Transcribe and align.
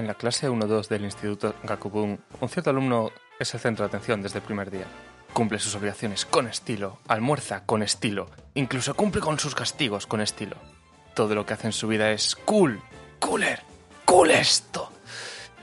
En 0.00 0.06
la 0.06 0.14
clase 0.14 0.48
1-2 0.48 0.88
del 0.88 1.04
Instituto 1.04 1.54
Gakubun, 1.62 2.18
un 2.40 2.48
cierto 2.48 2.70
alumno 2.70 3.10
es 3.38 3.52
el 3.52 3.60
centro 3.60 3.84
de 3.84 3.88
atención 3.88 4.22
desde 4.22 4.38
el 4.38 4.44
primer 4.46 4.70
día. 4.70 4.86
Cumple 5.34 5.58
sus 5.58 5.74
obligaciones 5.74 6.24
con 6.24 6.48
estilo, 6.48 7.00
almuerza 7.06 7.66
con 7.66 7.82
estilo, 7.82 8.30
incluso 8.54 8.94
cumple 8.94 9.20
con 9.20 9.38
sus 9.38 9.54
castigos 9.54 10.06
con 10.06 10.22
estilo. 10.22 10.56
Todo 11.14 11.34
lo 11.34 11.44
que 11.44 11.52
hace 11.52 11.66
en 11.66 11.74
su 11.74 11.86
vida 11.86 12.12
es 12.12 12.34
cool, 12.34 12.80
cooler, 13.18 13.60
cool 14.06 14.30
esto. 14.30 14.90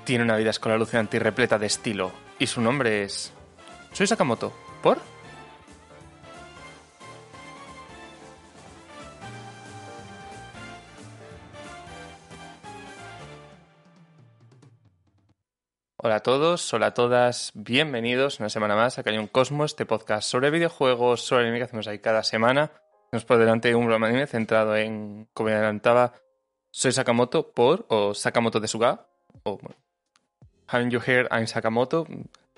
Tiene 0.03 0.23
una 0.23 0.37
vida 0.37 0.51
escolar 0.51 0.75
alucinante 0.75 1.17
y 1.17 1.19
repleta 1.19 1.57
de 1.57 1.65
estilo, 1.65 2.11
y 2.37 2.45
su 2.45 2.61
nombre 2.61 3.01
es... 3.01 3.33
Soy 3.91 4.05
Sakamoto. 4.05 4.53
¿Por? 4.83 4.99
Hola 15.99 16.17
a 16.17 16.19
todos, 16.19 16.71
hola 16.75 16.85
a 16.87 16.93
todas, 16.93 17.51
bienvenidos 17.55 18.39
una 18.39 18.49
semana 18.49 18.75
más 18.75 18.99
a 18.99 19.03
Cañón 19.03 19.25
Cosmos, 19.25 19.71
este 19.71 19.87
podcast 19.87 20.29
sobre 20.29 20.51
videojuegos, 20.51 21.23
sobre 21.23 21.45
anime 21.45 21.57
que 21.57 21.63
hacemos 21.63 21.87
ahí 21.87 21.97
cada 21.97 22.21
semana. 22.21 22.71
Nos 23.11 23.25
por 23.25 23.39
delante 23.39 23.73
un 23.73 23.85
programa 23.85 24.05
anime 24.05 24.27
centrado 24.27 24.75
en, 24.75 25.27
como 25.33 25.49
adelantaba, 25.49 26.13
soy 26.69 26.91
Sakamoto 26.91 27.51
por, 27.51 27.87
o 27.89 28.13
Sakamoto 28.13 28.59
de 28.59 28.67
Suga, 28.67 29.07
o 29.41 29.57
Haven't 30.67 30.91
You 30.91 31.01
Heard 31.03 31.29
I'm 31.31 31.47
Sakamoto, 31.47 32.05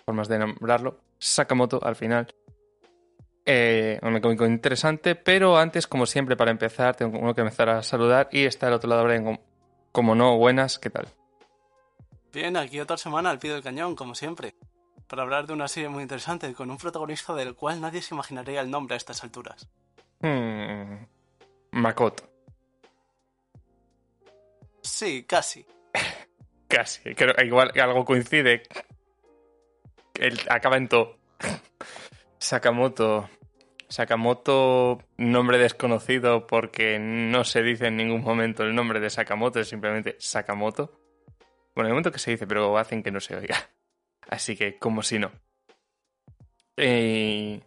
formas 0.03 0.27
de 0.27 0.37
nombrarlo, 0.37 0.99
Sakamoto 1.17 1.79
al 1.81 1.95
final. 1.95 2.27
Eh, 3.45 4.01
un 4.01 4.19
cómico 4.19 4.45
interesante, 4.45 5.15
pero 5.15 5.57
antes, 5.57 5.87
como 5.87 6.05
siempre, 6.05 6.35
para 6.35 6.51
empezar, 6.51 6.97
tengo 6.97 7.33
que 7.33 7.39
empezar 7.39 7.69
a 7.69 7.83
saludar 7.83 8.27
y 8.33 8.43
está 8.43 8.67
al 8.67 8.73
otro 8.73 8.89
lado 8.89 9.07
como 9.93 10.13
no, 10.13 10.37
buenas, 10.37 10.77
¿qué 10.77 10.89
tal? 10.89 11.07
Bien, 12.31 12.57
aquí 12.57 12.79
otra 12.79 12.97
semana 12.97 13.31
al 13.31 13.39
pie 13.39 13.51
del 13.51 13.63
cañón, 13.63 13.95
como 13.95 14.13
siempre, 14.13 14.55
para 15.07 15.23
hablar 15.23 15.47
de 15.47 15.53
una 15.53 15.67
serie 15.67 15.89
muy 15.89 16.03
interesante 16.03 16.53
con 16.53 16.69
un 16.69 16.77
protagonista 16.77 17.33
del 17.33 17.55
cual 17.55 17.81
nadie 17.81 18.01
se 18.01 18.13
imaginaría 18.13 18.61
el 18.61 18.69
nombre 18.69 18.93
a 18.93 18.97
estas 18.97 19.23
alturas. 19.23 19.67
Hmm. 20.21 21.05
Makoto. 21.71 22.29
Sí, 24.81 25.23
casi. 25.23 25.65
casi. 26.67 27.15
Creo 27.15 27.33
igual 27.43 27.71
algo 27.79 28.05
coincide. 28.05 28.63
El, 30.15 30.39
acaba 30.49 30.77
en 30.77 30.87
to. 30.87 31.17
Sakamoto. 32.37 33.29
Sakamoto, 33.87 34.99
nombre 35.17 35.57
desconocido 35.57 36.45
porque 36.45 36.99
no 36.99 37.43
se 37.43 37.63
dice 37.63 37.87
en 37.87 37.97
ningún 37.97 38.21
momento 38.21 38.61
el 38.61 38.75
nombre 38.75 38.99
de 38.99 39.09
Sakamoto, 39.09 39.59
es 39.59 39.67
simplemente 39.67 40.15
Sakamoto. 40.19 40.98
Bueno, 41.79 41.87
el 41.87 41.93
momento 41.93 42.11
que 42.11 42.19
se 42.19 42.31
dice, 42.31 42.45
pero 42.45 42.77
hacen 42.77 43.01
que 43.01 43.09
no 43.09 43.21
se 43.21 43.37
oiga. 43.37 43.55
Así 44.27 44.57
que, 44.57 44.77
como 44.77 45.01
si 45.01 45.17
no. 45.17 45.31
Eh, 46.75 47.61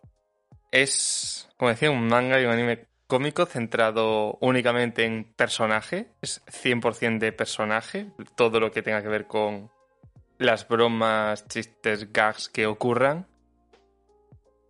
es, 0.70 1.48
como 1.56 1.70
decía, 1.70 1.90
un 1.90 2.08
manga 2.08 2.38
y 2.38 2.44
un 2.44 2.50
anime 2.50 2.88
cómico 3.06 3.46
centrado 3.46 4.36
únicamente 4.42 5.06
en 5.06 5.24
personaje. 5.24 6.08
Es 6.20 6.42
100% 6.44 7.20
de 7.20 7.32
personaje. 7.32 8.12
Todo 8.34 8.60
lo 8.60 8.70
que 8.70 8.82
tenga 8.82 9.00
que 9.00 9.08
ver 9.08 9.26
con 9.26 9.70
las 10.36 10.68
bromas, 10.68 11.48
chistes, 11.48 12.12
gags 12.12 12.50
que 12.50 12.66
ocurran. 12.66 13.26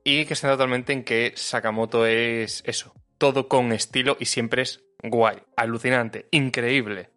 Y 0.05 0.25
que 0.27 0.37
se 0.37 0.47
totalmente 0.47 0.93
en 0.93 1.03
que 1.03 1.33
Sakamoto 1.35 2.07
es 2.07 2.63
eso. 2.65 2.95
Todo 3.19 3.49
con 3.49 3.73
estilo 3.73 4.17
y 4.21 4.27
siempre 4.27 4.63
es 4.63 4.85
guay, 5.03 5.43
alucinante, 5.57 6.29
increíble. 6.31 7.12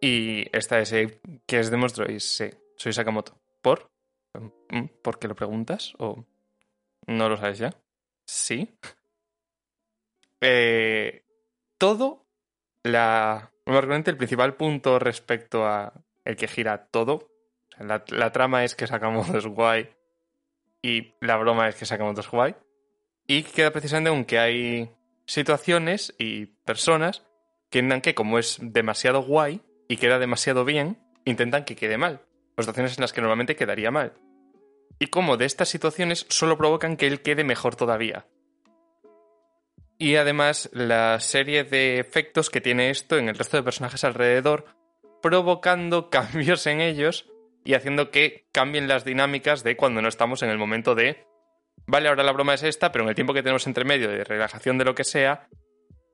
Y 0.00 0.46
esta 0.56 0.78
es 0.80 0.92
que 1.46 1.58
es 1.58 1.70
de 1.70 2.12
y 2.12 2.20
sí, 2.20 2.50
soy 2.76 2.92
Sakamoto. 2.92 3.38
¿Por? 3.60 3.90
Mm, 4.34 4.86
¿Por 5.02 5.18
qué 5.18 5.28
lo 5.28 5.34
preguntas? 5.34 5.92
¿O 5.98 6.24
no 7.06 7.28
lo 7.28 7.36
sabes 7.36 7.58
ya? 7.58 7.74
Sí. 8.26 8.68
Eh, 10.42 11.26
todo, 11.76 12.24
la, 12.82 13.52
el 13.66 14.16
principal 14.16 14.56
punto 14.56 14.98
respecto 14.98 15.66
a 15.66 15.92
el 16.24 16.34
que 16.34 16.48
gira 16.48 16.86
todo, 16.86 17.28
la, 17.78 18.02
la 18.08 18.32
trama 18.32 18.64
es 18.64 18.74
que 18.74 18.86
Sakamoto 18.86 19.36
es 19.36 19.44
guay 19.44 19.90
y 20.80 21.12
la 21.20 21.36
broma 21.36 21.68
es 21.68 21.74
que 21.74 21.84
Sakamoto 21.84 22.22
es 22.22 22.30
guay. 22.30 22.54
Y 23.26 23.42
queda 23.42 23.70
precisamente 23.70 24.08
aunque 24.08 24.38
hay 24.38 24.90
situaciones 25.26 26.14
y 26.18 26.46
personas 26.46 27.22
que 27.68 27.86
que 28.00 28.14
como 28.14 28.38
es 28.38 28.56
demasiado 28.60 29.22
guay, 29.22 29.60
y 29.90 29.96
queda 29.96 30.20
demasiado 30.20 30.64
bien, 30.64 30.98
intentan 31.24 31.64
que 31.64 31.74
quede 31.74 31.98
mal. 31.98 32.20
Situaciones 32.56 32.96
en 32.96 33.02
las 33.02 33.12
que 33.12 33.20
normalmente 33.20 33.56
quedaría 33.56 33.90
mal. 33.90 34.12
Y 35.00 35.08
como 35.08 35.36
de 35.36 35.46
estas 35.46 35.68
situaciones 35.68 36.26
solo 36.28 36.56
provocan 36.56 36.96
que 36.96 37.08
él 37.08 37.22
quede 37.22 37.42
mejor 37.42 37.74
todavía. 37.74 38.24
Y 39.98 40.14
además 40.14 40.70
la 40.72 41.18
serie 41.18 41.64
de 41.64 41.98
efectos 41.98 42.50
que 42.50 42.60
tiene 42.60 42.90
esto 42.90 43.18
en 43.18 43.28
el 43.28 43.36
resto 43.36 43.56
de 43.56 43.64
personajes 43.64 44.04
alrededor, 44.04 44.66
provocando 45.20 46.08
cambios 46.10 46.68
en 46.68 46.80
ellos 46.80 47.28
y 47.64 47.74
haciendo 47.74 48.12
que 48.12 48.46
cambien 48.52 48.86
las 48.86 49.04
dinámicas 49.04 49.64
de 49.64 49.76
cuando 49.76 50.00
no 50.02 50.08
estamos 50.08 50.44
en 50.44 50.50
el 50.50 50.58
momento 50.58 50.94
de, 50.94 51.26
vale, 51.88 52.08
ahora 52.08 52.22
la 52.22 52.32
broma 52.32 52.54
es 52.54 52.62
esta, 52.62 52.92
pero 52.92 53.02
en 53.02 53.08
el 53.08 53.16
tiempo 53.16 53.34
que 53.34 53.42
tenemos 53.42 53.66
entre 53.66 53.84
medio 53.84 54.08
de 54.08 54.22
relajación 54.22 54.78
de 54.78 54.84
lo 54.84 54.94
que 54.94 55.02
sea, 55.02 55.48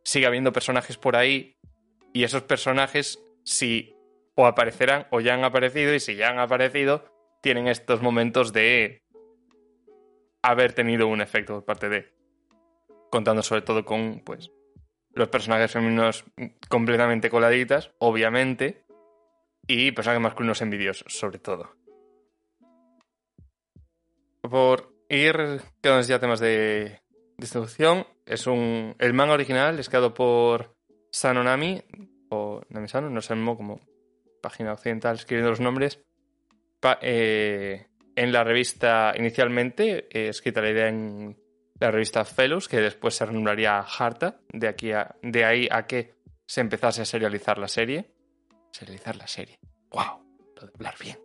sigue 0.03 0.25
habiendo 0.25 0.51
personajes 0.51 0.97
por 0.97 1.15
ahí 1.15 1.59
y 2.15 2.25
esos 2.25 2.41
personajes 2.45 3.26
si 3.47 3.97
o 4.35 4.47
aparecerán 4.47 5.07
o 5.11 5.21
ya 5.21 5.33
han 5.33 5.45
aparecido 5.45 5.95
y 5.95 6.01
si 6.01 6.17
ya 6.17 6.29
han 6.29 6.39
aparecido, 6.39 7.05
tienen 7.41 7.69
estos 7.69 8.03
momentos 8.03 8.53
de 8.53 9.03
haber 10.43 10.75
tenido 10.75 11.07
un 11.07 11.23
efecto 11.23 11.55
por 11.55 11.65
parte 11.65 11.89
de. 11.89 12.15
Contando 13.11 13.43
sobre 13.43 13.63
todo 13.63 13.85
con, 13.85 14.21
pues, 14.25 14.51
los 15.13 15.29
personajes 15.29 15.73
femeninos 15.73 16.25
completamente 16.69 17.31
coladitas, 17.31 17.93
obviamente, 17.99 18.85
y 19.67 19.93
personajes 19.93 20.23
masculinos 20.23 20.61
envidiosos, 20.61 21.17
sobre 21.17 21.39
todo. 21.39 21.75
Por 24.43 24.93
ir 25.09 25.63
quedándonos 25.81 26.09
ya 26.09 26.19
temas 26.19 26.41
de 26.41 27.01
distribución, 27.39 28.07
es 28.27 28.47
un. 28.47 28.95
El 28.99 29.15
manga 29.15 29.35
original 29.35 29.79
es 29.79 29.89
creado 29.89 30.13
por 30.13 30.77
Sanonami, 31.11 31.83
o 32.31 32.61
Namisano, 32.69 33.11
no 33.11 33.21
sé 33.21 33.35
como 33.35 33.81
página 34.43 34.73
occidental 34.73 35.17
escribiendo 35.17 35.51
los 35.51 35.61
nombres, 35.61 36.01
eh, 37.01 37.87
en 38.15 38.33
la 38.33 38.45
revista 38.45 39.13
inicialmente, 39.17 40.29
escrita 40.29 40.61
la 40.61 40.71
idea 40.71 40.89
en 40.89 41.37
la 41.79 41.91
revista 41.91 42.25
Fellows, 42.25 42.69
que 42.69 42.81
después 42.81 43.15
se 43.15 43.27
renombraría 43.27 43.81
Harta, 43.81 44.41
de, 44.53 44.69
aquí 44.69 44.91
de 45.23 45.45
ahí 45.45 45.69
a 45.71 45.87
que 45.87 46.15
se 46.47 46.61
empezase 46.61 47.03
a 47.03 47.05
serializar 47.05 47.59
la 47.59 47.69
serie. 47.69 48.15
Serializar 48.71 49.17
la 49.17 49.27
serie. 49.27 49.59
¡Wow! 49.91 50.23
Lo 50.57 50.67
de 50.67 50.73
hablar 50.75 50.95
bien. 51.01 51.19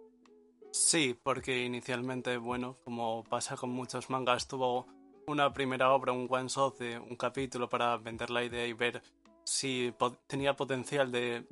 Sí, 0.71 1.17
porque 1.21 1.63
inicialmente, 1.63 2.37
bueno, 2.37 2.77
como 2.83 3.23
pasa 3.23 3.55
con 3.55 3.71
muchos 3.71 4.09
mangas, 4.09 4.47
tuvo 4.47 4.87
una 5.27 5.53
primera 5.53 5.91
obra, 5.91 6.11
un 6.11 6.27
one 6.29 6.47
shot 6.47 6.79
de 6.79 6.97
un 6.97 7.15
capítulo 7.15 7.69
para 7.69 7.97
vender 7.97 8.29
la 8.29 8.43
idea 8.43 8.65
y 8.65 8.73
ver 8.73 9.01
si 9.43 9.93
tenía 10.27 10.55
potencial 10.55 11.11
de 11.11 11.47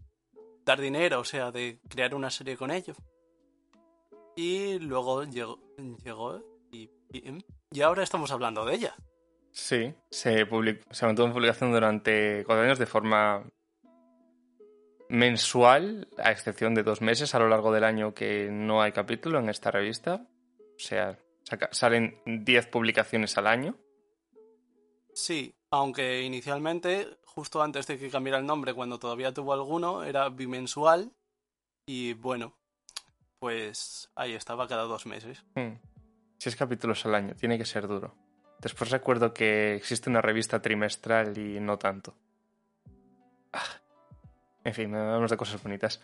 dar 0.66 0.80
dinero, 0.80 1.20
o 1.20 1.26
sea, 1.26 1.52
de 1.52 1.80
crear 1.88 2.14
una 2.16 2.30
serie 2.30 2.58
con 2.58 2.72
ellos. 2.72 2.98
Y 4.36 4.80
luego 4.80 5.24
llegó, 5.24 5.60
llegó 6.04 6.42
y, 6.72 6.90
y, 7.12 7.82
ahora 7.82 8.04
estamos 8.04 8.32
hablando 8.32 8.64
de 8.66 8.76
ella. 8.76 8.96
Sí, 9.52 9.94
se, 10.10 10.48
se 10.92 11.06
mantuvo 11.06 11.28
en 11.28 11.34
publicación 11.34 11.72
durante 11.72 12.44
cuatro 12.46 12.64
años 12.64 12.80
de 12.80 12.86
forma 12.86 13.44
mensual, 15.10 16.08
a 16.18 16.32
excepción 16.32 16.76
de 16.76 16.84
dos 16.84 17.02
meses 17.02 17.34
a 17.34 17.40
lo 17.40 17.50
largo 17.50 17.72
del 17.72 17.84
año 17.84 18.14
que 18.14 18.50
no 18.52 18.82
hay 18.82 18.92
capítulo 18.92 19.40
en 19.40 19.50
esta 19.50 19.72
revista. 19.72 20.28
O 20.76 20.80
sea, 20.80 21.18
salen 21.72 22.22
10 22.26 22.68
publicaciones 22.68 23.38
al 23.38 23.48
año. 23.48 23.76
Sí, 25.14 25.54
aunque 25.72 26.22
inicialmente 26.22 27.19
justo 27.34 27.62
antes 27.62 27.88
de 27.88 27.98
que 27.98 28.10
cambiara 28.10 28.40
el 28.40 28.46
nombre, 28.46 28.74
cuando 28.74 29.00
todavía 29.00 29.34
tuvo 29.34 29.54
alguno, 29.54 30.04
era 30.04 30.30
bimensual. 30.30 31.12
Y 31.86 32.14
bueno, 32.14 32.54
pues 33.40 34.12
ahí 34.16 34.34
estaba 34.34 34.68
cada 34.68 34.84
dos 34.84 35.06
meses. 35.06 35.44
Hmm. 35.56 35.76
Seis 36.38 36.56
capítulos 36.56 37.06
al 37.06 37.16
año, 37.16 37.36
tiene 37.36 37.58
que 37.58 37.66
ser 37.66 37.88
duro. 37.88 38.16
Después 38.60 38.90
recuerdo 38.92 39.34
que 39.34 39.76
existe 39.76 40.10
una 40.10 40.22
revista 40.22 40.62
trimestral 40.62 41.38
y 41.38 41.60
no 41.60 41.78
tanto. 41.78 42.16
Ah. 43.54 43.82
En 44.64 44.74
fin, 44.74 44.94
hablamos 44.94 45.32
de 45.32 45.38
cosas 45.38 45.62
bonitas. 45.64 46.02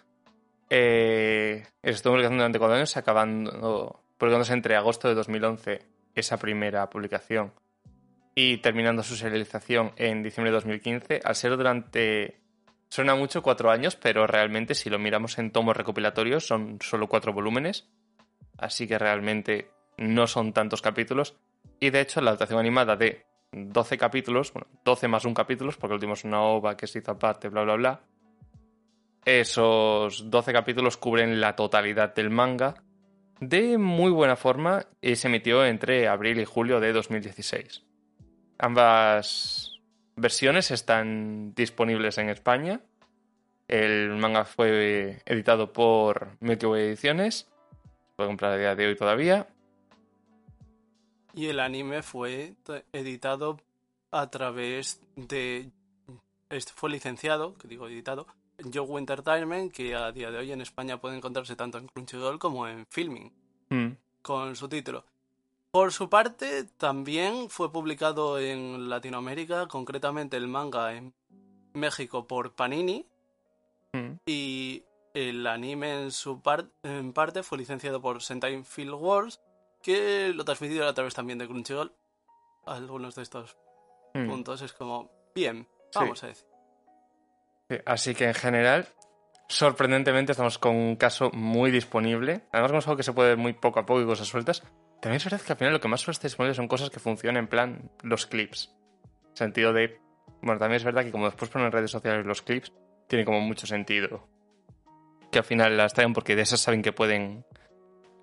Eh, 0.69 1.67
estuvo 1.83 2.13
publicando 2.13 2.37
durante 2.37 2.59
cuatro 2.59 2.75
años, 2.75 2.97
acabando, 2.97 4.03
publicándose 4.17 4.53
entre 4.53 4.75
agosto 4.75 5.07
de 5.07 5.15
2011 5.15 5.81
esa 6.15 6.37
primera 6.37 6.89
publicación 6.89 7.51
y 8.35 8.57
terminando 8.57 9.01
su 9.01 9.15
serialización 9.15 9.93
en 9.95 10.21
diciembre 10.21 10.51
de 10.51 10.55
2015, 10.55 11.21
al 11.23 11.35
ser 11.35 11.55
durante... 11.55 12.41
Suena 12.89 13.15
mucho 13.15 13.41
cuatro 13.41 13.71
años, 13.71 13.95
pero 13.95 14.27
realmente 14.27 14.75
si 14.75 14.89
lo 14.89 14.99
miramos 14.99 15.39
en 15.39 15.51
tomos 15.51 15.75
recopilatorios 15.75 16.45
son 16.45 16.77
solo 16.81 17.07
cuatro 17.07 17.33
volúmenes, 17.33 17.89
así 18.57 18.87
que 18.87 18.99
realmente 18.99 19.71
no 19.97 20.27
son 20.27 20.53
tantos 20.53 20.81
capítulos. 20.81 21.35
Y 21.79 21.89
de 21.89 22.01
hecho 22.01 22.21
la 22.21 22.31
adaptación 22.31 22.59
animada 22.59 22.95
de 22.95 23.25
12 23.51 23.97
capítulos, 23.97 24.53
bueno, 24.53 24.67
12 24.83 25.07
más 25.07 25.25
un 25.25 25.33
capítulos, 25.33 25.77
porque 25.77 25.93
el 25.93 25.95
último 25.95 26.13
es 26.13 26.23
una 26.25 26.41
ova 26.41 26.77
que 26.77 26.87
se 26.87 26.99
hizo 26.99 27.11
aparte, 27.11 27.49
bla, 27.49 27.63
bla, 27.63 27.75
bla. 27.75 28.01
Esos 29.25 30.29
12 30.29 30.53
capítulos 30.53 30.97
cubren 30.97 31.41
la 31.41 31.55
totalidad 31.55 32.13
del 32.13 32.29
manga 32.29 32.75
de 33.39 33.77
muy 33.77 34.11
buena 34.11 34.35
forma 34.35 34.85
y 35.01 35.15
se 35.15 35.27
emitió 35.27 35.65
entre 35.65 36.07
abril 36.07 36.39
y 36.39 36.45
julio 36.45 36.79
de 36.79 36.93
2016. 36.93 37.84
Ambas 38.57 39.79
versiones 40.15 40.71
están 40.71 41.53
disponibles 41.55 42.17
en 42.17 42.29
España. 42.29 42.81
El 43.67 44.11
manga 44.17 44.45
fue 44.45 45.21
editado 45.25 45.73
por 45.73 46.29
Milky 46.39 46.65
Way 46.65 46.83
Ediciones. 46.83 47.47
Se 48.09 48.15
puede 48.15 48.29
comprar 48.29 48.53
a 48.53 48.57
día 48.57 48.75
de 48.75 48.87
hoy 48.87 48.95
todavía. 48.95 49.47
Y 51.33 51.47
el 51.47 51.59
anime 51.59 52.01
fue 52.01 52.53
editado 52.93 53.59
a 54.11 54.29
través 54.29 55.01
de. 55.15 55.69
Este 56.49 56.71
fue 56.73 56.91
licenciado, 56.91 57.55
que 57.55 57.67
digo 57.67 57.87
editado, 57.87 58.27
Yogo 58.63 58.99
Entertainment, 58.99 59.73
que 59.73 59.95
a 59.95 60.11
día 60.11 60.31
de 60.31 60.37
hoy 60.37 60.51
en 60.51 60.61
España 60.61 61.01
puede 61.01 61.17
encontrarse 61.17 61.55
tanto 61.57 61.77
en 61.77 61.87
Crunchyroll 61.87 62.39
como 62.39 62.67
en 62.67 62.85
Filming, 62.89 63.33
Mm. 63.69 63.87
con 64.21 64.55
su 64.55 64.69
título. 64.69 65.03
Por 65.75 65.91
su 65.91 66.09
parte, 66.09 66.63
también 66.77 67.49
fue 67.49 67.69
publicado 67.69 68.39
en 68.39 68.87
Latinoamérica, 68.89 69.67
concretamente 69.67 70.37
el 70.37 70.47
manga 70.47 70.93
en 70.93 71.13
México 71.73 72.25
por 72.27 72.53
Panini, 72.53 73.05
Mm. 73.91 74.13
y 74.25 74.85
el 75.13 75.45
anime 75.45 76.03
en 76.03 76.11
su 76.11 76.39
par- 76.41 76.69
en 76.83 77.11
parte 77.11 77.43
fue 77.43 77.57
licenciado 77.57 78.01
por 78.01 78.21
Sentai 78.23 78.63
Field 78.63 78.93
Wars, 78.93 79.41
que 79.83 80.31
lo 80.33 80.45
transmitieron 80.45 80.87
a 80.87 80.93
través 80.93 81.13
también 81.13 81.39
de 81.39 81.45
Crunchyroll. 81.49 81.91
Algunos 82.65 83.15
de 83.15 83.23
estos 83.23 83.57
Mm. 84.13 84.29
puntos 84.29 84.61
es 84.61 84.71
como, 84.71 85.11
bien, 85.35 85.67
Sí. 85.91 85.99
vamos 85.99 86.23
a 86.23 86.27
decir. 86.27 86.47
Sí, 87.69 87.75
Así 87.85 88.15
que 88.15 88.23
en 88.29 88.33
general, 88.33 88.87
sorprendentemente 89.49 90.31
estamos 90.31 90.57
con 90.57 90.73
un 90.73 90.95
caso 90.95 91.31
muy 91.33 91.69
disponible. 91.69 92.45
Además, 92.53 92.71
como 92.71 92.79
es 92.79 92.87
algo 92.87 92.95
que 92.97 93.03
se 93.03 93.11
puede 93.11 93.29
ver 93.29 93.37
muy 93.37 93.51
poco 93.51 93.81
a 93.81 93.85
poco 93.85 93.99
y 94.01 94.05
cosas 94.05 94.27
sueltas, 94.29 94.63
también 95.05 95.17
es 95.17 95.25
verdad 95.25 95.41
que 95.45 95.53
al 95.53 95.59
final 95.59 95.73
lo 95.73 95.79
que 95.79 95.87
más 95.87 96.01
suele 96.01 96.13
estar 96.13 96.27
disponible 96.27 96.55
son 96.55 96.67
cosas 96.67 96.89
que 96.89 96.99
funcionan 96.99 97.43
en 97.43 97.47
plan 97.47 97.91
los 98.01 98.25
clips. 98.25 98.73
Sentido 99.35 99.71
de. 99.71 99.99
Bueno, 100.41 100.57
también 100.57 100.77
es 100.77 100.83
verdad 100.83 101.03
que 101.03 101.11
como 101.11 101.25
después 101.25 101.51
ponen 101.51 101.67
en 101.67 101.73
redes 101.73 101.91
sociales 101.91 102.25
los 102.25 102.41
clips, 102.41 102.73
tiene 103.07 103.23
como 103.23 103.39
mucho 103.39 103.67
sentido. 103.67 104.27
Que 105.31 105.37
al 105.37 105.45
final 105.45 105.77
las 105.77 105.93
traen 105.93 106.11
porque 106.11 106.35
de 106.35 106.41
esas 106.41 106.59
saben 106.59 106.81
que 106.81 106.91
pueden 106.91 107.45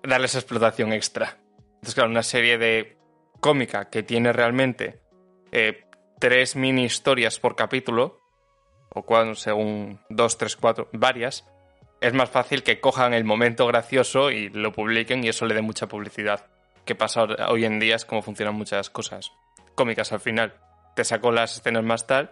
darles 0.03 0.35
explotación 0.35 0.91
extra. 0.91 1.37
Entonces, 1.75 1.95
claro, 1.95 2.09
una 2.09 2.21
serie 2.21 2.57
de 2.57 2.97
cómica 3.39 3.89
que 3.89 4.03
tiene 4.03 4.33
realmente 4.33 4.99
eh, 5.53 5.85
tres 6.19 6.57
mini 6.57 6.83
historias 6.83 7.39
por 7.39 7.55
capítulo, 7.55 8.19
o 8.89 9.03
cuando, 9.03 9.35
según 9.35 10.01
dos, 10.09 10.37
tres, 10.37 10.57
cuatro, 10.57 10.89
varias, 10.91 11.45
es 12.01 12.13
más 12.13 12.29
fácil 12.29 12.61
que 12.61 12.81
cojan 12.81 13.13
el 13.13 13.23
momento 13.23 13.65
gracioso 13.67 14.31
y 14.31 14.49
lo 14.49 14.73
publiquen 14.73 15.23
y 15.23 15.29
eso 15.29 15.45
le 15.45 15.55
dé 15.55 15.61
mucha 15.61 15.87
publicidad. 15.87 16.49
Que 16.85 16.95
pasa 16.95 17.23
hoy 17.49 17.65
en 17.65 17.79
día 17.79 17.95
es 17.95 18.05
como 18.05 18.21
funcionan 18.21 18.55
muchas 18.55 18.89
cosas 18.89 19.31
cómicas 19.75 20.11
al 20.11 20.19
final. 20.19 20.53
Te 20.95 21.03
saco 21.03 21.31
las 21.31 21.57
escenas 21.57 21.83
más 21.83 22.05
tal, 22.05 22.31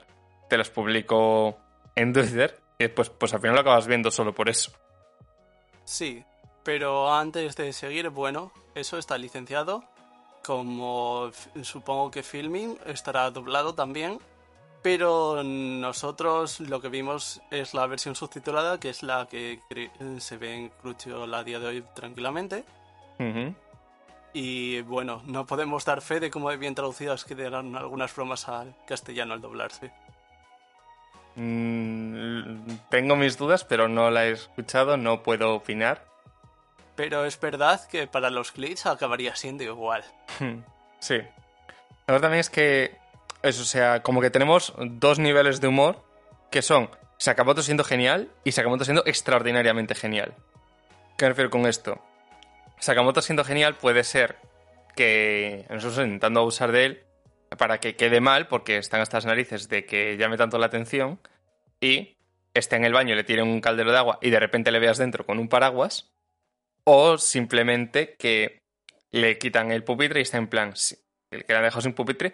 te 0.49 0.57
las 0.57 0.69
publico 0.69 1.57
en 1.95 2.13
Twitter 2.13 2.59
y 2.77 2.83
después 2.83 3.09
pues 3.09 3.33
al 3.33 3.41
final 3.41 3.55
lo 3.55 3.61
acabas 3.61 3.87
viendo 3.87 4.11
solo 4.11 4.33
por 4.33 4.49
eso. 4.49 4.71
Sí, 5.83 6.23
pero 6.63 7.13
antes 7.13 7.55
de 7.55 7.73
seguir, 7.73 8.09
bueno, 8.09 8.51
eso 8.75 8.97
está 8.97 9.17
licenciado. 9.17 9.83
Como 10.43 11.31
supongo 11.61 12.11
que 12.11 12.23
Filming 12.23 12.77
estará 12.85 13.29
doblado 13.31 13.73
también. 13.73 14.19
Pero 14.81 15.43
nosotros 15.43 16.59
lo 16.59 16.81
que 16.81 16.89
vimos 16.89 17.39
es 17.51 17.75
la 17.75 17.85
versión 17.85 18.15
subtitulada, 18.15 18.79
que 18.79 18.89
es 18.89 19.03
la 19.03 19.27
que 19.27 19.59
se 20.19 20.37
ve 20.37 20.55
en 20.55 20.69
Crunchyroll 20.69 21.31
a 21.35 21.43
día 21.43 21.59
de 21.59 21.67
hoy 21.67 21.83
tranquilamente. 21.93 22.63
Ujú. 23.19 23.53
Y 24.33 24.81
bueno, 24.81 25.21
no 25.25 25.45
podemos 25.45 25.83
dar 25.85 26.01
fe 26.01 26.19
de 26.19 26.31
cómo 26.31 26.49
de 26.49 26.57
bien 26.57 26.75
traducidas 26.75 27.25
quedarán 27.25 27.75
algunas 27.75 28.15
bromas 28.15 28.47
al 28.47 28.75
castellano 28.87 29.33
al 29.33 29.41
doblarse. 29.41 29.91
Mm, 31.35 32.77
tengo 32.89 33.15
mis 33.15 33.37
dudas, 33.37 33.65
pero 33.65 33.87
no 33.87 34.09
la 34.09 34.25
he 34.25 34.31
escuchado, 34.31 34.97
no 34.97 35.23
puedo 35.23 35.53
opinar. 35.53 36.05
Pero 36.95 37.25
es 37.25 37.39
verdad 37.39 37.87
que 37.87 38.07
para 38.07 38.29
los 38.29 38.51
clics 38.51 38.85
acabaría 38.85 39.35
siendo 39.35 39.63
igual. 39.63 40.03
Sí. 40.99 41.17
La 41.17 42.13
verdad 42.13 42.21
también 42.21 42.41
es 42.41 42.49
que, 42.49 42.97
eso, 43.41 43.63
o 43.63 43.65
sea, 43.65 44.03
como 44.03 44.21
que 44.21 44.29
tenemos 44.29 44.73
dos 44.77 45.17
niveles 45.17 45.61
de 45.61 45.67
humor 45.67 46.03
que 46.51 46.61
son 46.61 46.89
Sakamoto 47.17 47.63
siendo 47.63 47.83
genial 47.83 48.29
y 48.43 48.51
Sakamoto 48.51 48.83
siendo 48.83 49.03
extraordinariamente 49.05 49.95
genial. 49.95 50.35
¿Qué 51.17 51.25
me 51.25 51.29
refiero 51.29 51.49
con 51.49 51.65
esto? 51.65 51.99
Sakamoto 52.81 53.21
siendo 53.21 53.43
genial 53.43 53.77
puede 53.77 54.03
ser 54.03 54.37
que 54.95 55.65
nosotros 55.69 56.03
intentando 56.03 56.39
abusar 56.39 56.71
de 56.71 56.85
él 56.85 57.03
para 57.57 57.79
que 57.79 57.95
quede 57.95 58.21
mal 58.21 58.47
porque 58.47 58.77
están 58.77 59.01
hasta 59.01 59.17
las 59.17 59.25
narices 59.25 59.69
de 59.69 59.85
que 59.85 60.17
llame 60.17 60.35
tanto 60.35 60.57
la 60.57 60.65
atención 60.65 61.19
y 61.79 62.17
esté 62.55 62.77
en 62.77 62.83
el 62.83 62.93
baño, 62.93 63.13
le 63.13 63.23
tire 63.23 63.43
un 63.43 63.61
caldero 63.61 63.91
de 63.91 63.97
agua 63.99 64.17
y 64.19 64.31
de 64.31 64.39
repente 64.39 64.71
le 64.71 64.79
veas 64.79 64.97
dentro 64.97 65.27
con 65.27 65.37
un 65.37 65.47
paraguas 65.47 66.11
o 66.83 67.19
simplemente 67.19 68.15
que 68.17 68.57
le 69.11 69.37
quitan 69.37 69.71
el 69.71 69.83
pupitre 69.83 70.19
y 70.19 70.23
está 70.23 70.37
en 70.37 70.47
plan, 70.47 70.73
el 71.29 71.45
que 71.45 71.53
la 71.53 71.61
dejado 71.61 71.81
sin 71.81 71.93
pupitre, 71.93 72.33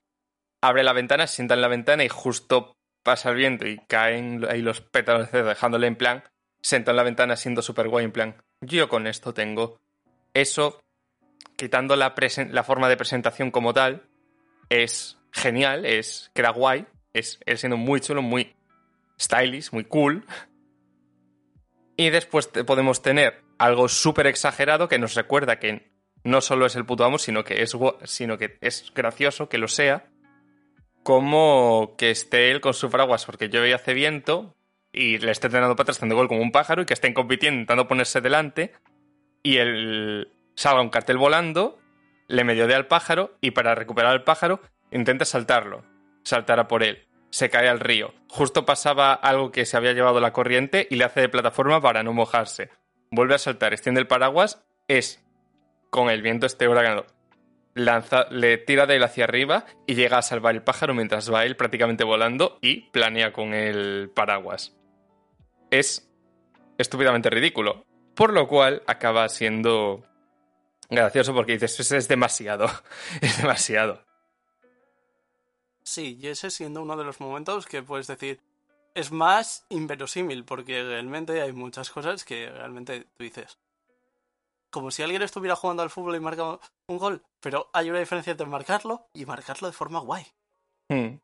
abre 0.63 0.83
la 0.83 0.93
ventana, 0.93 1.27
se 1.27 1.35
sienta 1.35 1.55
en 1.55 1.61
la 1.61 1.67
ventana 1.67 2.05
y 2.05 2.09
justo 2.09 2.77
pasa 3.03 3.31
el 3.31 3.35
viento 3.35 3.67
y 3.67 3.79
caen 3.87 4.45
ahí 4.49 4.61
los 4.61 4.79
pétalos 4.79 5.29
dejándole 5.31 5.87
en 5.87 5.97
plan, 5.97 6.23
sentado 6.61 6.91
en 6.93 6.97
la 6.97 7.03
ventana 7.03 7.35
siendo 7.35 7.61
súper 7.61 7.89
guay, 7.89 8.05
en 8.05 8.11
plan, 8.13 8.35
yo 8.61 8.87
con 8.87 9.07
esto 9.07 9.33
tengo. 9.33 9.77
Eso, 10.37 10.79
quitando 11.55 11.95
la, 11.95 12.13
forma 12.63 12.89
de 12.89 12.95
presentación 12.95 13.49
como 13.49 13.73
tal, 13.73 14.03
es 14.69 15.17
genial, 15.31 15.83
es 15.83 16.29
queda 16.35 16.51
guay, 16.51 16.85
es 17.11 17.39
él 17.47 17.57
siendo 17.57 17.75
muy 17.75 18.01
chulo, 18.01 18.21
muy 18.21 18.55
stylish, 19.19 19.71
muy 19.71 19.85
cool. 19.85 20.27
Y 21.95 22.11
después 22.11 22.49
podemos 22.67 23.01
tener 23.01 23.41
algo 23.57 23.89
súper 23.89 24.27
exagerado 24.27 24.87
que 24.87 24.99
nos 24.99 25.15
recuerda 25.15 25.57
que 25.57 25.91
no 26.23 26.41
solo 26.41 26.67
es 26.67 26.75
el 26.75 26.85
puto 26.85 27.03
amo, 27.03 27.17
sino 27.17 27.43
que 27.43 27.63
es, 27.63 27.75
sino 28.03 28.37
que 28.37 28.59
es 28.61 28.93
gracioso 28.93 29.49
que 29.49 29.57
lo 29.57 29.67
sea, 29.67 30.05
como 31.01 31.95
que 31.97 32.11
esté 32.11 32.51
él 32.51 32.61
con 32.61 32.75
su 32.75 32.91
paraguas 32.91 33.25
porque 33.25 33.49
llueve 33.49 33.69
y 33.69 33.73
hace 33.73 33.95
viento 33.95 34.55
y 34.91 35.17
le 35.17 35.31
esté 35.31 35.49
teniendo 35.49 35.73
atrás 35.73 35.97
haciendo 35.97 36.15
gol 36.15 36.27
como 36.27 36.43
un 36.43 36.51
pájaro 36.51 36.83
y 36.83 36.85
que 36.85 36.93
estén 36.93 37.15
compitiendo 37.15 37.55
intentando 37.55 37.87
ponerse 37.87 38.21
delante 38.21 38.73
y 39.47 39.59
él 39.59 40.33
salga 40.55 40.81
un 40.81 40.89
cartel 40.89 41.15
volando, 41.15 41.79
le 42.27 42.43
medio 42.43 42.67
dé 42.67 42.75
al 42.75 42.87
pájaro 42.87 43.37
y 43.39 43.51
para 43.51 43.75
recuperar 43.75 44.11
al 44.11 44.25
pájaro 44.25 44.59
intenta 44.91 45.23
saltarlo, 45.23 45.85
saltar 46.23 46.59
a 46.59 46.67
por 46.67 46.83
él. 46.83 47.07
Se 47.29 47.49
cae 47.49 47.69
al 47.69 47.79
río. 47.79 48.13
Justo 48.27 48.65
pasaba 48.65 49.13
algo 49.13 49.53
que 49.53 49.65
se 49.65 49.77
había 49.77 49.93
llevado 49.93 50.19
la 50.19 50.33
corriente 50.33 50.85
y 50.89 50.97
le 50.97 51.05
hace 51.05 51.21
de 51.21 51.29
plataforma 51.29 51.79
para 51.79 52.03
no 52.03 52.11
mojarse. 52.11 52.71
Vuelve 53.09 53.35
a 53.35 53.37
saltar, 53.37 53.71
extiende 53.71 54.01
el 54.01 54.07
paraguas, 54.07 54.65
es 54.89 55.25
con 55.91 56.09
el 56.09 56.21
viento 56.21 56.45
este 56.45 56.67
huracanado. 56.67 57.05
Lanza, 57.73 58.25
le 58.29 58.57
tira 58.57 58.85
de 58.85 58.97
él 58.97 59.03
hacia 59.03 59.23
arriba 59.23 59.63
y 59.85 59.95
llega 59.95 60.17
a 60.17 60.23
salvar 60.23 60.55
el 60.55 60.63
pájaro 60.63 60.93
mientras 60.93 61.33
va 61.33 61.45
él 61.45 61.55
prácticamente 61.55 62.03
volando 62.03 62.59
y 62.61 62.89
planea 62.91 63.31
con 63.31 63.53
el 63.53 64.11
paraguas. 64.13 64.75
Es 65.71 66.11
estúpidamente 66.77 67.29
ridículo. 67.29 67.86
Por 68.17 68.33
lo 68.33 68.47
cual 68.47 68.81
acaba 68.87 69.29
siendo 69.29 70.03
gracioso 70.89 71.35
porque 71.35 71.53
dices, 71.53 71.79
es, 71.79 71.91
es 71.91 72.07
demasiado. 72.07 72.67
Es 73.21 73.37
demasiado. 73.37 74.03
Sí, 75.83 76.17
y 76.19 76.27
ese 76.27 76.49
siendo 76.49 76.81
uno 76.81 76.97
de 76.97 77.03
los 77.03 77.21
momentos 77.21 77.67
que 77.67 77.83
puedes 77.83 78.07
decir 78.07 78.41
es 78.95 79.11
más 79.11 79.67
inverosímil, 79.69 80.43
porque 80.43 80.83
realmente 80.83 81.39
hay 81.41 81.53
muchas 81.53 81.91
cosas 81.91 82.25
que 82.25 82.49
realmente 82.49 83.01
tú 83.15 83.23
dices. 83.23 83.59
Como 84.71 84.89
si 84.89 85.03
alguien 85.03 85.21
estuviera 85.21 85.55
jugando 85.55 85.83
al 85.83 85.91
fútbol 85.91 86.15
y 86.15 86.19
marca 86.19 86.59
un 86.87 86.97
gol, 86.97 87.23
pero 87.39 87.69
hay 87.71 87.91
una 87.91 87.99
diferencia 87.99 88.31
entre 88.31 88.47
marcarlo 88.47 89.07
y 89.13 89.27
marcarlo 89.27 89.67
de 89.67 89.73
forma 89.73 89.99
guay. 89.99 90.25
Hmm. 90.89 91.19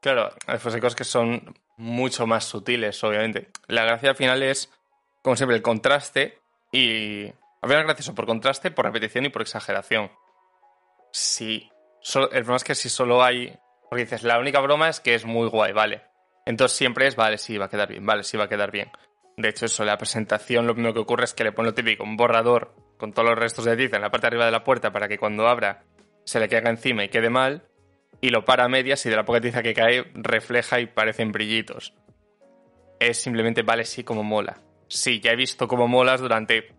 Claro, 0.00 0.30
hay 0.46 0.58
cosas 0.58 0.96
que 0.96 1.04
son 1.04 1.54
mucho 1.76 2.26
más 2.26 2.44
sutiles, 2.44 3.02
obviamente. 3.04 3.50
La 3.68 3.84
gracia 3.84 4.10
al 4.10 4.16
final 4.16 4.42
es, 4.42 4.70
como 5.22 5.36
siempre, 5.36 5.56
el 5.56 5.62
contraste 5.62 6.38
y... 6.72 7.28
A 7.60 7.66
ver, 7.66 7.82
gracioso 7.84 8.14
por 8.14 8.26
contraste, 8.26 8.70
por 8.70 8.84
repetición 8.84 9.24
y 9.24 9.30
por 9.30 9.42
exageración. 9.42 10.10
Si... 11.12 11.70
el 12.14 12.28
problema 12.28 12.56
es 12.56 12.64
que 12.64 12.74
si 12.74 12.88
solo 12.88 13.22
hay... 13.22 13.58
Porque 13.90 14.04
dices, 14.04 14.22
la 14.22 14.38
única 14.38 14.60
broma 14.60 14.88
es 14.88 15.00
que 15.00 15.14
es 15.14 15.24
muy 15.24 15.48
guay, 15.48 15.72
vale. 15.72 16.02
Entonces 16.46 16.76
siempre 16.76 17.06
es, 17.06 17.16
vale, 17.16 17.38
sí, 17.38 17.58
va 17.58 17.66
a 17.66 17.68
quedar 17.68 17.88
bien, 17.88 18.06
vale, 18.06 18.22
sí, 18.22 18.36
va 18.36 18.44
a 18.44 18.48
quedar 18.48 18.70
bien. 18.70 18.90
De 19.36 19.48
hecho, 19.48 19.66
eso, 19.66 19.84
la 19.84 19.98
presentación, 19.98 20.66
lo 20.66 20.74
primero 20.74 20.94
que 20.94 21.00
ocurre 21.00 21.24
es 21.24 21.34
que 21.34 21.44
le 21.44 21.52
pone 21.52 21.68
lo 21.68 21.74
típico, 21.74 22.04
un 22.04 22.16
borrador 22.16 22.74
con 22.96 23.12
todos 23.12 23.28
los 23.28 23.38
restos 23.38 23.64
de 23.64 23.76
tiza 23.76 23.96
en 23.96 24.02
la 24.02 24.10
parte 24.10 24.24
de 24.24 24.28
arriba 24.28 24.46
de 24.46 24.50
la 24.52 24.64
puerta 24.64 24.92
para 24.92 25.08
que 25.08 25.18
cuando 25.18 25.46
abra 25.46 25.84
se 26.24 26.40
le 26.40 26.48
caiga 26.48 26.70
encima 26.70 27.04
y 27.04 27.08
quede 27.08 27.30
mal 27.30 27.68
y 28.20 28.30
lo 28.30 28.44
para 28.44 28.64
a 28.64 28.68
medias 28.68 29.06
y 29.06 29.10
de 29.10 29.16
la 29.16 29.24
poca 29.24 29.40
tiza 29.40 29.62
que 29.62 29.74
cae 29.74 30.10
refleja 30.14 30.80
y 30.80 30.86
parecen 30.86 31.32
brillitos. 31.32 31.94
Es 32.98 33.20
simplemente 33.20 33.62
vale 33.62 33.84
sí 33.84 34.02
como 34.02 34.24
mola. 34.24 34.58
Sí, 34.88 35.20
ya 35.20 35.32
he 35.32 35.36
visto 35.36 35.68
cómo 35.68 35.86
molas 35.86 36.20
durante 36.20 36.74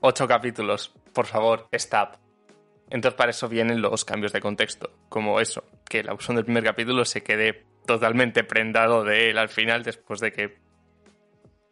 ocho 0.00 0.26
capítulos. 0.26 0.94
Por 1.12 1.26
favor, 1.26 1.68
stop. 1.72 2.16
Entonces 2.88 3.16
para 3.16 3.30
eso 3.30 3.48
vienen 3.48 3.82
los 3.82 4.04
cambios 4.04 4.32
de 4.32 4.40
contexto, 4.40 4.90
como 5.08 5.40
eso, 5.40 5.64
que 5.88 6.02
la 6.02 6.12
opción 6.12 6.36
del 6.36 6.44
primer 6.44 6.64
capítulo 6.64 7.04
se 7.04 7.22
quede 7.22 7.66
totalmente 7.86 8.44
prendado 8.44 9.04
de 9.04 9.30
él 9.30 9.38
al 9.38 9.48
final 9.48 9.82
después 9.82 10.20
de 10.20 10.32
que 10.32 10.58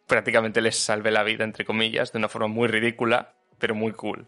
prácticamente 0.07 0.61
les 0.61 0.77
salve 0.77 1.11
la 1.11 1.23
vida, 1.23 1.43
entre 1.43 1.65
comillas, 1.65 2.11
de 2.11 2.19
una 2.19 2.29
forma 2.29 2.47
muy 2.47 2.67
ridícula, 2.67 3.35
pero 3.57 3.75
muy 3.75 3.91
cool. 3.91 4.27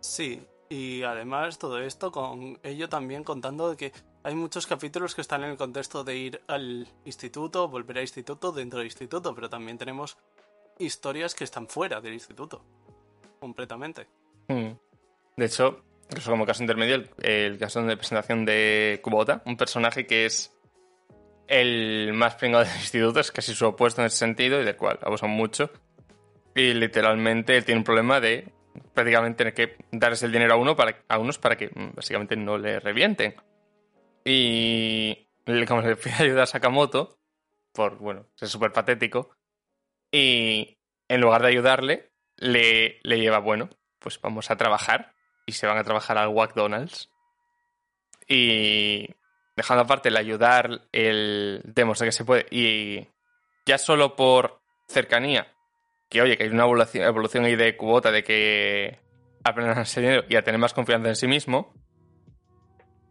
Sí, 0.00 0.46
y 0.68 1.02
además 1.02 1.58
todo 1.58 1.80
esto 1.80 2.12
con 2.12 2.58
ello 2.62 2.88
también 2.88 3.24
contando 3.24 3.70
de 3.70 3.76
que 3.76 3.92
hay 4.22 4.34
muchos 4.34 4.66
capítulos 4.66 5.14
que 5.14 5.20
están 5.20 5.44
en 5.44 5.50
el 5.50 5.56
contexto 5.56 6.04
de 6.04 6.16
ir 6.16 6.40
al 6.48 6.86
instituto, 7.04 7.68
volver 7.68 7.98
al 7.98 8.04
instituto, 8.04 8.52
dentro 8.52 8.78
del 8.78 8.86
instituto, 8.86 9.34
pero 9.34 9.48
también 9.48 9.78
tenemos 9.78 10.18
historias 10.78 11.34
que 11.34 11.44
están 11.44 11.68
fuera 11.68 12.00
del 12.00 12.14
instituto. 12.14 12.62
Completamente. 13.40 14.06
Hmm. 14.48 14.72
De 15.36 15.44
hecho, 15.44 15.82
incluso 16.04 16.30
como 16.30 16.46
caso 16.46 16.62
intermedio, 16.62 17.04
el, 17.22 17.58
caso 17.58 17.82
de 17.82 17.96
presentación 17.96 18.44
de 18.44 19.00
Kubota, 19.02 19.42
un 19.46 19.56
personaje 19.56 20.06
que 20.06 20.26
es 20.26 20.52
el 21.46 22.12
más 22.12 22.34
pringado 22.34 22.64
del 22.64 22.74
instituto, 22.74 23.20
es 23.20 23.30
casi 23.30 23.54
su 23.54 23.66
opuesto 23.66 24.00
en 24.02 24.06
ese 24.06 24.16
sentido 24.16 24.60
y 24.60 24.64
del 24.64 24.76
cual 24.76 24.98
abusan 25.02 25.30
mucho. 25.30 25.70
Y 26.54 26.74
literalmente 26.74 27.56
él 27.56 27.64
tiene 27.64 27.78
un 27.78 27.84
problema 27.84 28.20
de 28.20 28.52
prácticamente 28.94 29.38
tener 29.38 29.54
que 29.54 29.76
darles 29.92 30.22
el 30.24 30.32
dinero 30.32 30.54
a, 30.54 30.56
uno 30.56 30.74
para, 30.74 31.04
a 31.08 31.18
unos 31.18 31.38
para 31.38 31.56
que 31.56 31.68
mm, 31.68 31.94
básicamente 31.94 32.36
no 32.36 32.58
le 32.58 32.80
revienten. 32.80 33.34
Y 34.30 35.26
como 35.66 35.80
le 35.80 35.96
pide 35.96 36.14
ayuda 36.18 36.42
a 36.42 36.46
Sakamoto, 36.46 37.18
por, 37.72 37.96
bueno, 37.96 38.26
es 38.38 38.50
súper 38.50 38.72
patético, 38.72 39.30
y 40.12 40.78
en 41.08 41.20
lugar 41.20 41.40
de 41.42 41.48
ayudarle, 41.48 42.12
le, 42.36 43.00
le 43.02 43.20
lleva, 43.20 43.38
bueno, 43.38 43.70
pues 43.98 44.20
vamos 44.20 44.50
a 44.50 44.56
trabajar, 44.56 45.14
y 45.46 45.52
se 45.52 45.66
van 45.66 45.78
a 45.78 45.84
trabajar 45.84 46.18
al 46.18 46.34
McDonald's. 46.34 47.10
Y 48.28 49.08
dejando 49.56 49.84
aparte 49.84 50.10
el 50.10 50.16
ayudar, 50.18 50.82
el 50.92 51.62
demostrar 51.64 52.08
que 52.08 52.12
se 52.12 52.26
puede, 52.26 52.46
y 52.50 53.08
ya 53.64 53.78
solo 53.78 54.14
por 54.14 54.60
cercanía, 54.88 55.54
que 56.10 56.20
oye, 56.20 56.36
que 56.36 56.44
hay 56.44 56.50
una 56.50 56.64
evolución, 56.64 57.04
evolución 57.04 57.44
ahí 57.46 57.56
de 57.56 57.78
cuota 57.78 58.10
de 58.10 58.22
que 58.22 59.00
aprendan 59.42 59.78
a 59.78 59.86
ser 59.86 60.02
dinero 60.02 60.24
y 60.28 60.36
a 60.36 60.42
tener 60.42 60.60
más 60.60 60.74
confianza 60.74 61.08
en 61.08 61.16
sí 61.16 61.26
mismo, 61.26 61.72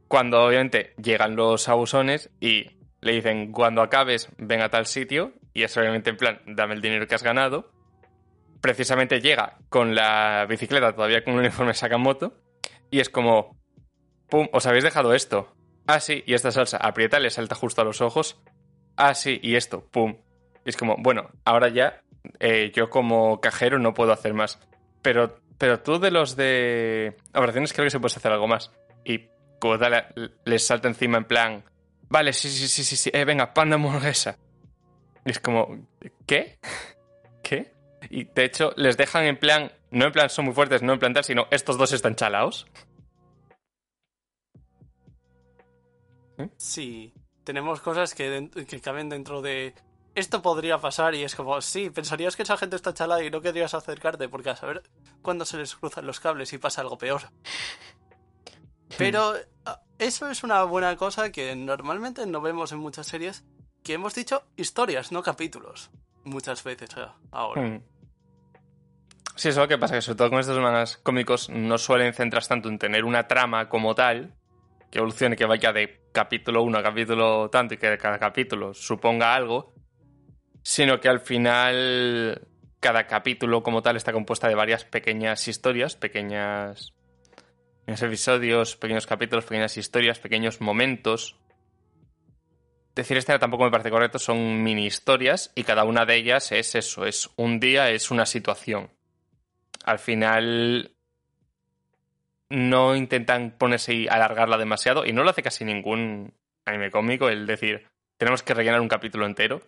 cuando 0.07 0.43
obviamente 0.43 0.93
llegan 1.01 1.35
los 1.35 1.67
abusones 1.69 2.29
y 2.39 2.77
le 3.01 3.13
dicen, 3.13 3.51
cuando 3.51 3.81
acabes, 3.81 4.29
ven 4.37 4.61
a 4.61 4.69
tal 4.69 4.85
sitio, 4.85 5.33
y 5.53 5.63
es 5.63 5.75
obviamente 5.77 6.09
en 6.09 6.17
plan, 6.17 6.41
dame 6.45 6.73
el 6.75 6.81
dinero 6.81 7.07
que 7.07 7.15
has 7.15 7.23
ganado, 7.23 7.71
precisamente 8.61 9.21
llega 9.21 9.57
con 9.69 9.95
la 9.95 10.45
bicicleta 10.47 10.93
todavía 10.93 11.23
con 11.23 11.33
un 11.33 11.39
uniforme 11.39 11.73
Sakamoto, 11.73 12.33
y 12.89 12.99
es 12.99 13.09
como, 13.09 13.57
pum, 14.29 14.47
os 14.51 14.65
habéis 14.65 14.83
dejado 14.83 15.13
esto. 15.13 15.53
Ah, 15.87 15.99
sí, 15.99 16.23
y 16.25 16.33
esta 16.33 16.51
salsa 16.51 16.77
aprieta, 16.77 17.19
le 17.19 17.29
salta 17.29 17.55
justo 17.55 17.81
a 17.81 17.85
los 17.85 18.01
ojos. 18.01 18.41
Ah, 18.95 19.13
sí, 19.13 19.39
y 19.41 19.55
esto, 19.55 19.85
pum. 19.89 20.17
Y 20.65 20.69
es 20.69 20.77
como, 20.77 20.97
bueno, 20.97 21.29
ahora 21.45 21.69
ya 21.69 22.01
eh, 22.39 22.71
yo 22.75 22.89
como 22.89 23.39
cajero 23.39 23.79
no 23.79 23.93
puedo 23.93 24.11
hacer 24.11 24.33
más. 24.33 24.59
Pero, 25.01 25.39
pero 25.57 25.79
tú 25.79 25.99
de 25.99 26.11
los 26.11 26.35
de 26.35 27.15
operaciones 27.33 27.73
creo 27.73 27.85
que 27.85 27.91
se 27.91 27.99
puede 27.99 28.15
hacer 28.15 28.31
algo 28.31 28.47
más. 28.47 28.71
Y 29.05 29.29
Kuda 29.59 30.09
les 30.45 30.65
salta 30.65 30.87
encima 30.87 31.17
en 31.17 31.25
plan, 31.25 31.63
vale, 32.09 32.33
sí, 32.33 32.49
sí, 32.49 32.67
sí, 32.67 32.83
sí, 32.83 32.95
sí, 32.95 33.09
eh, 33.13 33.25
venga, 33.25 33.53
panda 33.53 33.75
hamburguesa. 33.75 34.37
Y 35.25 35.31
es 35.31 35.39
como, 35.39 35.87
¿qué? 36.25 36.59
¿Qué? 37.43 37.73
Y 38.09 38.25
de 38.25 38.45
hecho 38.45 38.73
les 38.77 38.97
dejan 38.97 39.25
en 39.25 39.37
plan, 39.37 39.71
no 39.91 40.05
en 40.05 40.11
plan 40.11 40.29
son 40.29 40.45
muy 40.45 40.53
fuertes, 40.53 40.81
no 40.81 40.93
en 40.93 40.99
plan 40.99 41.13
tal, 41.13 41.23
sino 41.23 41.47
estos 41.51 41.77
dos 41.77 41.91
están 41.91 42.15
chalaos. 42.15 42.67
Sí, 46.57 47.13
tenemos 47.43 47.81
cosas 47.81 48.13
que, 48.13 48.49
que 48.67 48.79
caben 48.79 49.09
dentro 49.09 49.41
de 49.41 49.73
esto 50.17 50.41
podría 50.41 50.79
pasar 50.79 51.13
y 51.13 51.23
es 51.23 51.35
como, 51.35 51.61
sí, 51.61 51.91
pensarías 51.91 52.35
que 52.35 52.43
esa 52.43 52.57
gente 52.57 52.75
está 52.75 52.91
chalada 52.91 53.23
y 53.23 53.29
no 53.29 53.39
querrías 53.39 53.75
acercarte 53.75 54.27
porque 54.27 54.49
a 54.49 54.55
saber 54.55 54.81
cuándo 55.21 55.45
se 55.45 55.57
les 55.57 55.75
cruzan 55.75 56.07
los 56.07 56.19
cables 56.19 56.51
y 56.53 56.57
pasa 56.57 56.81
algo 56.81 56.97
peor. 56.97 57.21
Pero 58.97 59.33
ah, 59.65 59.81
eso 59.99 60.29
es 60.29 60.43
una 60.43 60.63
buena 60.63 60.95
cosa 60.95 61.31
que 61.31 61.55
normalmente 61.55 62.25
no 62.25 62.41
vemos 62.41 62.71
en 62.71 62.79
muchas 62.79 63.07
series, 63.07 63.43
que 63.83 63.93
hemos 63.93 64.15
dicho 64.15 64.43
historias, 64.55 65.11
no 65.11 65.23
capítulos, 65.23 65.89
muchas 66.23 66.63
veces 66.63 66.89
eh, 66.97 67.05
ahora. 67.31 67.61
Hmm. 67.61 67.81
Sí, 69.35 69.49
eso 69.49 69.61
es 69.61 69.65
lo 69.65 69.67
que 69.67 69.77
pasa, 69.77 69.95
que 69.95 70.01
sobre 70.01 70.17
todo 70.17 70.29
con 70.31 70.39
estos 70.39 70.57
mangas 70.59 70.97
cómicos 70.97 71.49
no 71.49 71.77
suelen 71.77 72.13
centrarse 72.13 72.49
tanto 72.49 72.69
en 72.69 72.79
tener 72.79 73.05
una 73.05 73.27
trama 73.27 73.69
como 73.69 73.93
tal, 73.93 74.33
que 74.89 74.97
evolucione, 74.97 75.35
que 75.35 75.45
vaya 75.45 75.71
de 75.73 76.07
capítulo 76.11 76.63
1 76.63 76.77
a 76.79 76.83
capítulo 76.83 77.49
tanto 77.49 77.75
y 77.75 77.77
que 77.77 77.97
cada 77.97 78.17
capítulo 78.17 78.73
suponga 78.73 79.35
algo, 79.35 79.73
sino 80.63 80.99
que 80.99 81.09
al 81.09 81.19
final 81.19 82.47
cada 82.79 83.05
capítulo 83.05 83.63
como 83.63 83.81
tal 83.81 83.95
está 83.95 84.11
compuesta 84.11 84.47
de 84.47 84.55
varias 84.55 84.85
pequeñas 84.85 85.47
historias, 85.47 85.95
pequeñas, 85.95 86.93
episodios, 87.87 88.75
pequeños 88.75 89.07
capítulos, 89.07 89.45
pequeñas 89.45 89.77
historias, 89.77 90.19
pequeños 90.19 90.61
momentos. 90.61 91.35
Decir 92.95 93.17
este 93.17 93.37
tampoco 93.39 93.63
me 93.63 93.71
parece 93.71 93.89
correcto, 93.89 94.19
son 94.19 94.63
mini 94.63 94.85
historias 94.85 95.51
y 95.55 95.63
cada 95.63 95.83
una 95.83 96.05
de 96.05 96.15
ellas 96.15 96.51
es 96.51 96.75
eso, 96.75 97.05
es 97.05 97.29
un 97.35 97.59
día, 97.59 97.91
es 97.91 98.11
una 98.11 98.25
situación. 98.25 98.89
Al 99.85 99.99
final 99.99 100.91
no 102.49 102.95
intentan 102.95 103.51
ponerse 103.51 103.93
y 103.93 104.07
alargarla 104.07 104.57
demasiado 104.57 105.05
y 105.05 105.13
no 105.13 105.23
lo 105.23 105.29
hace 105.29 105.43
casi 105.43 105.63
ningún 105.65 106.33
anime 106.65 106.91
cómico 106.91 107.29
el 107.29 107.45
decir 107.45 107.87
tenemos 108.17 108.41
que 108.41 108.53
rellenar 108.53 108.79
un 108.79 108.87
capítulo 108.87 109.25
entero 109.25 109.61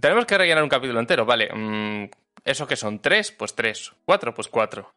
tenemos 0.00 0.26
que 0.26 0.36
rellenar 0.36 0.62
un 0.62 0.68
capítulo 0.68 1.00
entero, 1.00 1.24
vale. 1.24 1.48
Mm, 1.52 2.10
¿Eso 2.44 2.66
que 2.66 2.76
son? 2.76 3.00
¿Tres? 3.00 3.32
Pues 3.32 3.54
tres. 3.54 3.92
¿Cuatro? 4.04 4.34
Pues 4.34 4.48
cuatro. 4.48 4.92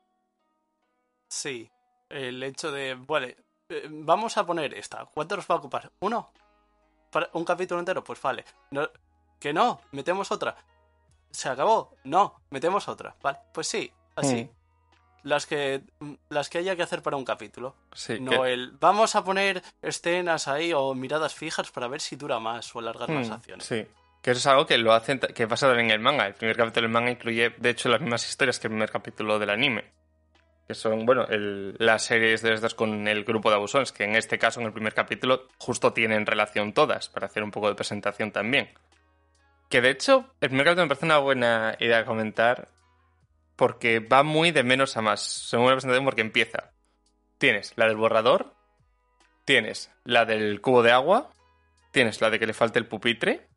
Sí. 1.29 1.69
El 2.09 2.41
hecho 2.43 2.71
de. 2.71 2.95
Vale. 2.95 3.37
Eh, 3.69 3.87
vamos 3.89 4.37
a 4.37 4.45
poner 4.45 4.73
esta. 4.73 5.05
¿Cuánto 5.05 5.35
nos 5.35 5.45
va 5.45 5.55
a 5.55 5.57
ocupar? 5.59 5.91
¿Uno? 5.99 6.31
¿Para 7.11 7.29
un 7.33 7.45
capítulo 7.45 7.79
entero? 7.79 8.03
Pues 8.03 8.21
vale. 8.21 8.43
que 9.39 9.53
no, 9.53 9.79
metemos 9.91 10.31
otra. 10.31 10.55
¿Se 11.31 11.49
acabó? 11.49 11.95
No, 12.03 12.41
metemos 12.49 12.87
otra. 12.87 13.15
Vale, 13.21 13.39
pues 13.53 13.67
sí, 13.67 13.91
así. 14.15 14.49
Las 15.23 15.45
que, 15.45 15.83
las 16.29 16.49
que 16.49 16.59
haya 16.59 16.75
que 16.75 16.83
hacer 16.83 17.03
para 17.03 17.17
un 17.17 17.25
capítulo. 17.25 17.75
Sí, 17.93 18.19
no 18.19 18.45
el 18.45 18.71
vamos 18.71 19.15
a 19.15 19.23
poner 19.23 19.61
escenas 19.81 20.47
ahí 20.47 20.71
o 20.73 20.95
miradas 20.95 21.35
fijas 21.35 21.69
para 21.71 21.87
ver 21.87 22.01
si 22.01 22.15
dura 22.15 22.39
más 22.39 22.73
o 22.75 22.79
alargar 22.79 23.09
las 23.09 23.29
hmm, 23.29 23.33
acciones. 23.33 23.65
Sí. 23.65 23.85
Que 24.21 24.31
eso 24.31 24.39
es 24.39 24.47
algo 24.47 24.65
que 24.65 24.77
lo 24.77 24.93
hacen, 24.93 25.19
que 25.19 25.47
pasa 25.47 25.67
también 25.67 25.87
en 25.87 25.93
el 25.93 25.99
manga. 25.99 26.27
El 26.27 26.33
primer 26.33 26.57
capítulo 26.57 26.83
del 26.83 26.91
manga 26.91 27.11
incluye, 27.11 27.51
de 27.57 27.69
hecho, 27.69 27.89
las 27.89 28.01
mismas 28.01 28.27
historias 28.27 28.59
que 28.59 28.67
el 28.67 28.71
primer 28.71 28.91
capítulo 28.91 29.39
del 29.39 29.49
anime. 29.49 29.98
Que 30.69 30.75
son, 30.75 31.03
bueno, 31.07 31.25
las 31.79 32.03
series 32.03 32.43
de 32.43 32.53
estas 32.53 32.75
con 32.75 33.07
el 33.07 33.23
grupo 33.23 33.49
de 33.49 33.55
abusones, 33.55 33.91
que 33.91 34.03
en 34.03 34.15
este 34.15 34.37
caso, 34.37 34.59
en 34.59 34.67
el 34.67 34.71
primer 34.71 34.93
capítulo, 34.93 35.47
justo 35.57 35.93
tienen 35.93 36.27
relación 36.27 36.73
todas, 36.73 37.09
para 37.09 37.25
hacer 37.25 37.41
un 37.41 37.49
poco 37.49 37.69
de 37.69 37.73
presentación 37.73 38.31
también. 38.31 38.69
Que 39.67 39.81
de 39.81 39.89
hecho, 39.89 40.31
el 40.39 40.49
primer 40.49 40.67
capítulo 40.67 40.85
me 40.85 40.89
parece 40.89 41.07
una 41.07 41.17
buena 41.17 41.75
idea 41.79 42.05
comentar, 42.05 42.69
porque 43.55 43.99
va 43.99 44.21
muy 44.21 44.51
de 44.51 44.61
menos 44.61 44.95
a 44.95 45.01
más, 45.01 45.21
según 45.21 45.65
la 45.65 45.71
presentación, 45.71 46.05
porque 46.05 46.21
empieza. 46.21 46.69
Tienes 47.39 47.73
la 47.75 47.87
del 47.87 47.97
borrador, 47.97 48.53
tienes 49.45 49.91
la 50.03 50.25
del 50.25 50.61
cubo 50.61 50.83
de 50.83 50.91
agua, 50.91 51.31
tienes 51.89 52.21
la 52.21 52.29
de 52.29 52.37
que 52.37 52.45
le 52.45 52.53
falte 52.53 52.77
el 52.77 52.85
pupitre, 52.85 53.47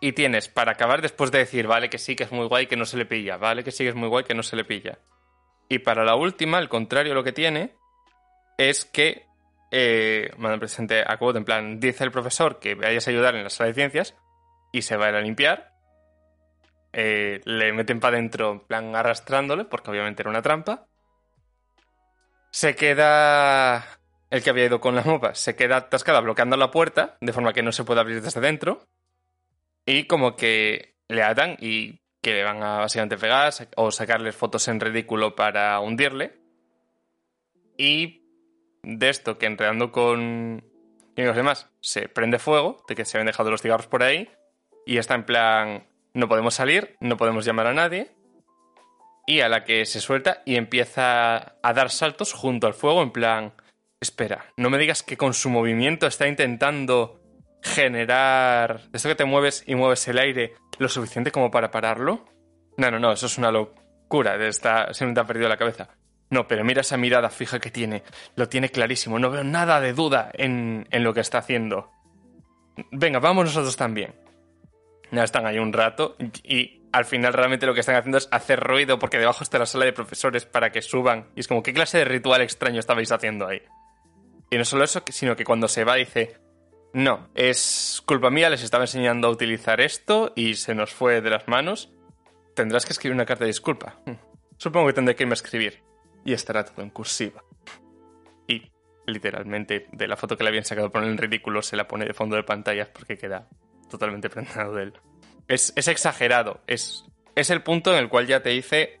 y 0.00 0.12
tienes 0.12 0.48
para 0.48 0.72
acabar 0.72 1.02
después 1.02 1.30
de 1.30 1.40
decir, 1.40 1.66
vale, 1.66 1.90
que 1.90 1.98
sí, 1.98 2.16
que 2.16 2.24
es 2.24 2.32
muy 2.32 2.46
guay, 2.46 2.68
que 2.68 2.76
no 2.78 2.86
se 2.86 2.96
le 2.96 3.04
pilla, 3.04 3.36
vale, 3.36 3.62
que 3.62 3.70
sí, 3.70 3.84
que 3.84 3.90
es 3.90 3.94
muy 3.94 4.08
guay, 4.08 4.24
que 4.24 4.34
no 4.34 4.42
se 4.42 4.56
le 4.56 4.64
pilla. 4.64 4.98
Y 5.68 5.78
para 5.80 6.04
la 6.04 6.14
última, 6.14 6.58
el 6.58 6.68
contrario 6.68 7.14
lo 7.14 7.24
que 7.24 7.32
tiene 7.32 7.74
es 8.58 8.84
que, 8.84 9.26
eh, 9.70 10.30
bueno, 10.38 10.58
presente 10.58 11.02
a 11.06 11.16
quote, 11.16 11.38
en 11.38 11.44
plan, 11.44 11.80
dice 11.80 12.04
el 12.04 12.10
profesor 12.10 12.58
que 12.58 12.74
vayas 12.74 13.06
a 13.06 13.10
ayudar 13.10 13.34
en 13.34 13.44
la 13.44 13.50
sala 13.50 13.68
de 13.68 13.74
ciencias 13.74 14.14
y 14.72 14.82
se 14.82 14.96
va 14.96 15.06
a 15.06 15.08
ir 15.10 15.14
a 15.16 15.20
limpiar. 15.20 15.72
Eh, 16.92 17.40
le 17.44 17.72
meten 17.72 17.98
para 17.98 18.16
adentro, 18.16 18.52
en 18.52 18.60
plan, 18.60 18.94
arrastrándole, 18.94 19.64
porque 19.64 19.90
obviamente 19.90 20.22
era 20.22 20.30
una 20.30 20.42
trampa. 20.42 20.86
Se 22.50 22.74
queda. 22.76 23.84
El 24.30 24.42
que 24.42 24.50
había 24.50 24.66
ido 24.66 24.80
con 24.80 24.96
la 24.96 25.02
mopa 25.02 25.34
se 25.34 25.54
queda 25.54 25.76
atascada 25.76 26.20
bloqueando 26.20 26.56
la 26.56 26.70
puerta, 26.70 27.16
de 27.20 27.32
forma 27.32 27.52
que 27.52 27.62
no 27.62 27.72
se 27.72 27.84
puede 27.84 28.00
abrir 28.00 28.20
desde 28.20 28.40
dentro. 28.40 28.86
Y 29.86 30.06
como 30.06 30.34
que 30.34 30.96
le 31.08 31.22
atan 31.22 31.56
y 31.60 32.00
que 32.24 32.32
le 32.32 32.42
van 32.42 32.62
a 32.62 32.78
básicamente 32.78 33.18
pegar 33.18 33.52
o 33.76 33.90
sacarles 33.90 34.34
fotos 34.34 34.66
en 34.68 34.80
ridículo 34.80 35.36
para 35.36 35.78
hundirle. 35.78 36.32
Y 37.76 38.22
de 38.82 39.10
esto 39.10 39.36
que 39.36 39.44
enredando 39.44 39.92
con 39.92 40.64
los 41.16 41.36
demás 41.36 41.68
se 41.80 42.08
prende 42.08 42.38
fuego, 42.38 42.82
de 42.88 42.94
que 42.94 43.04
se 43.04 43.18
habían 43.18 43.26
dejado 43.26 43.50
los 43.50 43.60
cigarros 43.60 43.88
por 43.88 44.02
ahí, 44.02 44.30
y 44.86 44.96
está 44.96 45.14
en 45.14 45.24
plan, 45.24 45.86
no 46.14 46.26
podemos 46.26 46.54
salir, 46.54 46.96
no 46.98 47.18
podemos 47.18 47.44
llamar 47.44 47.66
a 47.66 47.74
nadie, 47.74 48.10
y 49.26 49.40
a 49.40 49.50
la 49.50 49.64
que 49.64 49.84
se 49.84 50.00
suelta 50.00 50.42
y 50.46 50.56
empieza 50.56 51.56
a 51.62 51.72
dar 51.74 51.90
saltos 51.90 52.32
junto 52.32 52.66
al 52.66 52.74
fuego 52.74 53.02
en 53.02 53.10
plan, 53.10 53.52
espera, 54.00 54.46
no 54.56 54.70
me 54.70 54.78
digas 54.78 55.02
que 55.02 55.18
con 55.18 55.34
su 55.34 55.50
movimiento 55.50 56.06
está 56.06 56.26
intentando 56.26 57.20
generar... 57.64 58.82
Esto 58.92 59.08
que 59.08 59.14
te 59.14 59.24
mueves 59.24 59.64
y 59.66 59.74
mueves 59.74 60.06
el 60.08 60.18
aire 60.18 60.54
lo 60.78 60.88
suficiente 60.88 61.32
como 61.32 61.50
para 61.50 61.70
pararlo. 61.70 62.24
No, 62.76 62.90
no, 62.90 62.98
no, 62.98 63.12
eso 63.12 63.26
es 63.26 63.38
una 63.38 63.50
locura. 63.50 64.36
Está, 64.46 64.90
me 65.00 65.20
ha 65.20 65.24
perdido 65.24 65.48
la 65.48 65.56
cabeza. 65.56 65.88
No, 66.30 66.46
pero 66.46 66.64
mira 66.64 66.82
esa 66.82 66.96
mirada 66.96 67.30
fija 67.30 67.58
que 67.58 67.70
tiene. 67.70 68.02
Lo 68.36 68.48
tiene 68.48 68.68
clarísimo. 68.68 69.18
No 69.18 69.30
veo 69.30 69.44
nada 69.44 69.80
de 69.80 69.92
duda 69.92 70.30
en, 70.34 70.86
en 70.90 71.04
lo 71.04 71.14
que 71.14 71.20
está 71.20 71.38
haciendo. 71.38 71.90
Venga, 72.92 73.18
vamos 73.18 73.46
nosotros 73.46 73.76
también. 73.76 74.14
Ya 75.10 75.22
están 75.22 75.46
ahí 75.46 75.58
un 75.58 75.72
rato 75.72 76.16
y 76.42 76.82
al 76.92 77.04
final 77.04 77.32
realmente 77.32 77.66
lo 77.66 77.74
que 77.74 77.80
están 77.80 77.96
haciendo 77.96 78.18
es 78.18 78.28
hacer 78.30 78.60
ruido 78.60 78.98
porque 78.98 79.18
debajo 79.18 79.44
está 79.44 79.58
la 79.58 79.66
sala 79.66 79.84
de 79.84 79.92
profesores 79.92 80.44
para 80.44 80.70
que 80.70 80.82
suban. 80.82 81.28
Y 81.36 81.40
es 81.40 81.48
como, 81.48 81.62
¿qué 81.62 81.72
clase 81.72 81.98
de 81.98 82.04
ritual 82.04 82.40
extraño 82.40 82.80
estabais 82.80 83.12
haciendo 83.12 83.46
ahí? 83.46 83.62
Y 84.50 84.58
no 84.58 84.64
solo 84.64 84.84
eso, 84.84 85.02
sino 85.08 85.36
que 85.36 85.44
cuando 85.44 85.68
se 85.68 85.84
va 85.84 85.94
dice, 85.94 86.36
no, 86.94 87.28
es 87.34 88.00
culpa 88.06 88.30
mía, 88.30 88.48
les 88.48 88.62
estaba 88.62 88.84
enseñando 88.84 89.26
a 89.26 89.30
utilizar 89.32 89.80
esto 89.80 90.32
y 90.36 90.54
se 90.54 90.76
nos 90.76 90.92
fue 90.92 91.20
de 91.20 91.28
las 91.28 91.48
manos. 91.48 91.90
Tendrás 92.54 92.86
que 92.86 92.92
escribir 92.92 93.16
una 93.16 93.26
carta 93.26 93.42
de 93.42 93.48
disculpa. 93.48 93.96
Supongo 94.58 94.86
que 94.86 94.92
tendré 94.92 95.16
que 95.16 95.24
irme 95.24 95.32
a 95.32 95.34
escribir. 95.34 95.82
Y 96.24 96.32
estará 96.32 96.64
todo 96.64 96.82
en 96.82 96.90
cursiva. 96.90 97.42
Y, 98.46 98.70
literalmente, 99.08 99.88
de 99.90 100.06
la 100.06 100.16
foto 100.16 100.36
que 100.36 100.44
le 100.44 100.50
habían 100.50 100.64
sacado 100.64 100.92
por 100.92 101.02
el 101.02 101.18
ridículo, 101.18 101.62
se 101.62 101.74
la 101.74 101.88
pone 101.88 102.04
de 102.04 102.14
fondo 102.14 102.36
de 102.36 102.44
pantalla 102.44 102.92
porque 102.92 103.18
queda 103.18 103.48
totalmente 103.90 104.30
prendado 104.30 104.76
de 104.76 104.84
él. 104.84 104.92
Es, 105.48 105.72
es 105.74 105.88
exagerado. 105.88 106.60
Es, 106.68 107.04
es 107.34 107.50
el 107.50 107.64
punto 107.64 107.92
en 107.92 107.98
el 107.98 108.08
cual 108.08 108.28
ya 108.28 108.40
te 108.40 108.50
dice... 108.50 109.00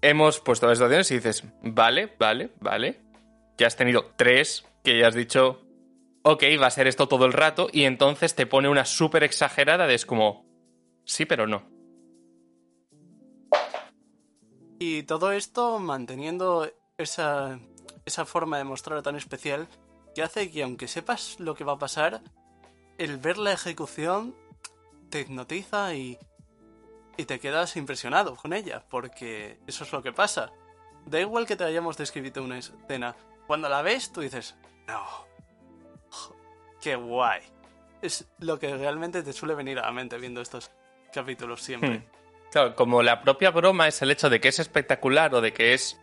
Hemos 0.00 0.40
puesto 0.40 0.66
las 0.66 0.78
situaciones 0.78 1.08
y 1.12 1.14
dices, 1.14 1.44
vale, 1.62 2.12
vale, 2.18 2.50
vale. 2.58 2.98
Ya 3.56 3.68
has 3.68 3.76
tenido 3.76 4.10
tres 4.16 4.66
que 4.82 4.98
ya 4.98 5.06
has 5.06 5.14
dicho, 5.14 5.61
ok, 6.22 6.42
va 6.60 6.66
a 6.66 6.70
ser 6.70 6.86
esto 6.86 7.08
todo 7.08 7.26
el 7.26 7.32
rato, 7.32 7.68
y 7.72 7.84
entonces 7.84 8.34
te 8.34 8.46
pone 8.46 8.68
una 8.68 8.84
súper 8.84 9.24
exagerada 9.24 9.86
de 9.86 9.94
es 9.94 10.06
como, 10.06 10.46
sí, 11.04 11.26
pero 11.26 11.46
no. 11.46 11.70
Y 14.78 15.04
todo 15.04 15.32
esto 15.32 15.78
manteniendo 15.78 16.68
esa, 16.98 17.60
esa 18.04 18.24
forma 18.24 18.58
de 18.58 18.64
mostrar 18.64 19.02
tan 19.02 19.16
especial 19.16 19.68
que 20.14 20.22
hace 20.22 20.50
que 20.50 20.62
aunque 20.62 20.88
sepas 20.88 21.38
lo 21.38 21.54
que 21.54 21.64
va 21.64 21.74
a 21.74 21.78
pasar, 21.78 22.20
el 22.98 23.18
ver 23.18 23.38
la 23.38 23.52
ejecución 23.52 24.34
te 25.08 25.20
hipnotiza 25.20 25.94
y, 25.94 26.18
y 27.16 27.24
te 27.24 27.38
quedas 27.38 27.76
impresionado 27.76 28.34
con 28.34 28.52
ella, 28.52 28.84
porque 28.88 29.60
eso 29.66 29.84
es 29.84 29.92
lo 29.92 30.02
que 30.02 30.12
pasa. 30.12 30.52
Da 31.06 31.20
igual 31.20 31.46
que 31.46 31.56
te 31.56 31.64
hayamos 31.64 31.96
descrito 31.96 32.42
una 32.42 32.58
escena, 32.58 33.16
cuando 33.46 33.68
la 33.68 33.82
ves 33.82 34.12
tú 34.12 34.20
dices, 34.20 34.56
no, 34.86 35.00
qué 36.82 36.96
guay. 36.96 37.40
Es 38.02 38.26
lo 38.40 38.58
que 38.58 38.76
realmente 38.76 39.22
te 39.22 39.32
suele 39.32 39.54
venir 39.54 39.78
a 39.78 39.82
la 39.82 39.92
mente 39.92 40.18
viendo 40.18 40.42
estos 40.42 40.70
capítulos 41.14 41.62
siempre. 41.62 41.98
Hmm. 41.98 42.04
Claro, 42.50 42.74
como 42.74 43.02
la 43.02 43.22
propia 43.22 43.50
broma 43.50 43.88
es 43.88 44.02
el 44.02 44.10
hecho 44.10 44.28
de 44.28 44.40
que 44.40 44.48
es 44.48 44.58
espectacular 44.58 45.34
o 45.34 45.40
de 45.40 45.52
que 45.54 45.72
es. 45.72 45.98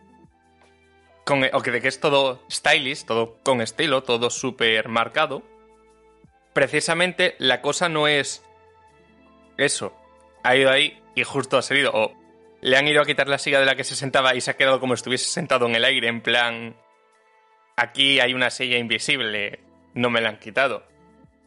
O 1.52 1.62
que 1.62 1.70
de 1.70 1.80
que 1.80 1.86
es 1.86 2.00
todo 2.00 2.42
stylish, 2.50 3.04
todo 3.04 3.38
con 3.44 3.60
estilo, 3.60 4.02
todo 4.02 4.30
súper 4.30 4.88
marcado. 4.88 5.44
Precisamente 6.52 7.36
la 7.38 7.60
cosa 7.60 7.88
no 7.88 8.08
es. 8.08 8.42
Eso. 9.56 9.94
Ha 10.42 10.56
ido 10.56 10.70
ahí 10.70 11.00
y 11.14 11.22
justo 11.22 11.56
ha 11.56 11.62
salido. 11.62 11.92
O 11.94 12.12
le 12.62 12.76
han 12.76 12.88
ido 12.88 13.00
a 13.00 13.04
quitar 13.04 13.28
la 13.28 13.38
silla 13.38 13.60
de 13.60 13.66
la 13.66 13.76
que 13.76 13.84
se 13.84 13.94
sentaba 13.94 14.34
y 14.34 14.40
se 14.40 14.50
ha 14.50 14.56
quedado 14.56 14.80
como 14.80 14.96
si 14.96 15.00
estuviese 15.00 15.30
sentado 15.30 15.66
en 15.66 15.76
el 15.76 15.84
aire, 15.84 16.08
en 16.08 16.20
plan. 16.20 16.74
Aquí 17.76 18.18
hay 18.18 18.34
una 18.34 18.50
silla 18.50 18.78
invisible 18.78 19.69
no 19.94 20.10
me 20.10 20.20
la 20.20 20.30
han 20.30 20.38
quitado. 20.38 20.84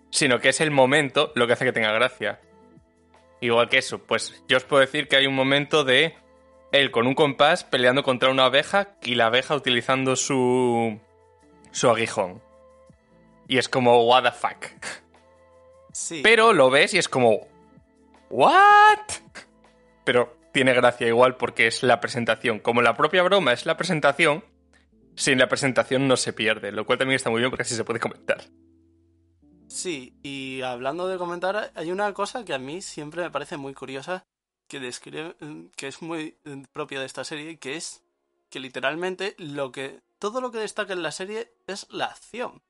Sino 0.10 0.40
que 0.40 0.50
es 0.50 0.62
el 0.62 0.72
momento 0.72 1.32
lo 1.36 1.48
que 1.48 1.54
hace 1.54 1.66
que 1.66 1.74
tenga 1.74 1.92
gracia. 1.92 2.40
Igual 3.42 3.70
que 3.70 3.80
eso, 3.80 4.00
pues 4.00 4.44
yo 4.48 4.58
os 4.58 4.64
puedo 4.64 4.82
decir 4.82 5.08
que 5.08 5.16
hay 5.16 5.28
un 5.28 5.36
momento 5.36 5.84
de 5.84 6.16
él 6.72 6.92
con 6.92 7.08
un 7.08 7.14
compás 7.14 7.64
peleando 7.64 8.04
contra 8.04 8.30
una 8.30 8.46
abeja 8.46 8.96
y 9.04 9.16
la 9.16 9.28
abeja 9.28 9.56
utilizando 9.56 10.16
su. 10.16 11.00
su 11.72 11.90
aguijón. 11.90 12.42
Y 13.48 13.58
es 13.58 13.68
como, 13.70 14.04
what 14.06 14.24
the 14.24 14.32
fuck. 14.32 14.66
Sí. 15.92 16.22
Pero 16.24 16.54
lo 16.54 16.70
ves 16.70 16.94
y 16.94 16.98
es 16.98 17.08
como, 17.08 17.48
what? 18.30 19.00
Pero 20.04 20.36
tiene 20.52 20.74
gracia 20.74 21.08
igual 21.08 21.36
porque 21.36 21.68
es 21.68 21.84
la 21.84 22.00
presentación. 22.00 22.60
Como 22.60 22.82
la 22.82 22.96
propia 22.96 23.24
broma 23.24 23.54
es 23.54 23.66
la 23.66 23.78
presentación, 23.78 24.44
sin 25.16 25.38
la 25.38 25.48
presentación 25.48 26.08
no 26.08 26.18
se 26.18 26.34
pierde, 26.34 26.72
lo 26.72 26.86
cual 26.86 26.98
también 26.98 27.16
está 27.16 27.30
muy 27.30 27.40
bien 27.40 27.52
porque 27.52 27.64
así 27.64 27.76
se 27.76 27.84
puede 27.84 28.00
comentar. 28.00 28.44
Sí, 29.68 30.14
y 30.22 30.62
hablando 30.62 31.08
de 31.08 31.18
comentar, 31.18 31.72
hay 31.76 31.92
una 31.92 32.14
cosa 32.14 32.46
que 32.46 32.54
a 32.54 32.60
mí 32.60 32.82
siempre 32.82 33.24
me 33.24 33.32
parece 33.32 33.58
muy 33.58 33.74
curiosa, 33.74 34.26
que 34.68 34.80
describe, 34.80 35.36
que 35.76 35.88
es 35.88 36.02
muy 36.02 36.38
propia 36.72 37.00
de 37.00 37.06
esta 37.06 37.24
serie, 37.24 37.58
que 37.58 37.76
es 37.76 38.04
que 38.50 38.60
literalmente 38.60 39.36
lo 39.40 39.72
que 39.72 40.02
todo 40.20 40.42
lo 40.42 40.52
que 40.52 40.60
destaca 40.60 40.94
en 40.94 41.02
la 41.02 41.12
serie 41.12 41.52
es 41.68 41.88
la 41.90 42.06
acción. 42.06 42.62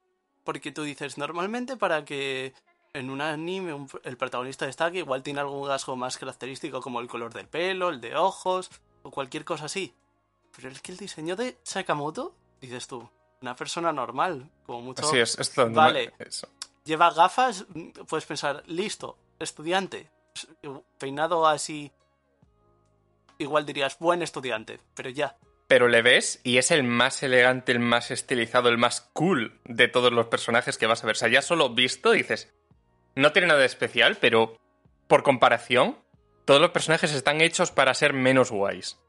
Porque 0.44 0.72
tú 0.72 0.84
dices, 0.84 1.18
normalmente 1.18 1.78
para 1.78 2.06
que 2.06 2.54
en 2.94 3.10
un 3.10 3.22
anime 3.22 3.88
el 4.04 4.18
protagonista 4.18 4.66
destaque, 4.66 5.00
igual 5.00 5.24
tiene 5.24 5.42
algún 5.42 5.68
rasgo 5.68 5.96
más 5.96 6.18
característico 6.18 6.82
como 6.82 7.00
el 7.00 7.08
color 7.08 7.34
del 7.34 7.48
pelo, 7.48 7.90
el 7.90 8.02
de 8.02 8.16
ojos 8.16 8.70
o 9.04 9.12
cualquier 9.12 9.46
cosa 9.46 9.66
así. 9.66 9.94
Pero 10.56 10.70
es 10.70 10.82
que 10.82 10.92
el 10.92 10.98
diseño 10.98 11.36
de 11.36 11.58
Sakamoto, 11.64 12.36
dices 12.62 12.88
tú, 12.88 13.10
una 13.42 13.56
persona 13.56 13.92
normal, 13.92 14.50
como 14.66 14.82
mucho. 14.82 15.04
Sí, 15.04 15.20
es, 15.20 15.38
esto 15.38 15.70
vale, 15.70 16.14
lleva 16.84 17.12
gafas, 17.12 17.66
puedes 18.08 18.26
pensar, 18.26 18.64
listo, 18.68 19.18
estudiante, 19.40 20.10
peinado 20.98 21.48
así. 21.48 21.92
Igual 23.38 23.66
dirías, 23.66 23.98
buen 24.00 24.22
estudiante, 24.22 24.80
pero 24.96 25.10
ya. 25.10 25.38
Pero 25.68 25.88
le 25.88 26.02
ves 26.02 26.40
y 26.44 26.58
es 26.58 26.72
el 26.72 26.84
más 26.84 27.24
elegante, 27.24 27.72
el 27.72 27.80
más 27.80 28.12
estilizado, 28.12 28.70
el 28.70 28.78
más 28.78 29.02
cool 29.14 29.60
de 29.66 29.88
todos 29.88 30.12
los 30.12 30.28
personajes 30.28 30.78
que 30.78 30.88
vas 30.88 31.04
a 31.04 31.08
ver. 31.08 31.16
O 31.16 31.20
sea, 31.20 31.30
ya 31.30 31.42
solo 31.42 31.70
visto 31.70 32.12
dices, 32.12 32.54
no 33.16 33.32
tiene 33.32 33.48
nada 33.48 33.60
de 33.60 33.66
especial, 33.66 34.18
pero 34.18 34.60
por 35.08 35.24
comparación, 35.24 35.98
todos 36.46 36.62
los 36.62 36.72
personajes 36.72 37.12
están 37.14 37.42
hechos 37.42 37.72
para 37.72 37.94
ser 37.94 38.14
menos 38.14 38.52
guays. 38.52 39.00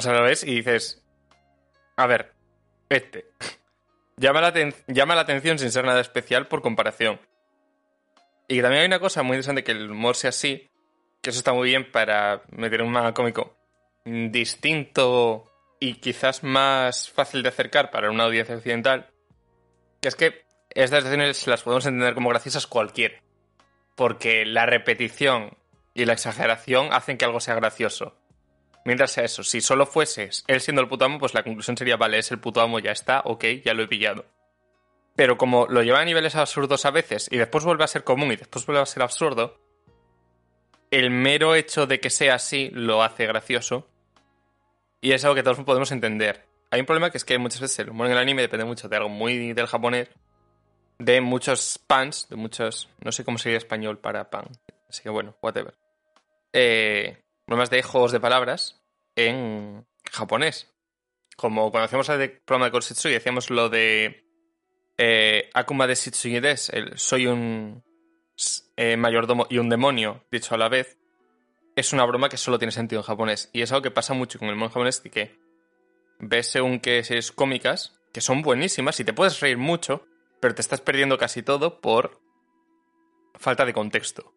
O 0.00 0.02
sea, 0.02 0.14
lo 0.14 0.26
y 0.30 0.54
dices, 0.54 1.04
a 1.94 2.06
ver, 2.06 2.32
este. 2.88 3.26
llama, 4.16 4.40
la 4.40 4.72
llama 4.86 5.14
la 5.14 5.20
atención 5.20 5.58
sin 5.58 5.70
ser 5.70 5.84
nada 5.84 6.00
especial 6.00 6.48
por 6.48 6.62
comparación. 6.62 7.20
Y 8.48 8.62
también 8.62 8.80
hay 8.80 8.86
una 8.86 8.98
cosa 8.98 9.22
muy 9.22 9.34
interesante 9.34 9.62
que 9.62 9.72
el 9.72 9.90
humor 9.90 10.16
sea 10.16 10.30
así, 10.30 10.70
que 11.20 11.28
eso 11.28 11.38
está 11.38 11.52
muy 11.52 11.68
bien 11.68 11.92
para 11.92 12.44
meter 12.48 12.80
un 12.80 12.92
manga 12.92 13.12
cómico 13.12 13.58
distinto 14.06 15.52
y 15.78 15.96
quizás 15.96 16.42
más 16.44 17.10
fácil 17.10 17.42
de 17.42 17.50
acercar 17.50 17.90
para 17.90 18.10
una 18.10 18.24
audiencia 18.24 18.56
occidental, 18.56 19.10
que 20.00 20.08
es 20.08 20.16
que 20.16 20.46
estas 20.70 21.00
situaciones 21.00 21.46
las 21.46 21.62
podemos 21.62 21.84
entender 21.84 22.14
como 22.14 22.30
graciosas 22.30 22.66
cualquier, 22.66 23.22
porque 23.96 24.46
la 24.46 24.64
repetición 24.64 25.58
y 25.92 26.06
la 26.06 26.14
exageración 26.14 26.88
hacen 26.90 27.18
que 27.18 27.26
algo 27.26 27.40
sea 27.40 27.54
gracioso. 27.54 28.16
Mientras 28.90 29.12
sea 29.12 29.22
eso, 29.22 29.44
si 29.44 29.60
solo 29.60 29.86
fueses 29.86 30.42
él 30.48 30.60
siendo 30.60 30.82
el 30.82 30.88
puto 30.88 31.04
amo, 31.04 31.20
pues 31.20 31.32
la 31.32 31.44
conclusión 31.44 31.76
sería, 31.76 31.96
vale, 31.96 32.18
es 32.18 32.32
el 32.32 32.40
puto 32.40 32.60
amo, 32.60 32.80
ya 32.80 32.90
está, 32.90 33.20
ok, 33.24 33.44
ya 33.64 33.72
lo 33.72 33.84
he 33.84 33.86
pillado. 33.86 34.24
Pero 35.14 35.38
como 35.38 35.68
lo 35.68 35.84
lleva 35.84 36.00
a 36.00 36.04
niveles 36.04 36.34
absurdos 36.34 36.84
a 36.84 36.90
veces 36.90 37.28
y 37.30 37.36
después 37.36 37.62
vuelve 37.62 37.84
a 37.84 37.86
ser 37.86 38.02
común 38.02 38.32
y 38.32 38.36
después 38.36 38.66
vuelve 38.66 38.82
a 38.82 38.86
ser 38.86 39.04
absurdo, 39.04 39.60
el 40.90 41.12
mero 41.12 41.54
hecho 41.54 41.86
de 41.86 42.00
que 42.00 42.10
sea 42.10 42.34
así 42.34 42.68
lo 42.72 43.04
hace 43.04 43.28
gracioso. 43.28 43.86
Y 45.00 45.12
es 45.12 45.24
algo 45.24 45.36
que 45.36 45.44
todos 45.44 45.60
podemos 45.60 45.92
entender. 45.92 46.44
Hay 46.72 46.80
un 46.80 46.86
problema 46.86 47.12
que 47.12 47.18
es 47.18 47.24
que 47.24 47.38
muchas 47.38 47.60
veces 47.60 47.78
el 47.78 47.90
humor 47.90 48.06
en 48.06 48.14
el 48.14 48.18
anime 48.18 48.42
depende 48.42 48.64
mucho 48.64 48.88
de 48.88 48.96
algo 48.96 49.08
muy 49.08 49.52
del 49.52 49.68
japonés, 49.68 50.08
de 50.98 51.20
muchos 51.20 51.78
pans, 51.86 52.26
de 52.28 52.34
muchos. 52.34 52.88
No 53.04 53.12
sé 53.12 53.24
cómo 53.24 53.38
sería 53.38 53.58
español 53.58 53.98
para 53.98 54.30
pan. 54.30 54.46
Así 54.88 55.00
que 55.00 55.10
bueno, 55.10 55.36
whatever. 55.40 55.76
Eh, 56.52 57.22
problemas 57.46 57.70
de 57.70 57.84
juegos 57.84 58.10
de 58.10 58.18
palabras 58.18 58.79
en 59.26 59.86
japonés. 60.10 60.74
Como 61.36 61.70
cuando 61.70 61.86
hacíamos 61.86 62.08
el 62.10 62.40
programa 62.42 62.66
de 62.66 62.72
Korsitsu 62.72 63.08
y 63.08 63.12
decíamos 63.12 63.50
lo 63.50 63.68
de 63.68 64.26
eh, 64.98 65.50
Akuma 65.54 65.86
de 65.86 65.94
Shitsugides, 65.94 66.68
el 66.70 66.98
soy 66.98 67.26
un 67.26 67.82
eh, 68.76 68.96
mayordomo 68.96 69.46
y 69.48 69.58
un 69.58 69.68
demonio, 69.68 70.24
dicho 70.30 70.54
a 70.54 70.58
la 70.58 70.68
vez, 70.68 70.98
es 71.76 71.92
una 71.92 72.04
broma 72.04 72.28
que 72.28 72.36
solo 72.36 72.58
tiene 72.58 72.72
sentido 72.72 73.00
en 73.00 73.06
japonés. 73.06 73.50
Y 73.52 73.62
es 73.62 73.72
algo 73.72 73.82
que 73.82 73.90
pasa 73.90 74.14
mucho 74.14 74.38
con 74.38 74.48
el 74.48 74.56
mono 74.56 74.68
japonés, 74.70 75.00
que 75.00 75.38
ves 76.18 76.48
según 76.48 76.80
que 76.80 76.98
es 76.98 77.32
cómicas, 77.32 77.98
que 78.12 78.20
son 78.20 78.42
buenísimas 78.42 79.00
y 79.00 79.04
te 79.04 79.12
puedes 79.12 79.40
reír 79.40 79.56
mucho, 79.56 80.06
pero 80.40 80.54
te 80.54 80.60
estás 80.60 80.80
perdiendo 80.80 81.16
casi 81.18 81.42
todo 81.42 81.80
por 81.80 82.20
falta 83.34 83.64
de 83.64 83.72
contexto. 83.72 84.34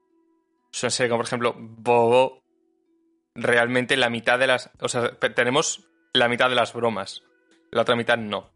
O 0.71 0.89
sea, 0.89 1.07
como 1.07 1.19
por 1.19 1.25
ejemplo, 1.25 1.55
Bobo, 1.57 2.42
realmente 3.35 3.97
la 3.97 4.09
mitad 4.09 4.39
de 4.39 4.47
las... 4.47 4.69
O 4.79 4.89
sea, 4.89 5.17
tenemos 5.19 5.87
la 6.13 6.27
mitad 6.27 6.49
de 6.49 6.55
las 6.55 6.73
bromas, 6.73 7.23
la 7.71 7.81
otra 7.81 7.95
mitad 7.95 8.17
no. 8.17 8.49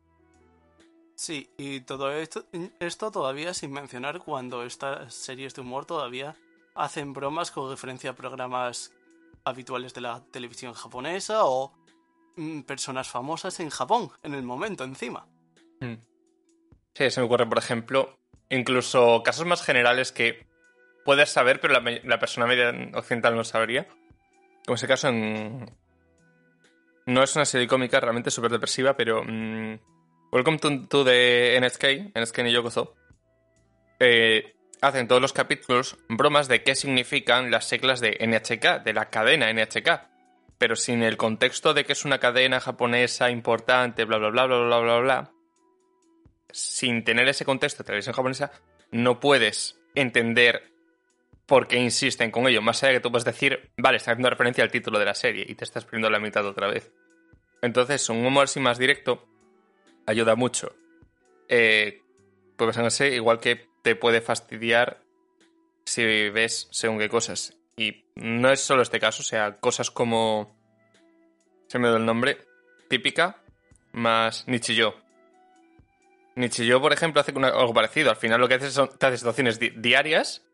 Sí, 1.16 1.50
y 1.58 1.82
todo 1.82 2.12
esto, 2.12 2.46
esto 2.80 3.12
todavía 3.12 3.54
sin 3.54 3.72
mencionar 3.72 4.20
cuando 4.20 4.64
estas 4.64 5.14
series 5.14 5.56
de 5.56 5.62
humor 5.62 5.86
todavía 5.86 6.36
hacen 6.76 7.14
bromas 7.14 7.50
con 7.50 7.70
referencia 7.70 8.12
a 8.12 8.16
programas 8.16 8.94
habituales 9.44 9.94
de 9.94 10.02
la 10.02 10.24
televisión 10.32 10.74
japonesa 10.74 11.46
o 11.46 11.74
mm, 12.36 12.62
personas 12.62 13.08
famosas 13.08 13.60
en 13.60 13.70
Japón 13.70 14.12
en 14.22 14.36
el 14.36 14.44
momento 14.44 14.84
encima. 14.84 15.28
Hmm. 15.80 15.96
Sí, 16.94 17.10
se 17.10 17.20
me 17.20 17.26
ocurre, 17.26 17.48
por 17.48 17.58
ejemplo, 17.58 18.18
incluso 18.50 19.24
casos 19.24 19.46
más 19.46 19.64
generales 19.64 20.12
que 20.12 20.48
puedes 21.06 21.30
saber, 21.30 21.62
pero 21.62 21.80
la, 21.80 22.20
persona 22.20 22.48
media 22.48 22.74
occidental 22.94 23.36
no 23.36 23.44
sabría. 23.44 23.88
Como 24.68 24.76
ese 24.76 24.88
caso. 24.88 25.12
No 25.12 25.74
es 27.24 27.36
una 27.38 27.46
serie 27.46 27.68
cómica 27.68 28.02
realmente 28.02 28.30
súper 28.30 28.52
depresiva, 28.52 28.98
pero... 28.98 29.24
Mm, 29.26 29.80
Welcome 30.30 30.58
to, 30.90 31.06
the 31.06 31.58
NSK, 31.58 32.12
NSK 32.14 32.40
ni 32.40 32.52
Yokozo. 32.52 32.94
Eh, 33.98 34.58
hacen 34.82 35.08
todos 35.08 35.22
los 35.22 35.32
capítulos 35.32 35.98
bromas 36.10 36.50
de 36.50 36.64
qué 36.64 36.76
significan 36.76 37.50
las 37.50 37.70
siglas 37.70 38.02
de 38.02 38.18
NHK, 38.20 38.84
de 38.84 38.94
la 38.94 39.10
cadena 39.10 39.50
NHK. 39.54 40.10
Pero 40.58 40.76
sin 40.76 41.02
el 41.02 41.16
contexto 41.16 41.74
de 41.74 41.86
que 41.86 41.94
es 41.94 42.04
una 42.04 42.20
cadena 42.20 42.60
japonesa 42.60 43.32
importante, 43.32 44.04
bla, 44.04 44.18
bla, 44.18 44.32
bla, 44.32 44.48
bla, 44.48 44.66
bla, 44.66 44.80
bla, 44.80 45.00
bla. 45.00 45.32
Sin 46.52 47.06
tener 47.06 47.30
ese 47.30 47.46
contexto 47.46 47.84
de 47.84 47.88
televisión 47.88 48.16
japonesa, 48.16 48.52
no 48.92 49.22
puedes 49.22 49.80
entender 49.96 50.74
por 51.48 51.68
qué 51.68 51.78
insisten 51.78 52.30
con 52.30 52.48
ello. 52.48 52.62
Más 52.62 52.84
allá 52.84 52.92
de 52.94 53.00
que 53.00 53.04
tú 53.04 53.12
puedes 53.12 53.26
decir, 53.26 53.72
vale, 53.78 53.98
está 53.98 54.12
haciendo 54.12 54.30
referencia 54.30 54.64
al 54.64 54.72
título 54.72 55.00
de 55.00 55.06
la 55.06 55.16
serie 55.16 55.46
y 55.48 55.56
te 55.56 55.64
estás 55.64 55.86
perdiendo 55.86 56.10
la 56.10 56.20
mitad 56.20 56.46
otra 56.46 56.68
vez. 56.68 56.92
Entonces, 57.62 58.08
un 58.10 58.26
humor 58.26 58.44
así 58.44 58.60
más 58.60 58.78
directo 58.78 59.26
ayuda 60.06 60.36
mucho. 60.36 60.76
Eh, 61.50 62.02
pues 62.56 63.02
igual 63.02 63.40
que 63.40 63.68
te 63.82 63.96
puede 63.96 64.22
fastidiar 64.22 65.02
si 65.86 66.04
ves 66.30 66.68
según 66.72 67.00
qué 67.00 67.10
cosas. 67.10 67.58
Y 67.78 68.06
no 68.16 68.52
es 68.52 68.60
solo 68.60 68.82
este 68.82 69.00
caso, 69.00 69.22
o 69.22 69.26
sea, 69.26 69.58
cosas 69.60 69.92
como. 69.92 70.56
Se 71.68 71.80
me 71.80 71.90
da 71.90 71.98
el 71.98 72.06
nombre. 72.06 72.40
Típica 72.90 73.42
más 73.92 74.48
Nichiyo. 74.48 74.96
Nichiyo, 76.36 76.82
por 76.82 76.94
ejemplo, 76.94 77.22
hace 77.22 77.32
algo 77.32 77.74
parecido. 77.74 78.10
Al 78.10 78.16
final 78.16 78.40
lo 78.42 78.48
que 78.48 78.56
hace 78.56 78.72
son 78.72 78.90
te 78.98 79.06
hace 79.06 79.18
situaciones 79.18 79.60
diarias, 79.60 80.47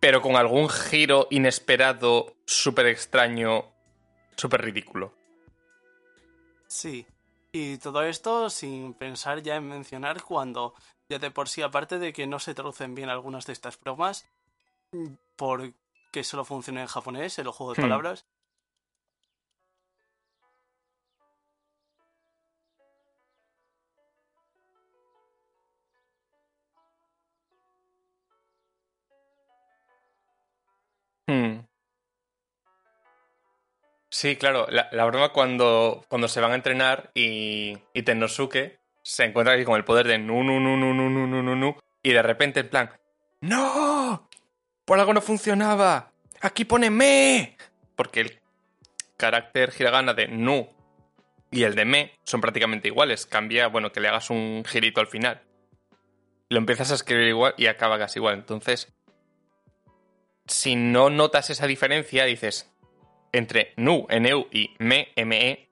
pero 0.00 0.22
con 0.22 0.36
algún 0.36 0.68
giro 0.68 1.26
inesperado, 1.30 2.36
súper 2.46 2.86
extraño, 2.86 3.66
súper 4.36 4.62
ridículo. 4.62 5.12
Sí, 6.66 7.06
y 7.52 7.78
todo 7.78 8.02
esto 8.02 8.50
sin 8.50 8.94
pensar 8.94 9.42
ya 9.42 9.56
en 9.56 9.68
mencionar 9.68 10.22
cuando 10.22 10.74
ya 11.08 11.18
de 11.18 11.30
por 11.30 11.48
sí, 11.48 11.62
aparte 11.62 11.98
de 11.98 12.12
que 12.12 12.26
no 12.26 12.38
se 12.38 12.54
traducen 12.54 12.94
bien 12.94 13.08
algunas 13.08 13.46
de 13.46 13.54
estas 13.54 13.80
bromas, 13.80 14.26
porque 15.36 16.22
solo 16.22 16.44
funciona 16.44 16.82
en 16.82 16.86
japonés, 16.86 17.38
el 17.38 17.48
juego 17.48 17.74
de 17.74 17.80
hmm. 17.80 17.84
palabras. 17.84 18.26
Sí, 34.10 34.36
claro, 34.36 34.66
la, 34.70 35.04
broma 35.04 35.30
cuando, 35.30 36.04
cuando 36.08 36.28
se 36.28 36.40
van 36.40 36.52
a 36.52 36.54
entrenar 36.54 37.10
y, 37.14 37.76
y 37.92 38.02
Tennosuke 38.02 38.78
se 39.02 39.24
encuentra 39.24 39.54
aquí 39.54 39.64
con 39.64 39.76
el 39.76 39.84
poder 39.84 40.06
de 40.06 40.18
nu, 40.18 40.42
nu, 40.42 40.60
nu, 40.60 40.76
nu, 40.76 40.94
nu, 40.94 41.10
nu, 41.10 41.26
nu, 41.26 41.42
nu, 41.42 41.56
nu, 41.56 41.76
y 42.02 42.12
de 42.12 42.22
repente 42.22 42.60
en 42.60 42.68
plan, 42.68 42.90
¡No! 43.40 44.28
Por 44.84 44.98
algo 44.98 45.14
no 45.14 45.20
funcionaba. 45.20 46.12
Aquí 46.40 46.64
pone 46.64 46.90
me. 46.90 47.56
Porque 47.94 48.20
el 48.20 48.40
carácter 49.16 49.72
hiragana 49.78 50.14
de 50.14 50.28
nu 50.28 50.68
y 51.50 51.64
el 51.64 51.74
de 51.74 51.84
me 51.84 52.12
son 52.24 52.40
prácticamente 52.40 52.88
iguales. 52.88 53.26
Cambia, 53.26 53.68
bueno, 53.68 53.92
que 53.92 54.00
le 54.00 54.08
hagas 54.08 54.30
un 54.30 54.64
girito 54.66 55.00
al 55.00 55.06
final. 55.06 55.42
Lo 56.48 56.58
empiezas 56.58 56.90
a 56.90 56.94
escribir 56.94 57.28
igual 57.28 57.54
y 57.56 57.66
acaba 57.66 57.98
casi 57.98 58.18
igual. 58.18 58.34
Entonces, 58.34 58.92
si 60.46 60.76
no 60.76 61.10
notas 61.10 61.50
esa 61.50 61.66
diferencia, 61.66 62.24
dices, 62.24 62.70
entre 63.32 63.72
nu, 63.76 64.06
NU 64.08 64.46
y 64.50 64.74
me, 64.78 65.08
ME, 65.16 65.68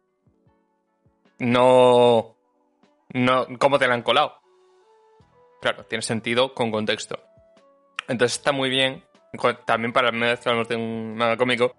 no. 1.39 2.37
no 3.13 3.47
¿Cómo 3.59 3.79
te 3.79 3.87
la 3.87 3.95
han 3.95 4.03
colado? 4.03 4.39
Claro, 5.61 5.85
tiene 5.85 6.03
sentido 6.03 6.55
con 6.55 6.71
contexto. 6.71 7.21
Entonces 8.09 8.39
está 8.39 8.53
muy 8.53 8.71
bien, 8.71 9.05
también 9.65 9.93
para 9.93 10.11
el 10.11 10.17
medio 10.17 10.37
de 10.65 10.77
un 10.77 11.17
manga 11.17 11.37
cómico, 11.37 11.75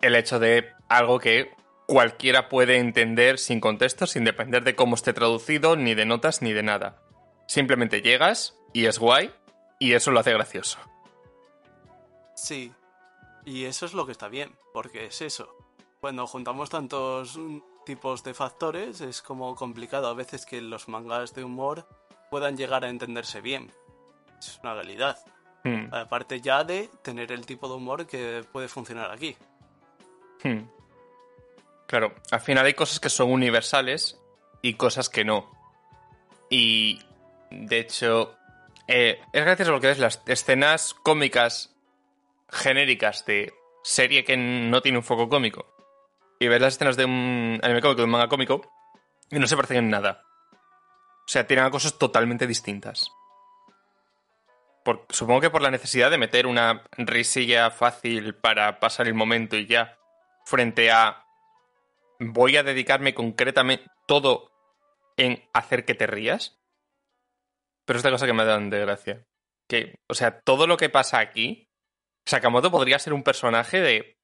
el 0.00 0.14
hecho 0.14 0.38
de 0.38 0.72
algo 0.88 1.18
que 1.18 1.50
cualquiera 1.86 2.48
puede 2.48 2.78
entender 2.78 3.38
sin 3.38 3.60
contexto, 3.60 4.06
sin 4.06 4.24
depender 4.24 4.64
de 4.64 4.74
cómo 4.74 4.94
esté 4.94 5.12
traducido, 5.12 5.76
ni 5.76 5.94
de 5.94 6.06
notas, 6.06 6.42
ni 6.42 6.52
de 6.52 6.62
nada. 6.62 7.02
Simplemente 7.46 8.00
llegas 8.00 8.56
y 8.72 8.86
es 8.86 8.98
guay, 8.98 9.32
y 9.78 9.92
eso 9.92 10.10
lo 10.10 10.20
hace 10.20 10.32
gracioso. 10.32 10.78
Sí, 12.34 12.72
y 13.46 13.64
eso 13.64 13.86
es 13.86 13.94
lo 13.94 14.04
que 14.04 14.12
está 14.12 14.28
bien, 14.28 14.54
porque 14.74 15.06
es 15.06 15.22
eso. 15.22 15.56
Cuando 16.00 16.26
juntamos 16.26 16.68
tantos 16.68 17.38
tipos 17.86 18.24
de 18.24 18.34
factores, 18.34 19.00
es 19.00 19.22
como 19.22 19.54
complicado 19.54 20.08
a 20.08 20.14
veces 20.14 20.44
que 20.44 20.60
los 20.60 20.88
mangas 20.88 21.32
de 21.32 21.44
humor 21.44 21.86
puedan 22.28 22.56
llegar 22.56 22.84
a 22.84 22.88
entenderse 22.88 23.40
bien. 23.40 23.72
Es 24.38 24.58
una 24.62 24.74
realidad. 24.74 25.18
Hmm. 25.62 25.94
Aparte 25.94 26.40
ya 26.40 26.64
de 26.64 26.90
tener 27.02 27.30
el 27.30 27.46
tipo 27.46 27.68
de 27.68 27.74
humor 27.74 28.06
que 28.06 28.44
puede 28.50 28.66
funcionar 28.66 29.12
aquí. 29.12 29.36
Hmm. 30.42 30.64
Claro, 31.86 32.14
al 32.32 32.40
final 32.40 32.66
hay 32.66 32.74
cosas 32.74 32.98
que 32.98 33.08
son 33.08 33.30
universales 33.30 34.20
y 34.60 34.74
cosas 34.74 35.08
que 35.08 35.24
no. 35.24 35.48
Y 36.50 36.98
de 37.52 37.78
hecho, 37.78 38.36
eh, 38.88 39.20
es 39.32 39.44
gracias 39.44 39.68
a 39.68 39.70
lo 39.70 39.80
que 39.80 39.86
ves 39.86 40.00
las 40.00 40.20
escenas 40.26 40.94
cómicas 40.94 41.75
genéricas 42.48 43.24
de 43.26 43.52
serie 43.82 44.24
que 44.24 44.36
no 44.36 44.82
tiene 44.82 44.98
un 44.98 45.04
foco 45.04 45.28
cómico 45.28 45.76
y 46.38 46.48
ves 46.48 46.60
las 46.60 46.74
escenas 46.74 46.96
de 46.96 47.04
un 47.04 47.60
anime 47.62 47.80
cómico, 47.80 47.98
de 47.98 48.04
un 48.04 48.10
manga 48.10 48.28
cómico, 48.28 48.60
y 49.30 49.38
no 49.38 49.46
se 49.46 49.56
parecen 49.56 49.78
en 49.78 49.90
nada. 49.90 50.22
O 51.26 51.28
sea, 51.28 51.46
tienen 51.46 51.70
cosas 51.70 51.98
totalmente 51.98 52.46
distintas. 52.46 53.10
supongo 55.08 55.40
que 55.40 55.50
por 55.50 55.62
la 55.62 55.70
necesidad 55.70 56.10
de 56.10 56.18
meter 56.18 56.46
una 56.46 56.84
risilla 56.92 57.70
fácil 57.70 58.34
para 58.34 58.78
pasar 58.78 59.08
el 59.08 59.14
momento 59.14 59.56
y 59.56 59.66
ya, 59.66 59.98
frente 60.44 60.90
a 60.90 61.24
voy 62.20 62.56
a 62.56 62.62
dedicarme 62.62 63.14
concretamente 63.14 63.90
todo 64.06 64.52
en 65.16 65.42
hacer 65.52 65.84
que 65.84 65.94
te 65.94 66.06
rías. 66.06 66.58
Pero 67.84 67.98
es 67.98 68.04
la 68.04 68.10
cosa 68.10 68.26
que 68.26 68.32
me 68.32 68.44
dan 68.44 68.70
de 68.70 68.80
gracia. 68.80 69.26
Que, 69.68 69.98
o 70.08 70.14
sea, 70.14 70.40
todo 70.40 70.66
lo 70.66 70.76
que 70.76 70.88
pasa 70.88 71.18
aquí 71.18 71.65
Sakamoto 72.26 72.70
podría 72.70 72.98
ser 72.98 73.12
un 73.12 73.22
personaje 73.22 73.80
de 73.80 74.18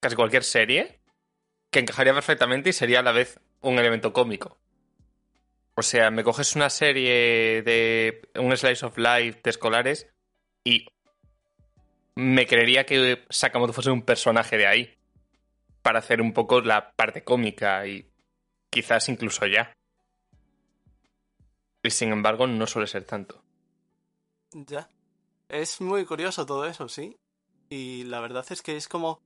casi 0.00 0.16
cualquier 0.16 0.42
serie 0.42 1.00
que 1.70 1.78
encajaría 1.78 2.12
perfectamente 2.12 2.70
y 2.70 2.72
sería 2.72 2.98
a 2.98 3.02
la 3.02 3.12
vez 3.12 3.40
un 3.60 3.78
elemento 3.78 4.12
cómico. 4.12 4.58
O 5.74 5.82
sea, 5.82 6.10
me 6.10 6.24
coges 6.24 6.56
una 6.56 6.68
serie 6.68 7.62
de 7.62 8.28
un 8.34 8.54
slice 8.56 8.84
of 8.84 8.98
life 8.98 9.40
de 9.42 9.50
escolares 9.50 10.08
y 10.64 10.86
me 12.16 12.46
creería 12.46 12.84
que 12.84 13.24
Sakamoto 13.30 13.72
fuese 13.72 13.90
un 13.90 14.02
personaje 14.02 14.58
de 14.58 14.66
ahí 14.66 14.98
para 15.80 16.00
hacer 16.00 16.20
un 16.20 16.32
poco 16.32 16.60
la 16.60 16.92
parte 16.92 17.22
cómica 17.24 17.86
y 17.86 18.10
quizás 18.68 19.08
incluso 19.08 19.46
ya. 19.46 19.72
Y 21.84 21.90
sin 21.90 22.12
embargo 22.12 22.46
no 22.46 22.66
suele 22.66 22.88
ser 22.88 23.04
tanto. 23.04 23.42
Ya. 24.52 24.88
Es 25.52 25.82
muy 25.82 26.06
curioso 26.06 26.46
todo 26.46 26.64
eso, 26.66 26.88
sí. 26.88 27.14
Y 27.68 28.04
la 28.04 28.20
verdad 28.20 28.44
es 28.48 28.62
que 28.62 28.74
es 28.76 28.88
como 28.88 29.20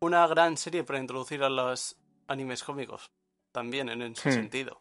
una 0.00 0.24
gran 0.28 0.56
serie 0.56 0.84
para 0.84 1.00
introducir 1.00 1.42
a 1.42 1.48
los 1.48 1.96
animes 2.28 2.62
cómicos. 2.62 3.10
También 3.50 3.88
en 3.88 4.02
ese 4.02 4.28
Hmm. 4.30 4.32
sentido. 4.32 4.80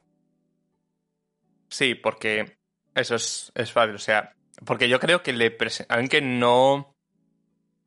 Sí, 1.69 1.95
porque 1.95 2.57
eso 2.93 3.15
es, 3.15 3.51
es 3.55 3.71
fácil. 3.71 3.95
O 3.95 3.99
sea, 3.99 4.35
porque 4.65 4.87
yo 4.87 4.99
creo 4.99 5.23
que 5.23 5.33
le 5.33 5.57
aunque 5.89 6.21
no. 6.21 6.93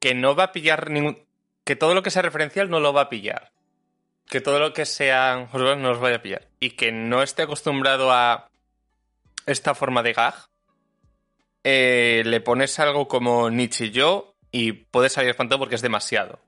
que 0.01 0.15
no 0.15 0.35
va 0.35 0.45
a 0.45 0.53
pillar 0.53 0.91
ningún. 0.91 1.25
que 1.65 1.77
todo 1.77 1.95
lo 1.95 2.03
que 2.03 2.11
sea 2.11 2.23
referencial 2.23 2.69
no 2.69 2.81
lo 2.81 2.93
va 2.93 3.03
a 3.03 3.09
pillar. 3.09 3.53
Que 4.27 4.41
todo 4.41 4.59
lo 4.59 4.73
que 4.73 4.85
sea 4.85 5.49
no 5.53 5.77
los 5.77 6.01
vaya 6.01 6.17
a 6.17 6.23
pillar. 6.23 6.49
Y 6.59 6.71
que 6.71 6.91
no 6.91 7.23
esté 7.23 7.43
acostumbrado 7.43 8.11
a 8.11 8.49
esta 9.47 9.77
forma 9.77 10.03
de 10.03 10.13
gag. 10.13 10.35
Eh, 11.69 12.23
le 12.25 12.41
pones 12.41 12.79
algo 12.79 13.09
como 13.09 13.51
Nichijou 13.51 14.37
y 14.53 14.71
puede 14.71 15.09
salir 15.09 15.31
espantado 15.31 15.59
porque 15.59 15.75
es 15.75 15.83
demasiado. 15.83 16.39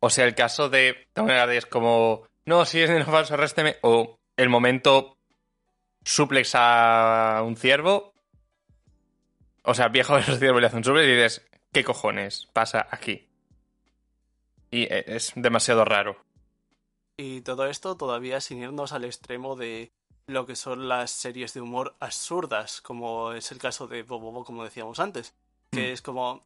O 0.00 0.08
sea, 0.08 0.24
el 0.24 0.34
caso 0.34 0.70
de. 0.70 1.06
de 1.14 1.56
es 1.58 1.66
como. 1.66 2.26
No, 2.46 2.64
si 2.64 2.80
es 2.80 2.88
no 2.88 3.04
falso, 3.04 3.34
arrésteme. 3.34 3.76
O 3.82 4.18
el 4.38 4.48
momento 4.48 5.18
suplex 6.02 6.52
a 6.54 7.42
un 7.44 7.56
ciervo. 7.56 8.14
O 9.64 9.74
sea, 9.74 9.88
viejo 9.88 10.14
versus 10.14 10.38
ciervo 10.38 10.60
le 10.60 10.68
hace 10.68 10.78
un 10.78 10.84
suplex 10.84 11.06
y 11.06 11.10
dices, 11.10 11.46
¿qué 11.70 11.84
cojones 11.84 12.48
pasa 12.54 12.88
aquí? 12.90 13.28
Y 14.70 14.84
eh, 14.84 15.04
es 15.08 15.34
demasiado 15.36 15.84
raro. 15.84 16.16
Y 17.18 17.42
todo 17.42 17.66
esto 17.66 17.98
todavía 17.98 18.40
sin 18.40 18.62
irnos 18.62 18.92
al 18.92 19.04
extremo 19.04 19.56
de 19.56 19.92
lo 20.26 20.44
que 20.46 20.56
son 20.56 20.88
las 20.88 21.10
series 21.10 21.54
de 21.54 21.60
humor 21.60 21.94
absurdas, 22.00 22.80
como 22.80 23.32
es 23.32 23.52
el 23.52 23.58
caso 23.58 23.86
de 23.86 24.02
Bobobo, 24.02 24.44
como 24.44 24.64
decíamos 24.64 24.98
antes. 24.98 25.34
Que 25.70 25.90
Mm. 25.90 25.92
es 25.92 26.02
como. 26.02 26.44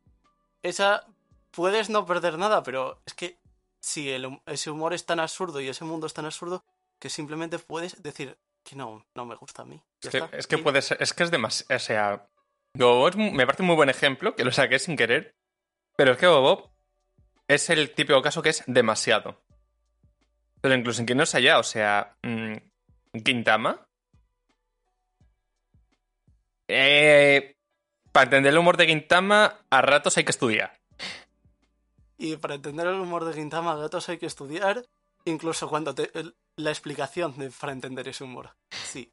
Esa. 0.62 1.06
Puedes 1.50 1.90
no 1.90 2.06
perder 2.06 2.38
nada, 2.38 2.62
pero 2.62 3.00
es 3.06 3.14
que 3.14 3.36
si 3.80 4.08
el 4.10 4.40
ese 4.46 4.70
humor 4.70 4.92
es 4.94 5.04
tan 5.04 5.18
absurdo 5.18 5.60
y 5.60 5.68
ese 5.68 5.84
mundo 5.84 6.06
es 6.06 6.14
tan 6.14 6.24
absurdo 6.26 6.62
que 7.00 7.10
simplemente 7.10 7.58
puedes 7.58 8.00
decir 8.02 8.36
que 8.62 8.76
no, 8.76 9.04
no 9.16 9.24
me 9.24 9.34
gusta 9.34 9.62
a 9.62 9.64
mí. 9.64 9.82
Es 10.00 10.10
que, 10.10 10.22
es 10.32 10.46
que 10.46 10.58
puede 10.58 10.80
ser, 10.80 11.02
es 11.02 11.12
que 11.12 11.24
es 11.24 11.30
demasiado. 11.32 11.74
O 11.74 11.78
sea, 11.80 12.28
Bobo 12.74 13.08
es 13.08 13.16
mu- 13.16 13.32
me 13.32 13.46
parece 13.46 13.62
un 13.62 13.66
muy 13.68 13.76
buen 13.76 13.88
ejemplo, 13.88 14.36
que 14.36 14.44
lo 14.44 14.52
saqué 14.52 14.78
sin 14.78 14.96
querer. 14.96 15.34
Pero 15.96 16.12
es 16.12 16.18
que 16.18 16.28
Bobo 16.28 16.70
es 17.48 17.68
el 17.70 17.90
típico 17.94 18.22
caso 18.22 18.42
que 18.42 18.50
es 18.50 18.62
demasiado. 18.68 19.40
Pero 20.60 20.74
incluso 20.74 21.00
en 21.00 21.06
que 21.06 21.14
no 21.16 21.24
es 21.24 21.34
allá, 21.34 21.58
o 21.58 21.62
sea, 21.64 22.14
mm, 22.22 22.54
Quintama. 23.25 23.87
Eh, 26.68 27.57
para 28.12 28.25
entender 28.25 28.53
el 28.53 28.59
humor 28.59 28.77
de 28.77 28.87
Quintama, 28.87 29.59
a 29.70 29.83
ratos 29.83 30.16
hay 30.16 30.25
que 30.25 30.31
estudiar. 30.31 30.81
Y 32.20 32.37
para 32.37 32.57
entender 32.57 32.87
el 32.87 33.01
humor 33.01 33.25
de 33.25 33.33
Gintama 33.33 33.75
Gatos 33.77 34.11
hay 34.11 34.18
que 34.18 34.27
estudiar, 34.27 34.85
incluso 35.25 35.70
cuando 35.70 35.94
te, 35.94 36.11
la 36.57 36.70
explicación 36.70 37.38
de, 37.38 37.51
para 37.51 37.73
entender 37.73 38.09
ese 38.09 38.25
humor. 38.25 38.55
Sí. 38.70 39.11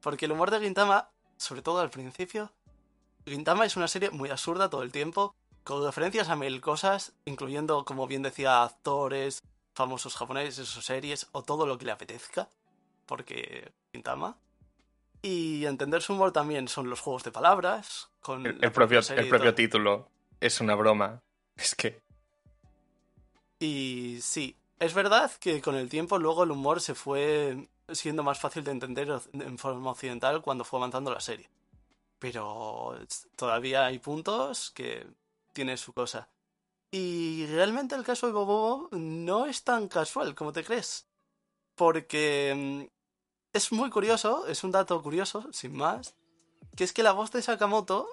Porque 0.00 0.26
el 0.26 0.32
humor 0.32 0.52
de 0.52 0.60
Gintama, 0.60 1.10
sobre 1.36 1.62
todo 1.62 1.80
al 1.80 1.90
principio, 1.90 2.52
Gintama 3.26 3.66
es 3.66 3.76
una 3.76 3.88
serie 3.88 4.10
muy 4.10 4.30
absurda 4.30 4.70
todo 4.70 4.84
el 4.84 4.92
tiempo, 4.92 5.34
con 5.64 5.84
referencias 5.84 6.28
a 6.28 6.36
mil 6.36 6.60
cosas, 6.60 7.14
incluyendo, 7.24 7.84
como 7.84 8.06
bien 8.06 8.22
decía, 8.22 8.62
actores, 8.62 9.42
famosos 9.74 10.14
japoneses 10.14 10.76
o 10.76 10.80
series, 10.80 11.26
o 11.32 11.42
todo 11.42 11.66
lo 11.66 11.76
que 11.76 11.86
le 11.86 11.90
apetezca. 11.90 12.48
Porque 13.06 13.72
Gintama. 13.92 14.36
Y 15.22 15.64
entender 15.64 16.02
su 16.02 16.12
humor 16.12 16.32
también 16.32 16.68
son 16.68 16.90
los 16.90 17.00
juegos 17.00 17.24
de 17.24 17.32
palabras, 17.32 18.10
con 18.20 18.46
El, 18.46 18.72
propio, 18.72 19.00
el 19.00 19.28
propio 19.28 19.54
título 19.54 20.08
es 20.40 20.60
una 20.60 20.74
broma. 20.74 21.22
Es 21.56 21.74
que. 21.74 22.02
Y 23.58 24.18
sí, 24.20 24.56
es 24.78 24.92
verdad 24.92 25.32
que 25.40 25.62
con 25.62 25.76
el 25.76 25.88
tiempo 25.88 26.18
luego 26.18 26.44
el 26.44 26.50
humor 26.50 26.80
se 26.80 26.94
fue 26.94 27.68
siendo 27.90 28.22
más 28.22 28.38
fácil 28.38 28.64
de 28.64 28.72
entender 28.72 29.08
en 29.32 29.58
forma 29.58 29.92
occidental 29.92 30.42
cuando 30.42 30.64
fue 30.64 30.78
avanzando 30.78 31.12
la 31.12 31.20
serie. 31.20 31.48
Pero 32.18 32.98
todavía 33.36 33.86
hay 33.86 33.98
puntos 33.98 34.70
que 34.70 35.06
tiene 35.52 35.76
su 35.76 35.92
cosa. 35.92 36.28
Y 36.90 37.46
realmente 37.46 37.94
el 37.94 38.04
caso 38.04 38.26
de 38.26 38.32
Bobo 38.32 38.88
no 38.92 39.46
es 39.46 39.64
tan 39.64 39.88
casual 39.88 40.34
como 40.34 40.52
te 40.52 40.64
crees. 40.64 41.06
Porque 41.74 42.88
mm, 42.88 42.93
es 43.54 43.72
muy 43.72 43.88
curioso, 43.88 44.46
es 44.46 44.62
un 44.64 44.70
dato 44.72 45.00
curioso, 45.02 45.48
sin 45.52 45.74
más, 45.76 46.14
que 46.76 46.84
es 46.84 46.92
que 46.92 47.02
la 47.02 47.12
voz 47.12 47.30
de 47.32 47.40
Sakamoto, 47.40 48.08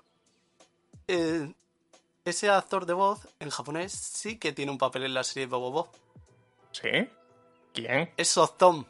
eh, 1.07 1.51
ese 2.23 2.49
actor 2.49 2.85
de 2.85 2.93
voz 2.93 3.27
en 3.39 3.49
japonés 3.49 3.91
sí 3.91 4.37
que 4.37 4.53
tiene 4.53 4.71
un 4.71 4.77
papel 4.77 5.03
en 5.03 5.13
la 5.13 5.23
serie 5.23 5.47
de 5.47 5.51
Bobo. 5.55 5.91
¿Sí? 6.71 6.89
¿Quién? 7.73 8.11
Es 8.15 8.29
Soztom. 8.29 8.85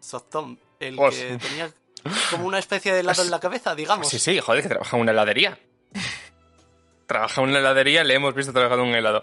Soztom, 0.00 0.56
el 0.78 0.98
Os- 0.98 1.14
que 1.14 1.36
tenía 1.38 1.72
como 2.30 2.46
una 2.46 2.58
especie 2.58 2.92
de 2.92 3.00
helado 3.00 3.22
en 3.22 3.30
la 3.30 3.40
cabeza, 3.40 3.74
digamos. 3.74 4.08
Sí, 4.08 4.18
sí, 4.18 4.38
joder, 4.40 4.62
que 4.62 4.68
trabaja 4.68 4.96
en 4.96 5.02
una 5.02 5.12
heladería. 5.12 5.58
trabaja 7.06 7.42
en 7.42 7.48
una 7.50 7.58
heladería, 7.58 8.04
le 8.04 8.14
hemos 8.14 8.34
visto 8.34 8.52
trabajando 8.52 8.84
en 8.84 8.90
un 8.90 8.96
helado. 8.96 9.22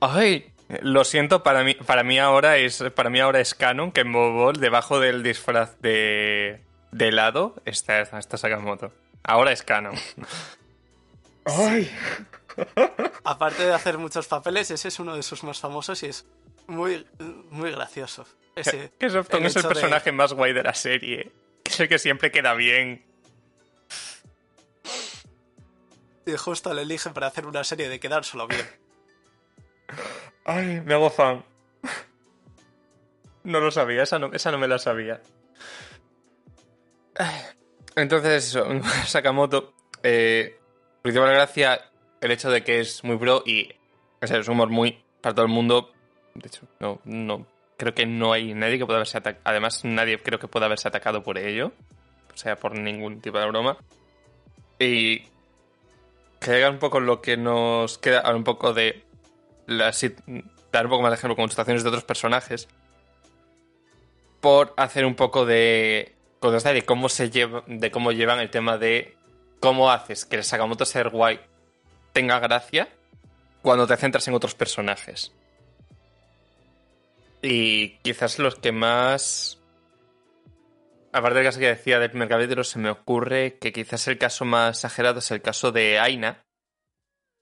Ay, 0.00 0.52
lo 0.82 1.04
siento, 1.04 1.42
para 1.42 1.62
mí, 1.64 1.74
para 1.74 2.02
mí 2.02 2.18
ahora 2.18 2.56
es, 2.56 2.82
para 2.94 3.10
mí 3.10 3.20
ahora 3.20 3.40
es 3.40 3.54
canon 3.54 3.92
que 3.92 4.00
en 4.00 4.12
Bobol, 4.12 4.56
debajo 4.58 4.98
del 5.00 5.22
disfraz 5.22 5.78
de, 5.80 6.60
de 6.92 7.08
helado, 7.08 7.54
está, 7.64 8.00
está 8.00 8.36
Sakamoto. 8.36 8.92
Ahora 9.22 9.52
es 9.52 9.62
canon. 9.62 9.94
Ay. 11.44 11.90
Aparte 13.24 13.64
de 13.66 13.72
hacer 13.74 13.98
muchos 13.98 14.26
papeles, 14.26 14.70
ese 14.70 14.88
es 14.88 14.98
uno 14.98 15.14
de 15.14 15.22
sus 15.22 15.44
más 15.44 15.60
famosos 15.60 16.02
y 16.02 16.06
es 16.06 16.26
muy, 16.66 17.06
muy 17.50 17.70
gracioso. 17.70 18.26
Ese, 18.56 18.90
Que 18.98 19.10
Softon 19.10 19.40
el 19.42 19.46
es 19.46 19.56
el 19.56 19.62
de- 19.62 19.68
personaje 19.68 20.10
más 20.12 20.32
guay 20.32 20.52
de 20.52 20.62
la 20.62 20.74
serie. 20.74 21.30
Que 21.62 21.70
es 21.72 21.80
el 21.80 21.88
que 21.88 21.98
siempre 21.98 22.30
queda 22.32 22.54
bien. 22.54 23.04
Y 26.26 26.32
justo 26.36 26.74
le 26.74 26.82
eligen 26.82 27.12
para 27.12 27.28
hacer 27.28 27.46
una 27.46 27.62
serie 27.62 27.88
de 27.88 28.00
quedar 28.00 28.24
solo 28.24 28.48
bien. 28.48 28.66
Ay, 30.48 30.80
me 30.80 30.94
hago 30.94 31.10
fan. 31.10 31.44
No 33.42 33.58
lo 33.58 33.72
sabía, 33.72 34.04
esa 34.04 34.18
no, 34.20 34.32
esa 34.32 34.52
no 34.52 34.58
me 34.58 34.68
la 34.68 34.78
sabía. 34.78 35.20
Entonces, 37.96 38.46
eso, 38.46 38.64
Sakamoto, 39.06 39.74
eh, 40.04 40.56
principal 41.02 41.32
gracia, 41.32 41.90
el 42.20 42.30
hecho 42.30 42.48
de 42.50 42.62
que 42.62 42.78
es 42.78 43.02
muy 43.02 43.16
pro 43.16 43.42
y 43.44 43.74
o 44.22 44.26
sea, 44.26 44.38
es 44.38 44.46
un 44.46 44.54
humor 44.54 44.70
muy 44.70 45.02
para 45.20 45.34
todo 45.34 45.46
el 45.46 45.52
mundo. 45.52 45.90
De 46.34 46.46
hecho, 46.46 46.62
no, 46.78 47.00
no, 47.04 47.44
creo 47.76 47.92
que 47.92 48.06
no 48.06 48.32
hay 48.32 48.54
nadie 48.54 48.78
que 48.78 48.86
pueda 48.86 48.98
haberse 48.98 49.18
atacado. 49.18 49.42
Además, 49.44 49.84
nadie 49.84 50.22
creo 50.22 50.38
que 50.38 50.48
pueda 50.48 50.66
haberse 50.66 50.86
atacado 50.86 51.22
por 51.24 51.38
ello. 51.38 51.72
O 52.32 52.36
sea, 52.36 52.54
por 52.54 52.78
ningún 52.78 53.20
tipo 53.20 53.38
de 53.38 53.46
broma. 53.46 53.78
Y 54.78 55.20
que 56.40 56.50
llega 56.50 56.70
un 56.70 56.78
poco 56.78 57.00
lo 57.00 57.20
que 57.20 57.36
nos 57.36 57.98
queda, 57.98 58.32
un 58.34 58.44
poco 58.44 58.72
de 58.72 59.05
la 59.66 59.92
sit- 59.92 60.22
dar 60.72 60.86
un 60.86 60.90
poco 60.90 61.02
más 61.02 61.10
de 61.10 61.16
ejemplo 61.16 61.36
con 61.36 61.48
situaciones 61.50 61.82
de 61.82 61.88
otros 61.88 62.04
personajes 62.04 62.68
por 64.40 64.74
hacer 64.76 65.04
un 65.04 65.14
poco 65.14 65.46
de 65.46 66.12
de 66.40 66.84
cómo 66.84 67.08
se 67.08 67.28
lleva 67.30 67.64
de 67.66 67.90
cómo 67.90 68.12
llevan 68.12 68.38
el 68.38 68.50
tema 68.50 68.78
de 68.78 69.16
cómo 69.58 69.90
haces 69.90 70.24
que 70.24 70.36
el 70.36 70.44
Sakamoto 70.44 70.84
ser 70.84 71.08
guay 71.10 71.40
tenga 72.12 72.38
gracia 72.38 72.88
cuando 73.62 73.86
te 73.88 73.96
centras 73.96 74.28
en 74.28 74.34
otros 74.34 74.54
personajes. 74.54 75.32
Y 77.42 77.96
quizás 77.98 78.38
los 78.38 78.54
que 78.54 78.70
más 78.70 79.58
aparte 81.12 81.38
del 81.38 81.46
caso 81.46 81.58
que 81.58 81.66
decía 81.66 81.98
del 81.98 82.10
primer 82.10 82.28
capítulo 82.28 82.62
se 82.62 82.78
me 82.78 82.90
ocurre 82.90 83.58
que 83.58 83.72
quizás 83.72 84.06
el 84.06 84.18
caso 84.18 84.44
más 84.44 84.76
exagerado 84.78 85.18
es 85.18 85.30
el 85.32 85.42
caso 85.42 85.72
de 85.72 85.98
Aina 85.98 86.44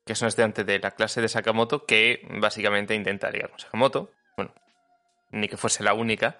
que 0.04 0.12
es 0.12 0.22
un 0.22 0.28
estudiante 0.28 0.64
de 0.64 0.78
la 0.78 0.90
clase 0.90 1.20
de 1.20 1.28
Sakamoto 1.28 1.86
que 1.86 2.26
básicamente 2.38 2.94
intenta 2.94 3.30
ligar 3.30 3.50
con 3.50 3.58
Sakamoto. 3.58 4.12
Bueno, 4.36 4.52
ni 5.30 5.48
que 5.48 5.56
fuese 5.56 5.82
la 5.82 5.94
única, 5.94 6.38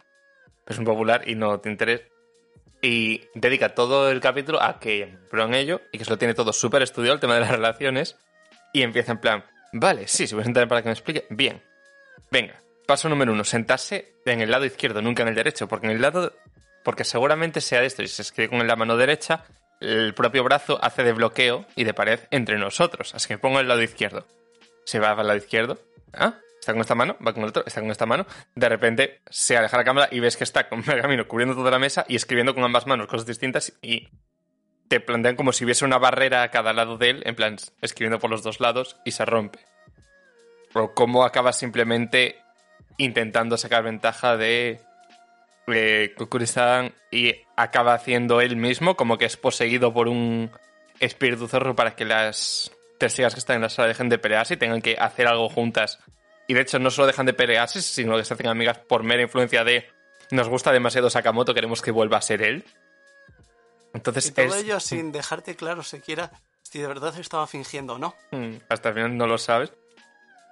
pero 0.65 0.75
es 0.75 0.79
un 0.79 0.85
popular 0.85 1.29
y 1.29 1.35
no 1.35 1.61
te 1.61 1.71
interesa. 1.71 2.05
Y 2.83 3.23
dedica 3.35 3.75
todo 3.75 4.11
el 4.11 4.21
capítulo 4.21 4.63
a 4.63 4.79
que 4.79 5.17
prueban 5.31 5.55
ello 5.55 5.81
y 5.91 5.99
que 5.99 6.05
se 6.05 6.11
lo 6.11 6.19
tiene 6.19 6.35
todo 6.35 6.53
súper 6.53 6.83
estudiado, 6.83 7.15
el 7.15 7.21
tema 7.21 7.35
de 7.35 7.41
las 7.41 7.51
relaciones. 7.51 8.19
Y 8.75 8.83
empieza 8.83 9.13
en 9.13 9.19
plan, 9.19 9.45
vale, 9.73 10.07
sí, 10.07 10.27
si 10.27 10.35
voy 10.35 10.43
a 10.43 10.45
sentar 10.45 10.69
para 10.69 10.83
que 10.83 10.89
me 10.89 10.93
explique, 10.93 11.27
bien. 11.31 11.63
venga, 12.31 12.61
paso 12.87 13.09
número 13.09 13.33
uno, 13.33 13.45
sentarse 13.45 14.17
en 14.27 14.41
el 14.41 14.51
lado 14.51 14.67
izquierdo, 14.67 15.01
nunca 15.01 15.23
en 15.23 15.29
el 15.29 15.35
derecho, 15.35 15.69
porque 15.69 15.87
en 15.87 15.93
el 15.93 16.03
lado, 16.03 16.35
porque 16.83 17.05
seguramente 17.05 17.61
sea 17.61 17.83
esto, 17.83 18.03
y 18.03 18.09
se 18.09 18.23
escribe 18.23 18.51
con 18.51 18.67
la 18.67 18.77
mano 18.77 18.97
derecha, 18.97 19.45
el 19.81 20.15
propio 20.15 20.45
brazo 20.45 20.79
hace 20.83 21.03
de 21.03 21.13
bloqueo 21.13 21.67
y 21.77 21.85
de 21.85 21.95
pared 21.95 22.21
entre 22.31 22.59
nosotros. 22.59 23.15
Así 23.15 23.29
que 23.29 23.39
pongo 23.39 23.61
el 23.61 23.69
lado 23.69 23.83
izquierdo. 23.83 24.27
Se 24.85 24.99
va 24.99 25.11
al 25.11 25.27
lado 25.27 25.37
izquierdo. 25.37 25.79
¿Ah? 26.13 26.35
Está 26.61 26.73
con 26.73 26.81
esta 26.81 26.95
mano, 26.95 27.17
va 27.27 27.35
con 27.35 27.43
el 27.43 27.51
otro, 27.51 27.63
está 27.67 27.81
con 27.83 27.91
esta 27.91 28.07
mano. 28.07 28.27
De 28.55 28.69
repente 28.69 29.21
se 29.29 29.57
aleja 29.57 29.77
la 29.77 29.85
cámara 29.85 30.09
y 30.11 30.21
ves 30.21 30.37
que 30.37 30.45
está 30.45 30.69
con 30.69 30.83
pergamino 30.85 31.29
cubriendo 31.29 31.55
toda 31.55 31.71
la 31.71 31.79
mesa 31.79 32.07
y 32.09 32.17
escribiendo 32.17 32.55
con 32.55 32.65
ambas 32.65 32.87
manos 32.87 33.07
cosas 33.07 33.27
distintas 33.27 33.75
y 33.83 34.09
te 34.89 35.01
plantean 35.01 35.37
como 35.37 35.53
si 35.53 35.65
hubiese 35.65 35.85
una 35.85 35.99
barrera 35.99 36.43
a 36.43 36.51
cada 36.51 36.73
lado 36.73 36.97
de 36.97 37.11
él, 37.11 37.23
en 37.27 37.35
plan, 37.35 37.57
escribiendo 37.83 38.19
por 38.19 38.31
los 38.31 38.43
dos 38.43 38.61
lados 38.61 38.97
y 39.05 39.11
se 39.11 39.25
rompe. 39.25 39.59
O 40.73 40.95
cómo 40.95 41.25
acaba 41.25 41.53
simplemente 41.53 42.39
intentando 42.97 43.57
sacar 43.57 43.83
ventaja 43.83 44.37
de 44.37 44.81
eh, 45.67 46.15
y 47.11 47.35
acaba 47.57 47.95
haciendo 47.95 48.41
él 48.41 48.57
mismo, 48.57 48.97
como 48.97 49.19
que 49.19 49.25
es 49.25 49.37
poseído 49.37 49.93
por 49.93 50.09
un 50.09 50.51
espíritu 51.01 51.49
zorro 51.49 51.75
para 51.75 51.97
que 51.97 52.05
las 52.05 52.71
testigos 52.99 53.35
que 53.35 53.41
están 53.41 53.57
en 53.57 53.63
la 53.63 53.69
sala 53.69 53.89
dejen 53.89 54.09
de 54.09 54.19
pelearse 54.19 54.55
y 54.55 54.57
tengan 54.57 54.83
que 54.83 54.97
hacer 54.99 55.27
algo 55.27 55.49
juntas. 55.49 55.99
Y 56.47 56.55
de 56.55 56.61
hecho 56.61 56.79
no 56.79 56.91
solo 56.91 57.07
dejan 57.07 57.27
de 57.27 57.33
pelearse, 57.33 57.81
sino 57.83 58.17
que 58.17 58.25
se 58.25 58.35
hacen 58.35 58.49
amigas 58.49 58.79
por 58.79 59.03
mera 59.03 59.23
influencia 59.23 59.65
de 59.65 59.89
nos 60.31 60.49
gusta 60.49 60.73
demasiado 60.73 61.11
Sakamoto, 61.11 61.55
queremos 61.55 61.83
que 61.83 61.91
vuelva 61.91 62.19
a 62.19 62.23
ser 62.23 62.43
él. 62.43 62.65
Entonces 63.93 64.27
y 64.27 64.33
todo 64.33 64.55
ello 64.57 64.81
sin 64.81 65.13
dejarte 65.13 65.55
claro 65.55 65.83
siquiera 65.83 66.33
si 66.63 66.81
de 66.81 66.89
verdad 66.89 67.17
estaba 67.19 67.47
fingiendo 67.47 67.95
o 67.95 67.99
no. 67.99 68.15
Hmm, 68.33 68.57
hasta 68.69 68.89
el 68.89 68.95
final 68.95 69.17
no 69.17 69.27
lo 69.27 69.39
sabes. 69.39 69.73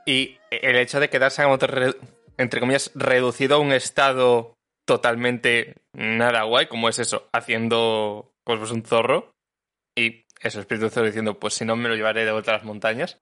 Y 0.06 0.38
el 0.50 0.76
hecho 0.76 1.00
de 1.00 1.10
quedar 1.10 1.30
Sakamoto, 1.30 1.66
entre 2.38 2.60
comillas, 2.60 2.90
reducido 2.94 3.56
a 3.56 3.58
un 3.58 3.72
estado 3.72 4.56
totalmente 4.92 5.76
nada 5.94 6.42
guay, 6.42 6.66
como 6.66 6.90
es 6.90 6.98
eso, 6.98 7.30
haciendo 7.32 8.34
pues 8.44 8.70
un 8.70 8.82
zorro. 8.84 9.34
Y 9.96 10.26
eso, 10.42 10.60
Espíritu 10.60 10.90
Zorro 10.90 11.06
diciendo, 11.06 11.40
pues 11.40 11.54
si 11.54 11.64
no 11.64 11.76
me 11.76 11.88
lo 11.88 11.96
llevaré 11.96 12.26
de 12.26 12.32
vuelta 12.32 12.50
a 12.50 12.56
las 12.56 12.64
montañas. 12.64 13.18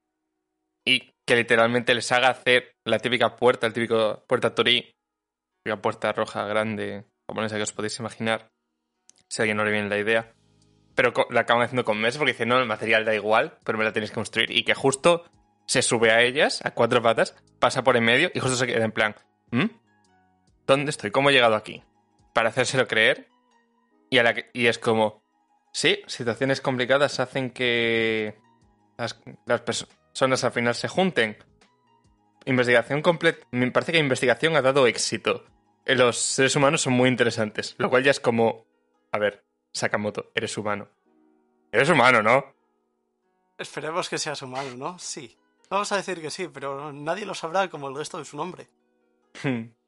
Y 0.84 1.12
que 1.24 1.36
literalmente 1.36 1.94
les 1.94 2.10
haga 2.10 2.28
hacer 2.28 2.72
la 2.84 2.98
típica 2.98 3.36
puerta, 3.36 3.68
el 3.68 3.72
típico 3.72 4.24
puerta 4.26 4.52
torí, 4.52 4.92
la 5.64 5.80
puerta 5.80 6.12
roja 6.12 6.44
grande 6.46 7.04
japonesa 7.28 7.56
que 7.56 7.62
os 7.62 7.72
podéis 7.72 8.00
imaginar, 8.00 8.50
si 9.28 9.40
a 9.40 9.44
alguien 9.44 9.56
no 9.56 9.64
le 9.64 9.70
viene 9.70 9.88
la 9.88 9.98
idea. 9.98 10.34
Pero 10.96 11.12
la 11.30 11.42
acaban 11.42 11.62
haciendo 11.62 11.84
con 11.84 12.00
meses 12.00 12.18
porque 12.18 12.32
dicen, 12.32 12.48
no, 12.48 12.58
el 12.58 12.66
material 12.66 13.04
da 13.04 13.14
igual, 13.14 13.58
pero 13.64 13.78
me 13.78 13.84
la 13.84 13.92
tenéis 13.92 14.10
que 14.10 14.16
construir. 14.16 14.50
Y 14.50 14.64
que 14.64 14.74
justo 14.74 15.24
se 15.66 15.82
sube 15.82 16.10
a 16.10 16.22
ellas, 16.22 16.64
a 16.64 16.72
cuatro 16.72 17.00
patas, 17.00 17.36
pasa 17.60 17.84
por 17.84 17.96
en 17.96 18.04
medio 18.04 18.32
y 18.34 18.40
justo 18.40 18.56
se 18.56 18.66
queda 18.66 18.84
en 18.84 18.90
plan, 18.90 19.14
¿Mm? 19.52 19.66
¿Dónde 20.66 20.90
estoy? 20.90 21.10
¿Cómo 21.10 21.30
he 21.30 21.32
llegado 21.32 21.54
aquí? 21.54 21.82
Para 22.32 22.50
hacérselo 22.50 22.86
creer. 22.86 23.28
Y, 24.10 24.18
a 24.18 24.22
la 24.22 24.34
y 24.52 24.66
es 24.66 24.78
como, 24.78 25.22
sí, 25.72 26.02
situaciones 26.06 26.60
complicadas 26.60 27.20
hacen 27.20 27.50
que 27.50 28.36
las, 28.96 29.14
personas 29.60 30.44
al 30.44 30.52
final 30.52 30.74
se 30.74 30.88
junten. 30.88 31.36
Investigación 32.44 33.02
completa. 33.02 33.46
Me 33.50 33.70
parece 33.70 33.92
que 33.92 33.98
la 33.98 34.04
investigación 34.04 34.56
ha 34.56 34.62
dado 34.62 34.86
éxito. 34.86 35.44
Los 35.86 36.18
seres 36.18 36.56
humanos 36.56 36.82
son 36.82 36.94
muy 36.94 37.08
interesantes. 37.08 37.74
Lo 37.78 37.90
cual 37.90 38.04
ya 38.04 38.10
es 38.10 38.20
como. 38.20 38.66
A 39.12 39.18
ver, 39.18 39.44
Sakamoto, 39.72 40.30
eres 40.34 40.56
humano. 40.56 40.88
Eres 41.72 41.88
humano, 41.88 42.22
¿no? 42.22 42.54
Esperemos 43.58 44.08
que 44.08 44.18
seas 44.18 44.42
humano, 44.42 44.74
¿no? 44.76 44.98
Sí. 44.98 45.36
Vamos 45.68 45.92
a 45.92 45.96
decir 45.96 46.20
que 46.20 46.30
sí, 46.30 46.48
pero 46.48 46.92
nadie 46.92 47.24
lo 47.24 47.34
sabrá 47.34 47.68
como 47.68 47.88
el 47.88 47.94
resto 47.94 48.18
de 48.18 48.24
su 48.24 48.36
nombre. 48.36 48.68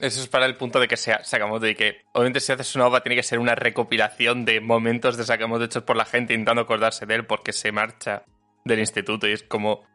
Eso 0.00 0.22
es 0.22 0.28
para 0.28 0.46
el 0.46 0.56
punto 0.56 0.80
de 0.80 0.88
que 0.88 0.96
sea 0.96 1.22
Sakamoto 1.22 1.68
y 1.68 1.74
que 1.74 2.06
obviamente 2.14 2.40
si 2.40 2.50
haces 2.52 2.74
una 2.74 2.86
obra 2.86 3.02
tiene 3.02 3.16
que 3.16 3.22
ser 3.22 3.38
una 3.38 3.54
recopilación 3.54 4.46
de 4.46 4.62
momentos 4.62 5.18
de 5.18 5.24
Sakamoto 5.24 5.64
hechos 5.64 5.82
por 5.82 5.96
la 5.96 6.06
gente 6.06 6.32
intentando 6.32 6.62
acordarse 6.62 7.04
de 7.04 7.16
él 7.16 7.26
porque 7.26 7.52
se 7.52 7.70
marcha 7.70 8.24
del 8.64 8.78
instituto 8.78 9.28
y 9.28 9.32
es 9.32 9.42
como 9.42 9.86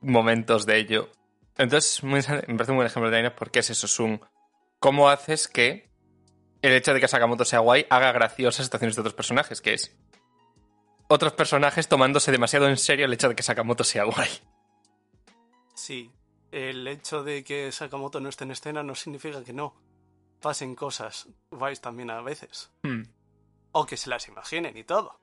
momentos 0.00 0.66
de 0.66 0.76
ello. 0.76 1.08
Entonces, 1.56 2.02
me 2.02 2.20
parece 2.20 2.72
un 2.72 2.76
buen 2.76 2.86
ejemplo 2.86 3.10
de 3.10 3.30
porque 3.30 3.60
es 3.60 3.70
eso, 3.70 3.86
es 3.86 4.00
un 4.00 4.20
cómo 4.80 5.08
haces 5.08 5.46
que 5.46 5.88
el 6.60 6.72
hecho 6.72 6.92
de 6.92 7.00
que 7.00 7.06
Sakamoto 7.06 7.44
sea 7.44 7.60
guay 7.60 7.86
haga 7.90 8.10
graciosas 8.10 8.66
situaciones 8.66 8.96
de 8.96 9.02
otros 9.02 9.14
personajes, 9.14 9.60
que 9.60 9.74
es 9.74 9.96
otros 11.08 11.32
personajes 11.32 11.86
tomándose 11.86 12.32
demasiado 12.32 12.68
en 12.68 12.76
serio 12.76 13.06
el 13.06 13.12
hecho 13.12 13.28
de 13.28 13.36
que 13.36 13.44
Sakamoto 13.44 13.84
sea 13.84 14.02
guay. 14.02 14.28
Sí, 15.76 16.10
el 16.50 16.86
hecho 16.88 17.22
de 17.22 17.44
que 17.44 17.70
Sakamoto 17.72 18.20
no 18.20 18.28
esté 18.28 18.44
en 18.44 18.52
escena 18.52 18.82
no 18.82 18.94
significa 18.94 19.44
que 19.44 19.52
no 19.52 19.74
pasen 20.40 20.74
cosas 20.74 21.28
vais 21.50 21.80
también 21.80 22.10
a 22.10 22.20
veces. 22.22 22.70
Hmm. 22.82 23.02
O 23.72 23.86
que 23.86 23.96
se 23.96 24.10
las 24.10 24.28
imaginen 24.28 24.76
y 24.76 24.84
todo. 24.84 25.20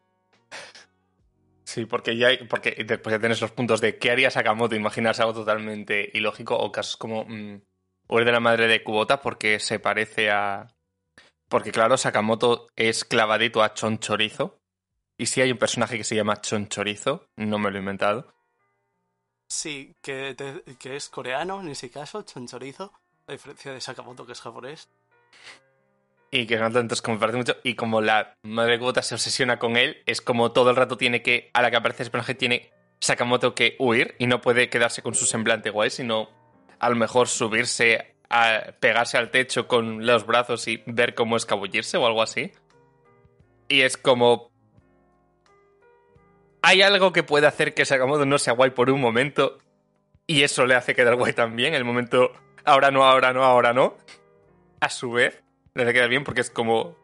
Sí, 1.64 1.86
porque 1.86 2.16
ya 2.16 2.28
hay, 2.28 2.38
porque 2.46 2.84
después 2.86 3.14
ya 3.14 3.20
tienes 3.20 3.42
los 3.42 3.52
puntos 3.52 3.82
de 3.82 3.98
qué 3.98 4.12
haría 4.12 4.30
Sakamoto, 4.30 4.76
imaginarse 4.76 5.24
algo 5.24 5.34
totalmente 5.34 6.12
ilógico, 6.14 6.56
o 6.56 6.72
casos 6.72 6.96
como 6.96 7.26
mmm, 7.26 7.60
o 8.08 8.20
de 8.20 8.32
la 8.32 8.40
madre 8.40 8.68
de 8.68 8.84
Kubota 8.84 9.22
porque 9.22 9.60
se 9.60 9.80
parece 9.80 10.30
a. 10.30 10.68
Porque 11.50 11.72
claro, 11.72 11.98
Sakamoto 11.98 12.68
es 12.76 13.06
clavadito 13.06 13.64
a 13.64 13.74
Chonchorizo. 13.74 14.60
Y 15.18 15.28
si 15.28 15.42
hay 15.42 15.52
un 15.52 15.58
personaje 15.58 15.98
que 15.98 16.04
se 16.04 16.16
llama 16.16 16.42
Chonchorizo, 16.42 17.28
no 17.36 17.58
me 17.58 17.72
lo 17.72 17.78
he 17.78 17.80
inventado. 17.80 18.34
Sí, 19.48 19.96
que, 20.02 20.36
que 20.80 20.96
es 20.96 21.10
coreano 21.10 21.62
en 21.62 21.70
ese 21.70 21.90
caso, 21.90 22.24
Chonchorizo, 22.24 22.92
a 23.28 23.32
diferencia 23.32 23.72
de 23.72 23.82
Sakamoto 23.82 24.26
que 24.26 24.34
es 24.34 24.42
japonés. 24.42 24.90
Y 26.32 26.48
que 26.48 26.58
no 26.58 26.66
entonces 26.66 27.02
como 27.02 27.20
parece 27.20 27.38
mucho. 27.38 27.56
Y 27.64 27.76
como 27.76 28.02
la 28.02 28.36
madre 28.44 28.80
Kubota 28.80 29.02
se 29.02 29.16
obsesiona 29.16 29.58
con 29.58 29.78
él, 29.78 30.04
es 30.06 30.22
como 30.22 30.52
todo 30.52 30.70
el 30.70 30.76
rato 30.76 30.98
tiene 30.98 31.22
que, 31.22 31.50
a 31.54 31.62
la 31.62 31.72
que 31.72 31.78
aparece 31.78 32.04
ese 32.04 32.12
personaje, 32.12 32.36
tiene 32.36 32.72
Sakamoto 33.00 33.56
que 33.56 33.76
huir 33.80 34.16
y 34.20 34.28
no 34.28 34.42
puede 34.42 34.70
quedarse 34.70 35.02
con 35.02 35.16
su 35.16 35.26
semblante 35.26 35.70
guay, 35.70 35.90
sino 35.90 36.30
a 36.80 36.90
lo 36.90 36.96
mejor 36.96 37.28
subirse, 37.28 38.16
a 38.30 38.74
pegarse 38.80 39.18
al 39.18 39.32
techo 39.32 39.68
con 39.68 40.06
los 40.06 40.26
brazos 40.26 40.68
y 40.68 40.84
ver 40.88 41.16
cómo 41.16 41.38
escabullirse 41.38 41.98
o 41.98 42.06
algo 42.06 42.22
así. 42.22 42.52
Y 43.68 43.82
es 43.82 43.98
como, 43.98 44.52
hay 46.66 46.82
algo 46.82 47.14
que 47.14 47.22
puede 47.22 47.46
hacer 47.46 47.76
que 47.76 47.86
Sakamoto 47.86 48.26
no 48.26 48.40
sea 48.40 48.54
guay 48.54 48.72
por 48.72 48.90
un 48.90 49.00
momento 49.00 49.60
y 50.26 50.42
eso 50.42 50.66
le 50.66 50.74
hace 50.74 50.96
quedar 50.96 51.16
guay 51.16 51.34
también. 51.34 51.76
El 51.76 51.86
momento 51.86 52.32
ahora 52.64 52.90
no, 52.90 53.04
ahora 53.04 53.34
no, 53.34 53.44
ahora 53.44 53.72
no. 53.72 53.96
A 54.80 54.90
su 54.90 55.12
vez, 55.12 55.44
le 55.76 55.84
hace 55.84 55.94
quedar 55.94 56.10
bien 56.10 56.24
porque 56.24 56.42
es 56.42 56.50
como 56.50 56.96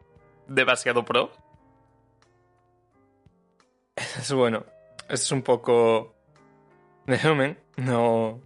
demasiado 0.48 1.04
pro. 1.04 1.30
Es 3.96 4.32
bueno. 4.32 4.64
Es 5.08 5.30
un 5.30 5.42
poco. 5.42 6.12
Resumen, 7.06 7.56
no. 7.76 8.40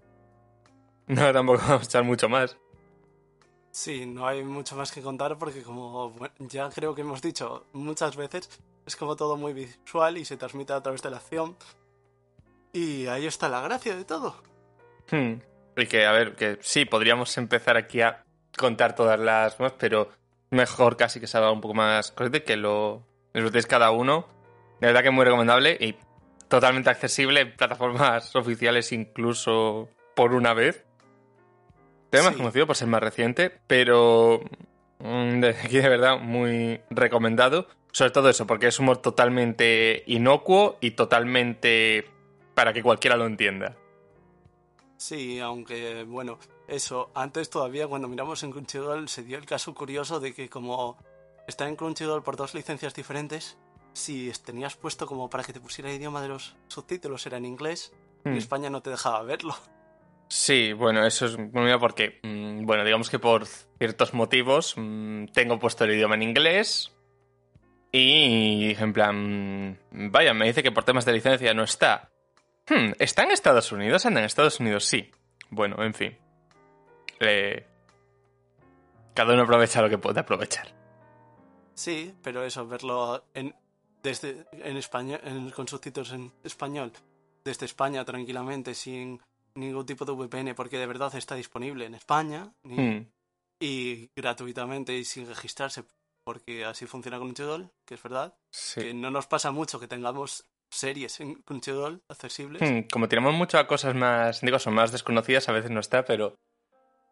No, 1.07 1.33
tampoco 1.33 1.63
vamos 1.67 1.83
a 1.83 1.85
echar 1.85 2.05
mucho 2.05 2.29
más. 2.29 2.59
Sí, 3.71 4.05
no 4.05 4.27
hay 4.27 4.45
mucho 4.45 4.77
más 4.77 4.93
que 4.93 5.01
contar 5.01 5.39
porque 5.39 5.63
como 5.63 6.15
ya 6.41 6.69
creo 6.69 6.95
que 6.95 7.01
hemos 7.01 7.23
dicho 7.23 7.65
muchas 7.73 8.17
veces, 8.17 8.51
es 8.87 8.97
como 8.97 9.17
todo 9.17 9.37
muy 9.37 9.53
visual 9.53 10.17
y 10.17 10.25
se 10.25 10.37
transmite 10.37 10.73
a 10.73 10.83
través 10.83 11.03
de 11.03 11.11
la 11.11 11.17
acción. 11.17 11.57
Y 12.73 13.07
ahí 13.07 13.27
está 13.27 13.49
la 13.49 13.61
gracia 13.61 13.97
de 13.97 14.05
todo. 14.05 14.37
Hmm. 15.11 15.35
Y 15.77 15.87
que, 15.87 16.07
a 16.07 16.13
ver, 16.13 16.35
que 16.37 16.59
sí, 16.61 16.85
podríamos 16.85 17.37
empezar 17.37 17.77
aquí 17.77 18.01
a 18.01 18.25
contar 18.57 18.95
todas 18.95 19.19
las 19.19 19.59
más, 19.61 19.73
pero 19.73 20.11
mejor 20.51 20.97
casi 20.97 21.21
que 21.21 21.27
salga 21.27 21.51
un 21.51 21.61
poco 21.61 21.75
más 21.75 22.13
correcto 22.13 22.45
que 22.45 22.57
lo 22.57 23.03
disfrutéis 23.35 23.67
cada 23.67 23.91
uno. 23.91 24.27
De 24.81 24.89
verdad 24.89 25.03
que 25.03 25.09
es 25.09 25.15
muy 25.15 25.25
recomendable 25.25 25.77
y 25.81 25.97
totalmente 26.49 26.91
accesible 26.91 27.41
en 27.41 27.57
plataformas 27.57 28.35
oficiales 28.37 28.93
incluso 28.93 29.89
por 30.15 30.33
una 30.35 30.55
vez. 30.55 30.85
Tema 32.11 32.27
más 32.27 32.37
conocido 32.37 32.67
por 32.67 32.77
ser 32.77 32.89
más 32.89 33.03
reciente, 33.03 33.59
pero 33.67 34.41
mm, 35.01 35.45
aquí 35.45 35.79
de 35.79 35.89
verdad 35.89 36.19
muy 36.19 36.81
recomendado. 36.91 37.67
Sobre 37.97 38.11
todo 38.11 38.29
eso, 38.29 38.47
porque 38.47 38.67
es 38.67 38.79
humor 38.79 38.99
totalmente 38.99 40.05
inocuo 40.07 40.77
y 40.83 40.91
totalmente 40.91 42.05
para 42.53 42.75
que 42.75 42.83
cualquiera 42.83 43.17
lo 43.17 43.25
entienda. 43.25 43.75
Sí, 44.99 45.41
aunque 45.41 46.05
bueno, 46.05 46.39
eso, 46.69 47.11
antes 47.15 47.49
todavía 47.49 47.89
cuando 47.89 48.07
miramos 48.07 48.43
en 48.43 48.51
Crunchyroll 48.51 49.09
se 49.09 49.23
dio 49.23 49.39
el 49.39 49.47
caso 49.47 49.75
curioso 49.75 50.21
de 50.21 50.35
que 50.35 50.51
como 50.51 50.99
está 51.49 51.67
en 51.67 51.77
Crunchyroll 51.77 52.23
por 52.23 52.37
dos 52.37 52.53
licencias 52.53 52.93
diferentes, 52.93 53.57
si 53.95 54.31
tenías 54.45 54.77
puesto 54.77 55.07
como 55.07 55.31
para 55.31 55.43
que 55.43 55.55
te 55.55 55.61
pusiera 55.61 55.89
el 55.89 55.97
idioma 55.97 56.21
de 56.21 56.29
los 56.29 56.55
subtítulos 56.69 57.25
era 57.25 57.39
en 57.39 57.47
inglés, 57.47 57.95
hmm. 58.25 58.35
España 58.35 58.69
no 58.69 58.83
te 58.83 58.91
dejaba 58.91 59.23
verlo. 59.23 59.55
Sí, 60.29 60.75
bueno, 60.75 61.07
eso 61.07 61.25
es 61.25 61.39
muy 61.39 61.65
bien 61.65 61.81
porque, 61.81 62.21
mm, 62.23 62.67
bueno, 62.67 62.85
digamos 62.85 63.09
que 63.09 63.19
por 63.19 63.47
ciertos 63.47 64.13
motivos 64.13 64.75
mm, 64.77 65.29
tengo 65.33 65.59
puesto 65.59 65.85
el 65.85 65.93
idioma 65.93 66.17
en 66.17 66.25
inglés, 66.25 66.93
y 67.93 68.75
en 68.79 68.93
plan, 68.93 69.79
vaya, 69.91 70.35
me 70.35 70.47
dice 70.47 70.63
que 70.63 70.73
por 70.73 70.85
temas 70.85 71.05
de 71.05 71.13
licencia 71.13 71.55
no 71.55 71.63
está. 71.65 72.11
Hmm, 72.69 72.93
¿Está 72.99 73.23
en 73.25 73.31
Estados 73.31 73.71
Unidos? 73.73 74.05
Anda 74.07 74.21
en 74.21 74.27
Estados 74.27 74.59
Unidos, 74.61 74.85
sí. 74.85 75.11
Bueno, 75.51 75.83
en 75.83 75.95
fin. 75.95 76.19
Eh, 77.21 77.65
cada 79.15 79.33
uno 79.33 79.43
aprovecha 79.43 79.81
lo 79.81 79.89
que 79.89 79.99
puede 79.99 80.21
aprovechar. 80.21 80.69
Sí, 81.75 82.15
pero 82.23 82.45
eso, 82.45 82.67
verlo 82.67 83.25
en, 83.35 83.55
desde, 84.03 84.47
en 84.53 84.77
español, 84.77 85.21
en, 85.25 85.51
con 85.51 85.69
subtítulos 85.69 86.13
en 86.13 86.33
español, 86.43 86.93
desde 87.45 87.67
España 87.67 88.05
tranquilamente, 88.05 88.75
sin 88.75 89.21
ningún 89.55 89.87
tipo 89.87 90.05
de 90.05 90.13
VPN, 90.13 90.55
porque 90.55 90.79
de 90.79 90.87
verdad 90.87 91.15
está 91.15 91.35
disponible 91.35 91.87
en 91.87 91.95
España 91.95 92.53
ni- 92.63 92.77
Hmm. 92.77 93.07
y 93.61 94.11
gratuitamente 94.17 94.95
y 94.97 95.05
sin 95.05 95.27
registrarse, 95.27 95.85
porque 96.27 96.65
así 96.65 96.87
funciona 96.87 97.19
Crunchyroll, 97.19 97.71
que 97.87 97.95
es 97.95 98.03
verdad. 98.03 98.35
Sí. 98.51 98.81
Que 98.81 98.95
no 98.95 99.13
nos 99.13 99.29
pasa 99.29 99.53
mucho 99.53 99.79
que 99.79 99.87
tengamos 99.87 100.45
series 100.69 101.21
en 101.21 101.37
Crunchyroll 101.43 102.03
accesibles. 102.09 102.61
Hmm, 102.61 102.89
Como 102.91 103.09
tiramos 103.09 103.33
mucho 103.33 103.59
a 103.59 103.69
cosas 103.69 103.95
más, 103.95 104.41
digo, 104.41 104.59
son 104.59 104.75
más 104.75 104.91
desconocidas, 104.91 105.49
a 105.49 105.53
veces 105.53 105.71
no 105.71 105.79
está, 105.79 106.05
pero 106.05 106.35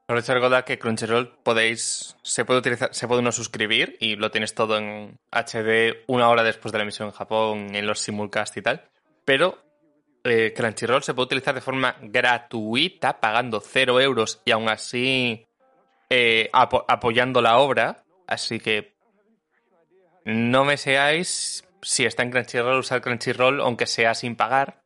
aprovecho 0.03 0.35
recordar 0.35 0.65
que 0.65 0.81
Crunchyroll 0.81 1.29
podéis, 1.45 2.17
se 2.23 2.45
puede 2.45 2.59
utilizar, 2.59 2.93
se 2.93 3.07
puede 3.07 3.21
uno 3.21 3.31
suscribir 3.31 3.97
y 4.01 4.17
lo 4.17 4.33
tienes 4.33 4.53
todo 4.55 4.77
en 4.79 5.17
HD 5.31 6.03
una 6.09 6.29
hora 6.29 6.43
después 6.43 6.73
de 6.73 6.79
la 6.79 6.83
emisión 6.83 7.07
en 7.09 7.15
Japón, 7.15 7.75
en 7.77 7.87
los 7.87 8.01
simulcast 8.01 8.57
y 8.57 8.63
tal. 8.63 8.83
Pero 9.25 9.63
eh, 10.25 10.53
Crunchyroll 10.57 11.05
se 11.05 11.15
puede 11.15 11.27
utilizar 11.27 11.55
de 11.55 11.61
forma 11.61 11.97
gratuita, 12.03 13.21
pagando 13.21 13.61
cero 13.61 14.01
euros 14.01 14.43
y 14.45 14.51
aún 14.51 14.69
así 14.69 15.47
eh, 16.11 16.51
apo- 16.53 16.85
apoyando 16.89 17.41
la 17.41 17.59
obra. 17.59 18.01
Así 18.27 18.59
que 18.59 18.94
no 20.25 20.65
me 20.65 20.77
seáis 20.77 21.65
si 21.83 22.07
está 22.07 22.23
en 22.23 22.31
Crunchyroll, 22.31 22.79
usar 22.79 23.03
Crunchyroll, 23.03 23.61
aunque 23.61 23.87
sea 23.87 24.15
sin 24.15 24.37
pagar, 24.37 24.83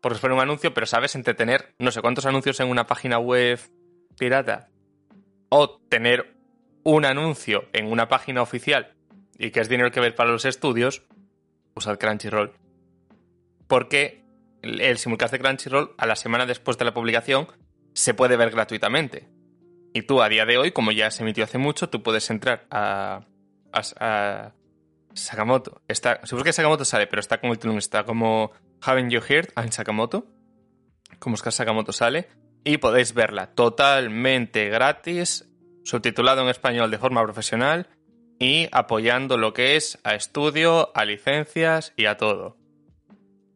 por 0.00 0.18
poner 0.20 0.36
un 0.36 0.42
anuncio, 0.42 0.72
pero 0.72 0.86
sabes, 0.86 1.14
entretener 1.14 1.74
no 1.78 1.90
sé 1.90 2.00
cuántos 2.00 2.26
anuncios 2.26 2.60
en 2.60 2.68
una 2.68 2.86
página 2.86 3.18
web 3.18 3.58
pirata 4.16 4.68
o 5.48 5.78
tener 5.88 6.36
un 6.84 7.04
anuncio 7.04 7.68
en 7.72 7.90
una 7.90 8.08
página 8.08 8.42
oficial 8.42 8.94
y 9.36 9.50
que 9.50 9.60
es 9.60 9.68
dinero 9.68 9.90
que 9.90 10.00
ver 10.00 10.14
para 10.14 10.30
los 10.30 10.44
estudios, 10.44 11.02
usad 11.74 11.98
Crunchyroll. 11.98 12.52
Porque 13.66 14.24
el, 14.62 14.98
simulcast 14.98 15.32
de 15.32 15.40
Crunchyroll, 15.40 15.94
a 15.98 16.06
la 16.06 16.16
semana 16.16 16.46
después 16.46 16.78
de 16.78 16.84
la 16.84 16.94
publicación, 16.94 17.48
se 17.94 18.14
puede 18.14 18.36
ver 18.36 18.50
gratuitamente. 18.50 19.28
Y 19.92 20.02
tú, 20.02 20.22
a 20.22 20.28
día 20.28 20.44
de 20.44 20.58
hoy, 20.58 20.72
como 20.72 20.92
ya 20.92 21.10
se 21.10 21.22
emitió 21.22 21.44
hace 21.44 21.58
mucho, 21.58 21.88
tú 21.88 22.02
puedes 22.02 22.30
entrar 22.30 22.66
a 22.70 23.24
Sakamoto. 25.14 25.82
Está, 25.88 26.20
que 26.20 26.52
Sakamoto 26.52 26.84
sale, 26.84 27.06
pero 27.06 27.20
está 27.20 27.40
con 27.40 27.50
el 27.50 27.58
título, 27.58 27.78
está 27.78 28.04
como 28.04 28.52
Haven't 28.80 29.10
You 29.10 29.20
Heard 29.26 29.52
en 29.56 29.72
Sakamoto. 29.72 30.26
Como 31.18 31.34
Oscar 31.34 31.52
Sakamoto 31.52 31.92
sale. 31.92 32.28
Y 32.64 32.78
podéis 32.78 33.14
verla 33.14 33.54
totalmente 33.54 34.68
gratis, 34.68 35.48
subtitulado 35.84 36.42
en 36.42 36.48
español 36.48 36.90
de 36.90 36.98
forma 36.98 37.22
profesional 37.22 37.88
y 38.38 38.68
apoyando 38.72 39.36
lo 39.36 39.52
que 39.52 39.76
es 39.76 39.98
a 40.04 40.14
estudio, 40.14 40.96
a 40.96 41.04
licencias 41.04 41.92
y 41.96 42.06
a 42.06 42.16
todo. 42.16 42.56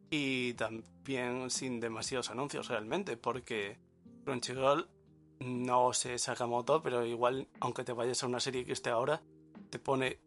Y 0.09 0.53
también 0.53 1.49
sin 1.49 1.79
demasiados 1.79 2.29
anuncios 2.29 2.67
realmente, 2.67 3.17
porque 3.17 3.77
Crunchyroll 4.25 4.87
no 5.39 5.93
se 5.93 6.17
saca 6.17 6.45
moto, 6.45 6.81
pero 6.81 7.05
igual, 7.05 7.47
aunque 7.59 7.83
te 7.83 7.93
vayas 7.93 8.23
a 8.23 8.27
una 8.27 8.39
serie 8.39 8.65
que 8.65 8.73
esté 8.73 8.89
ahora, 8.89 9.21
te 9.69 9.79
pone, 9.79 10.19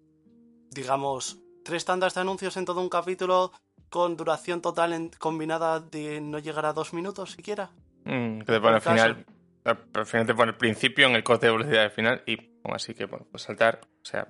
digamos, 0.70 1.38
tres 1.64 1.84
tandas 1.84 2.14
de 2.14 2.20
anuncios 2.20 2.56
en 2.56 2.64
todo 2.64 2.80
un 2.80 2.88
capítulo 2.88 3.52
con 3.88 4.16
duración 4.16 4.60
total 4.60 4.92
en- 4.92 5.10
combinada 5.18 5.80
de 5.80 6.20
no 6.20 6.38
llegar 6.38 6.66
a 6.66 6.72
dos 6.72 6.92
minutos 6.92 7.32
siquiera. 7.32 7.70
Mm, 8.04 8.40
que 8.40 8.44
te 8.52 8.60
pone 8.60 8.76
al 8.76 8.80
final. 8.82 9.26
Al 9.64 10.06
final 10.06 10.26
te 10.26 10.34
pone 10.34 10.50
el 10.52 10.56
principio 10.56 11.06
en 11.08 11.16
el 11.16 11.24
corte 11.24 11.46
de 11.46 11.52
velocidad 11.52 11.82
del 11.82 11.90
final 11.90 12.22
y 12.26 12.36
así 12.64 12.94
que 12.94 13.06
bueno, 13.06 13.26
pues 13.30 13.42
saltar. 13.42 13.80
O 14.02 14.04
sea, 14.04 14.28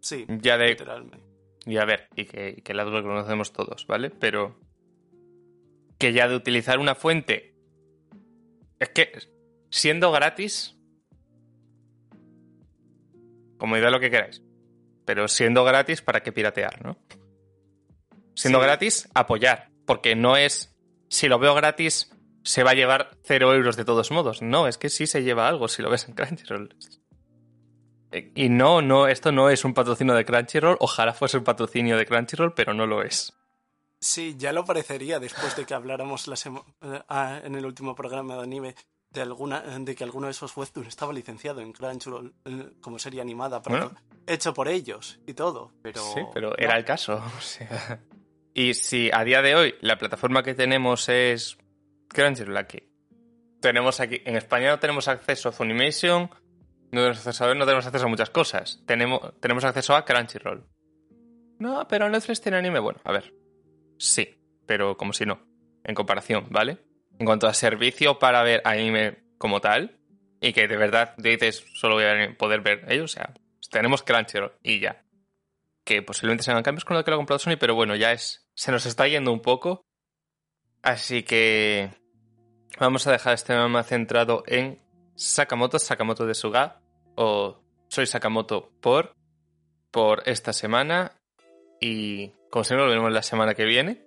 Sí, 0.00 0.24
ya 0.28 0.56
de 0.56 0.68
literalmente. 0.68 1.20
Y 1.66 1.76
a 1.76 1.84
ver, 1.84 2.08
y 2.16 2.24
que, 2.24 2.54
y 2.56 2.62
que 2.62 2.74
la 2.74 2.84
duda 2.84 3.00
que 3.00 3.06
conocemos 3.06 3.52
todos, 3.52 3.86
¿vale? 3.86 4.10
Pero 4.10 4.58
que 5.98 6.12
ya 6.12 6.26
de 6.26 6.34
utilizar 6.34 6.78
una 6.78 6.94
fuente. 6.94 7.54
Es 8.78 8.88
que 8.88 9.12
siendo 9.70 10.10
gratis. 10.10 10.76
Como 13.58 13.76
idea 13.76 13.90
lo 13.90 14.00
que 14.00 14.10
queráis. 14.10 14.42
Pero 15.10 15.26
siendo 15.26 15.64
gratis, 15.64 16.02
¿para 16.02 16.22
qué 16.22 16.30
piratear, 16.30 16.84
no? 16.84 16.96
Siendo 18.36 18.60
Sí. 18.60 18.64
gratis, 18.64 19.08
apoyar. 19.12 19.68
Porque 19.84 20.14
no 20.14 20.36
es. 20.36 20.72
Si 21.08 21.26
lo 21.26 21.40
veo 21.40 21.52
gratis, 21.52 22.12
se 22.44 22.62
va 22.62 22.70
a 22.70 22.74
llevar 22.74 23.18
cero 23.24 23.52
euros 23.52 23.76
de 23.76 23.84
todos 23.84 24.12
modos. 24.12 24.40
No, 24.40 24.68
es 24.68 24.78
que 24.78 24.88
sí 24.88 25.08
se 25.08 25.24
lleva 25.24 25.48
algo 25.48 25.66
si 25.66 25.82
lo 25.82 25.90
ves 25.90 26.06
en 26.06 26.14
Crunchyroll. 26.14 26.76
Y 28.36 28.50
no, 28.50 28.82
no, 28.82 29.08
esto 29.08 29.32
no 29.32 29.50
es 29.50 29.64
un 29.64 29.74
patrocinio 29.74 30.14
de 30.14 30.24
Crunchyroll. 30.24 30.76
Ojalá 30.78 31.12
fuese 31.12 31.38
un 31.38 31.44
patrocinio 31.44 31.96
de 31.96 32.06
Crunchyroll, 32.06 32.54
pero 32.54 32.72
no 32.72 32.86
lo 32.86 33.02
es. 33.02 33.32
Sí, 34.00 34.36
ya 34.38 34.52
lo 34.52 34.64
parecería 34.64 35.18
después 35.18 35.56
de 35.56 35.64
que 35.66 35.74
habláramos 35.74 36.28
la 36.28 36.36
eh, 36.36 37.02
ah, 37.08 37.40
en 37.42 37.56
el 37.56 37.66
último 37.66 37.96
programa 37.96 38.36
de 38.36 38.42
anime 38.44 38.74
de 39.12 39.22
alguna 39.22 39.60
de 39.60 39.94
que 39.94 40.04
alguno 40.04 40.26
de 40.26 40.30
esos 40.32 40.56
webtoons 40.56 40.88
estaba 40.88 41.12
licenciado 41.12 41.60
en 41.60 41.72
Crunchyroll 41.72 42.34
eh, 42.44 42.70
como 42.80 42.98
serie 42.98 43.20
animada 43.20 43.60
para- 43.62 43.86
Bueno. 43.86 44.00
hecho 44.26 44.54
por 44.54 44.68
ellos 44.68 45.18
y 45.26 45.34
todo, 45.34 45.72
pero 45.82 46.00
Sí, 46.00 46.20
pero 46.32 46.50
no. 46.50 46.56
era 46.58 46.76
el 46.76 46.84
caso. 46.84 47.14
o 47.38 47.40
sea. 47.40 48.00
Y 48.54 48.74
si 48.74 49.10
a 49.12 49.24
día 49.24 49.42
de 49.42 49.54
hoy 49.56 49.74
la 49.80 49.96
plataforma 49.98 50.42
que 50.42 50.54
tenemos 50.54 51.08
es 51.08 51.58
Crunchyroll 52.08 52.56
aquí. 52.56 52.82
Tenemos 53.60 54.00
aquí, 54.00 54.20
en 54.24 54.36
España 54.36 54.70
no 54.70 54.78
tenemos 54.78 55.06
acceso 55.08 55.48
a 55.50 55.52
Funimation, 55.52 56.22
no 56.22 57.00
tenemos 57.00 57.18
acceso 57.18 57.44
a 57.44 57.54
no 57.54 57.64
tenemos 57.66 57.86
acceso 57.86 58.06
a 58.06 58.08
muchas 58.08 58.30
cosas. 58.30 58.82
Tenemos, 58.86 59.20
tenemos 59.40 59.64
acceso 59.64 59.94
a 59.94 60.04
Crunchyroll. 60.04 60.66
No, 61.58 61.86
pero 61.88 62.08
Netflix 62.08 62.40
tiene 62.40 62.58
anime. 62.58 62.78
Bueno, 62.80 63.00
a 63.04 63.12
ver. 63.12 63.34
Sí, 63.98 64.40
pero 64.66 64.96
como 64.96 65.12
si 65.12 65.26
no. 65.26 65.40
En 65.84 65.94
comparación, 65.94 66.46
¿vale? 66.50 66.78
En 67.20 67.26
cuanto 67.26 67.46
a 67.46 67.54
servicio 67.54 68.18
para 68.18 68.42
ver 68.42 68.62
anime 68.64 69.22
como 69.38 69.60
tal, 69.60 70.00
y 70.40 70.52
que 70.52 70.66
de 70.66 70.76
verdad 70.76 71.14
dices 71.18 71.64
solo 71.74 71.94
voy 71.94 72.04
a 72.04 72.34
poder 72.36 72.62
ver 72.62 72.84
ellos, 72.88 73.12
o 73.12 73.14
sea, 73.14 73.34
tenemos 73.70 74.02
Crunchyroll 74.02 74.54
y 74.64 74.80
ya 74.80 75.04
que 75.90 76.02
posiblemente 76.02 76.44
se 76.44 76.52
hagan 76.52 76.62
cambios 76.62 76.84
con 76.84 76.96
lo 76.96 77.04
que 77.04 77.10
lo 77.10 77.16
ha 77.16 77.18
comprado 77.18 77.40
Sony, 77.40 77.56
pero 77.58 77.74
bueno, 77.74 77.96
ya 77.96 78.12
es. 78.12 78.46
Se 78.54 78.70
nos 78.70 78.86
está 78.86 79.08
yendo 79.08 79.32
un 79.32 79.40
poco. 79.40 79.82
Así 80.82 81.24
que. 81.24 81.90
Vamos 82.78 83.08
a 83.08 83.12
dejar 83.12 83.34
este 83.34 83.54
tema 83.54 83.82
centrado 83.82 84.44
en 84.46 84.78
Sakamoto, 85.16 85.80
Sakamoto 85.80 86.26
de 86.26 86.34
Suga. 86.34 86.80
O 87.16 87.60
soy 87.88 88.06
Sakamoto 88.06 88.70
por. 88.80 89.14
Por 89.90 90.22
esta 90.26 90.52
semana. 90.52 91.16
Y 91.80 92.28
como 92.50 92.62
siempre, 92.64 92.84
lo 92.84 92.90
veremos 92.90 93.12
la 93.12 93.22
semana 93.22 93.54
que 93.54 93.64
viene. 93.64 94.04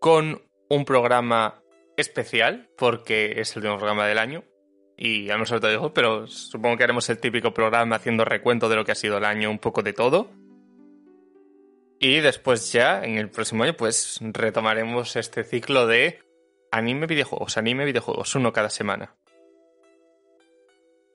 Con 0.00 0.42
un 0.68 0.84
programa 0.84 1.62
especial, 1.96 2.70
porque 2.76 3.40
es 3.40 3.52
el 3.52 3.58
último 3.58 3.78
programa 3.78 4.06
del 4.06 4.18
año. 4.18 4.44
Y 4.96 5.26
ya 5.26 5.36
no 5.36 5.44
se 5.44 5.58
lo 5.58 5.68
digo, 5.68 5.92
pero 5.92 6.26
supongo 6.26 6.76
que 6.76 6.84
haremos 6.84 7.08
el 7.10 7.18
típico 7.18 7.52
programa 7.52 7.96
haciendo 7.96 8.24
recuento 8.24 8.68
de 8.68 8.76
lo 8.76 8.84
que 8.84 8.92
ha 8.92 8.96
sido 8.96 9.18
el 9.18 9.24
año, 9.24 9.50
un 9.50 9.58
poco 9.58 9.82
de 9.82 9.92
todo. 9.92 10.30
Y 11.98 12.20
después 12.20 12.72
ya, 12.72 13.02
en 13.02 13.18
el 13.18 13.30
próximo 13.30 13.64
año, 13.64 13.74
pues 13.74 14.18
retomaremos 14.20 15.16
este 15.16 15.42
ciclo 15.42 15.86
de 15.86 16.20
anime 16.70 17.06
videojuegos, 17.06 17.56
anime 17.56 17.84
videojuegos, 17.84 18.34
uno 18.34 18.52
cada 18.52 18.70
semana. 18.70 19.16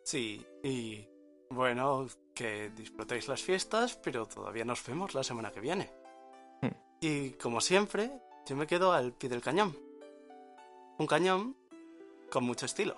Sí, 0.04 0.44
y 0.64 1.08
bueno, 1.50 2.08
que 2.34 2.70
disfrutéis 2.70 3.28
las 3.28 3.44
fiestas, 3.44 4.00
pero 4.04 4.26
todavía 4.26 4.66
nos 4.66 4.86
vemos 4.86 5.14
la 5.14 5.24
semana 5.24 5.52
que 5.52 5.60
viene. 5.60 5.92
Hmm. 6.62 6.70
Y 7.02 7.32
como 7.32 7.62
siempre, 7.62 8.12
yo 8.48 8.56
me 8.56 8.66
quedo 8.66 8.92
al 8.92 9.14
pie 9.14 9.30
del 9.30 9.42
cañón. 9.42 9.89
Un 11.00 11.08
cañón 11.08 11.56
con 12.30 12.44
mucho 12.44 12.66
estilo. 12.66 12.98